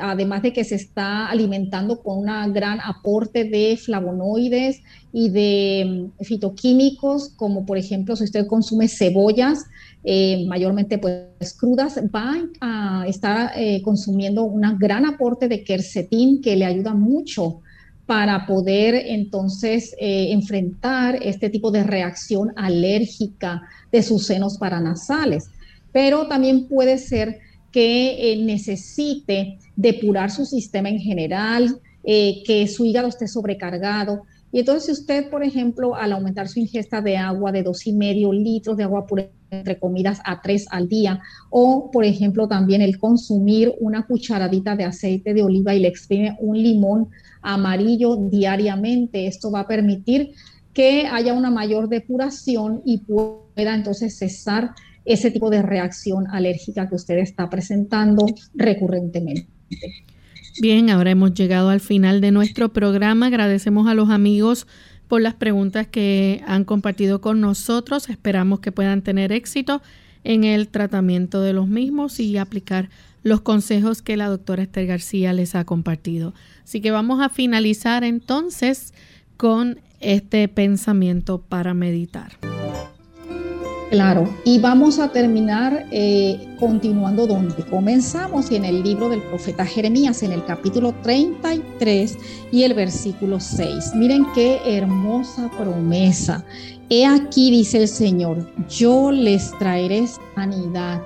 además 0.00 0.42
de 0.42 0.52
que 0.52 0.64
se 0.64 0.76
está 0.76 1.26
alimentando 1.26 2.02
con 2.02 2.18
un 2.18 2.52
gran 2.52 2.80
aporte 2.80 3.44
de 3.44 3.76
flavonoides 3.76 4.82
y 5.12 5.28
de 5.30 6.10
mm, 6.20 6.24
fitoquímicos, 6.24 7.30
como 7.30 7.66
por 7.66 7.78
ejemplo 7.78 8.16
si 8.16 8.24
usted 8.24 8.46
consume 8.46 8.88
cebollas, 8.88 9.64
eh, 10.04 10.44
mayormente 10.48 10.98
pues 10.98 11.54
crudas, 11.58 11.98
va 12.14 12.36
a 12.60 13.06
estar 13.06 13.52
eh, 13.56 13.82
consumiendo 13.82 14.44
un 14.44 14.62
gran 14.78 15.04
aporte 15.04 15.48
de 15.48 15.64
quercetín 15.64 16.40
que 16.40 16.56
le 16.56 16.64
ayuda 16.64 16.94
mucho 16.94 17.60
para 18.06 18.46
poder 18.46 18.94
entonces 18.94 19.94
eh, 19.98 20.32
enfrentar 20.32 21.18
este 21.22 21.50
tipo 21.50 21.70
de 21.70 21.84
reacción 21.84 22.52
alérgica 22.56 23.62
de 23.90 24.02
sus 24.02 24.26
senos 24.26 24.58
paranasales. 24.58 25.50
Pero 25.92 26.26
también 26.26 26.68
puede 26.68 26.98
ser 26.98 27.38
que 27.70 28.36
necesite 28.44 29.58
depurar 29.76 30.30
su 30.30 30.44
sistema 30.44 30.88
en 30.88 30.98
general, 30.98 31.80
que 32.04 32.68
su 32.68 32.84
hígado 32.84 33.08
esté 33.08 33.28
sobrecargado. 33.28 34.22
Y 34.50 34.60
entonces, 34.60 34.84
si 34.84 34.92
usted, 34.92 35.30
por 35.30 35.42
ejemplo, 35.42 35.94
al 35.94 36.12
aumentar 36.12 36.48
su 36.48 36.60
ingesta 36.60 37.00
de 37.00 37.16
agua 37.16 37.52
de 37.52 37.62
dos 37.62 37.86
y 37.86 37.92
medio 37.92 38.32
litros 38.32 38.76
de 38.76 38.84
agua 38.84 39.06
pura 39.06 39.30
entre 39.52 39.78
comidas 39.78 40.20
a 40.24 40.40
tres 40.40 40.66
al 40.70 40.88
día, 40.88 41.20
o 41.50 41.90
por 41.92 42.04
ejemplo 42.04 42.48
también 42.48 42.82
el 42.82 42.98
consumir 42.98 43.72
una 43.80 44.06
cucharadita 44.06 44.74
de 44.74 44.84
aceite 44.84 45.34
de 45.34 45.42
oliva 45.42 45.74
y 45.74 45.80
le 45.80 45.88
exprime 45.88 46.36
un 46.40 46.60
limón 46.60 47.08
amarillo 47.42 48.16
diariamente, 48.16 49.26
esto 49.26 49.50
va 49.50 49.60
a 49.60 49.68
permitir 49.68 50.32
que 50.72 51.06
haya 51.06 51.34
una 51.34 51.50
mayor 51.50 51.88
depuración 51.88 52.80
y 52.84 52.98
pueda 52.98 53.74
entonces 53.74 54.16
cesar 54.16 54.70
ese 55.04 55.30
tipo 55.30 55.50
de 55.50 55.62
reacción 55.62 56.26
alérgica 56.30 56.88
que 56.88 56.94
usted 56.94 57.18
está 57.18 57.50
presentando 57.50 58.24
recurrentemente. 58.54 59.48
Bien, 60.60 60.90
ahora 60.90 61.10
hemos 61.10 61.34
llegado 61.34 61.70
al 61.70 61.80
final 61.80 62.20
de 62.20 62.30
nuestro 62.30 62.72
programa. 62.72 63.26
Agradecemos 63.26 63.88
a 63.88 63.94
los 63.94 64.10
amigos 64.10 64.66
por 65.12 65.20
las 65.20 65.34
preguntas 65.34 65.86
que 65.86 66.42
han 66.46 66.64
compartido 66.64 67.20
con 67.20 67.42
nosotros. 67.42 68.08
Esperamos 68.08 68.60
que 68.60 68.72
puedan 68.72 69.02
tener 69.02 69.30
éxito 69.30 69.82
en 70.24 70.44
el 70.44 70.68
tratamiento 70.68 71.42
de 71.42 71.52
los 71.52 71.68
mismos 71.68 72.18
y 72.18 72.38
aplicar 72.38 72.88
los 73.22 73.42
consejos 73.42 74.00
que 74.00 74.16
la 74.16 74.28
doctora 74.28 74.62
Esther 74.62 74.86
García 74.86 75.34
les 75.34 75.54
ha 75.54 75.66
compartido. 75.66 76.32
Así 76.64 76.80
que 76.80 76.92
vamos 76.92 77.20
a 77.20 77.28
finalizar 77.28 78.04
entonces 78.04 78.94
con 79.36 79.80
este 80.00 80.48
pensamiento 80.48 81.42
para 81.42 81.74
meditar. 81.74 82.38
Claro, 83.92 84.26
y 84.46 84.58
vamos 84.58 84.98
a 84.98 85.12
terminar 85.12 85.84
eh, 85.90 86.56
continuando 86.58 87.26
donde 87.26 87.62
comenzamos 87.66 88.50
en 88.50 88.64
el 88.64 88.82
libro 88.82 89.10
del 89.10 89.20
profeta 89.20 89.66
Jeremías, 89.66 90.22
en 90.22 90.32
el 90.32 90.42
capítulo 90.46 90.94
33 91.02 92.16
y 92.50 92.62
el 92.62 92.72
versículo 92.72 93.38
6. 93.38 93.94
Miren 93.96 94.24
qué 94.34 94.58
hermosa 94.64 95.50
promesa. 95.58 96.42
He 96.88 97.04
aquí, 97.04 97.50
dice 97.50 97.82
el 97.82 97.88
Señor, 97.88 98.50
yo 98.66 99.12
les 99.12 99.50
traeré 99.58 100.06
sanidad 100.34 101.02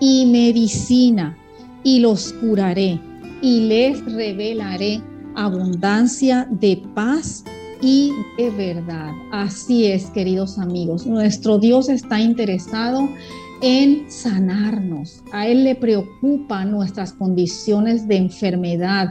y 0.00 0.24
medicina 0.24 1.36
y 1.84 1.98
los 1.98 2.32
curaré 2.32 2.98
y 3.42 3.68
les 3.68 4.02
revelaré 4.14 5.02
abundancia 5.34 6.48
de 6.50 6.82
paz 6.94 7.44
y 7.80 8.12
de 8.36 8.50
verdad. 8.50 9.12
Así 9.30 9.86
es, 9.86 10.06
queridos 10.10 10.58
amigos. 10.58 11.06
Nuestro 11.06 11.58
Dios 11.58 11.88
está 11.88 12.20
interesado 12.20 13.08
en 13.62 14.10
sanarnos. 14.10 15.22
A 15.32 15.46
Él 15.46 15.64
le 15.64 15.74
preocupan 15.74 16.70
nuestras 16.70 17.12
condiciones 17.12 18.08
de 18.08 18.16
enfermedad. 18.16 19.10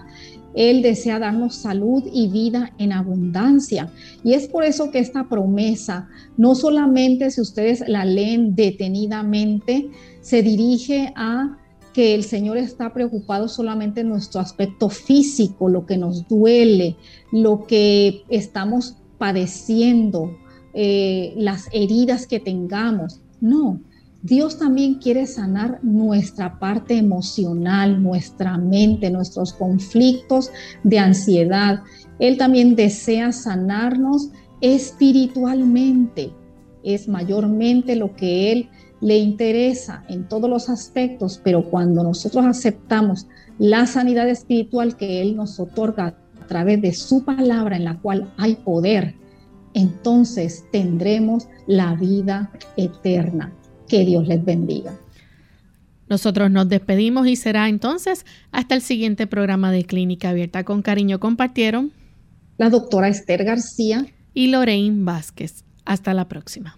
Él 0.56 0.82
desea 0.82 1.20
darnos 1.20 1.56
salud 1.56 2.04
y 2.12 2.28
vida 2.28 2.74
en 2.80 2.92
abundancia. 2.92 3.92
Y 4.24 4.34
es 4.34 4.48
por 4.48 4.64
eso 4.64 4.92
que 4.92 5.00
esta 5.00 5.30
promesa, 5.30 6.10
no 6.38 6.56
solamente 6.56 7.30
si 7.32 7.42
ustedes 7.42 7.84
la 7.88 8.04
leen 8.06 8.56
detenidamente, 8.56 9.90
se 10.22 10.42
dirige 10.42 11.14
a 11.16 11.58
que 11.94 12.16
el 12.16 12.24
Señor 12.24 12.58
está 12.58 12.94
preocupado 12.94 13.48
solamente 13.48 14.02
en 14.02 14.10
nuestro 14.10 14.42
aspecto 14.42 14.90
físico, 14.90 15.70
lo 15.70 15.86
que 15.86 15.98
nos 15.98 16.28
duele, 16.28 16.96
lo 17.32 17.66
que 17.66 18.24
estamos 18.30 18.96
padeciendo, 19.18 20.38
eh, 20.74 21.34
las 21.36 21.68
heridas 21.72 22.28
que 22.28 22.40
tengamos. 22.40 23.22
No, 23.42 23.80
Dios 24.22 24.60
también 24.60 24.96
quiere 24.96 25.26
sanar 25.26 25.80
nuestra 25.82 26.60
parte 26.60 26.98
emocional, 26.98 28.04
nuestra 28.04 28.58
mente, 28.58 29.10
nuestros 29.10 29.54
conflictos 29.54 30.52
de 30.84 31.00
ansiedad. 31.00 31.84
Él 32.20 32.38
también 32.38 32.76
desea 32.76 33.32
sanarnos 33.32 34.30
espiritualmente. 34.60 36.34
Es 36.84 37.08
mayormente 37.08 37.96
lo 37.96 38.16
que 38.16 38.52
Él 38.52 38.70
le 39.02 39.18
interesa 39.18 40.04
en 40.10 40.28
todos 40.28 40.50
los 40.50 40.70
aspectos, 40.70 41.40
pero 41.44 41.64
cuando 41.64 42.04
nosotros 42.04 42.46
aceptamos 42.46 43.28
la 43.58 43.86
sanidad 43.86 44.30
espiritual 44.30 44.98
que 44.98 45.22
Él 45.22 45.36
nos 45.36 45.60
otorga 45.60 46.16
a 46.42 46.48
través 46.48 46.82
de 46.82 46.94
su 46.94 47.24
palabra 47.24 47.78
en 47.78 47.86
la 47.86 48.00
cual 48.00 48.32
hay 48.38 48.56
poder, 48.56 49.16
entonces 49.74 50.66
tendremos 50.72 51.48
la 51.68 51.96
vida 51.96 52.52
eterna. 52.78 53.54
Que 53.88 54.06
Dios 54.06 54.28
les 54.28 54.44
bendiga. 54.44 54.94
Nosotros 56.10 56.50
nos 56.52 56.68
despedimos 56.68 57.28
y 57.28 57.36
será 57.36 57.70
entonces 57.70 58.26
hasta 58.52 58.76
el 58.76 58.82
siguiente 58.82 59.28
programa 59.28 59.72
de 59.72 59.86
Clínica 59.86 60.30
Abierta. 60.30 60.64
Con 60.64 60.82
cariño 60.82 61.20
compartieron 61.20 61.92
la 62.58 62.70
doctora 62.70 63.08
Esther 63.08 63.46
García 63.46 64.06
y 64.34 64.48
Lorraine 64.48 65.04
Vázquez. 65.04 65.64
Hasta 65.86 66.14
la 66.14 66.28
próxima. 66.28 66.78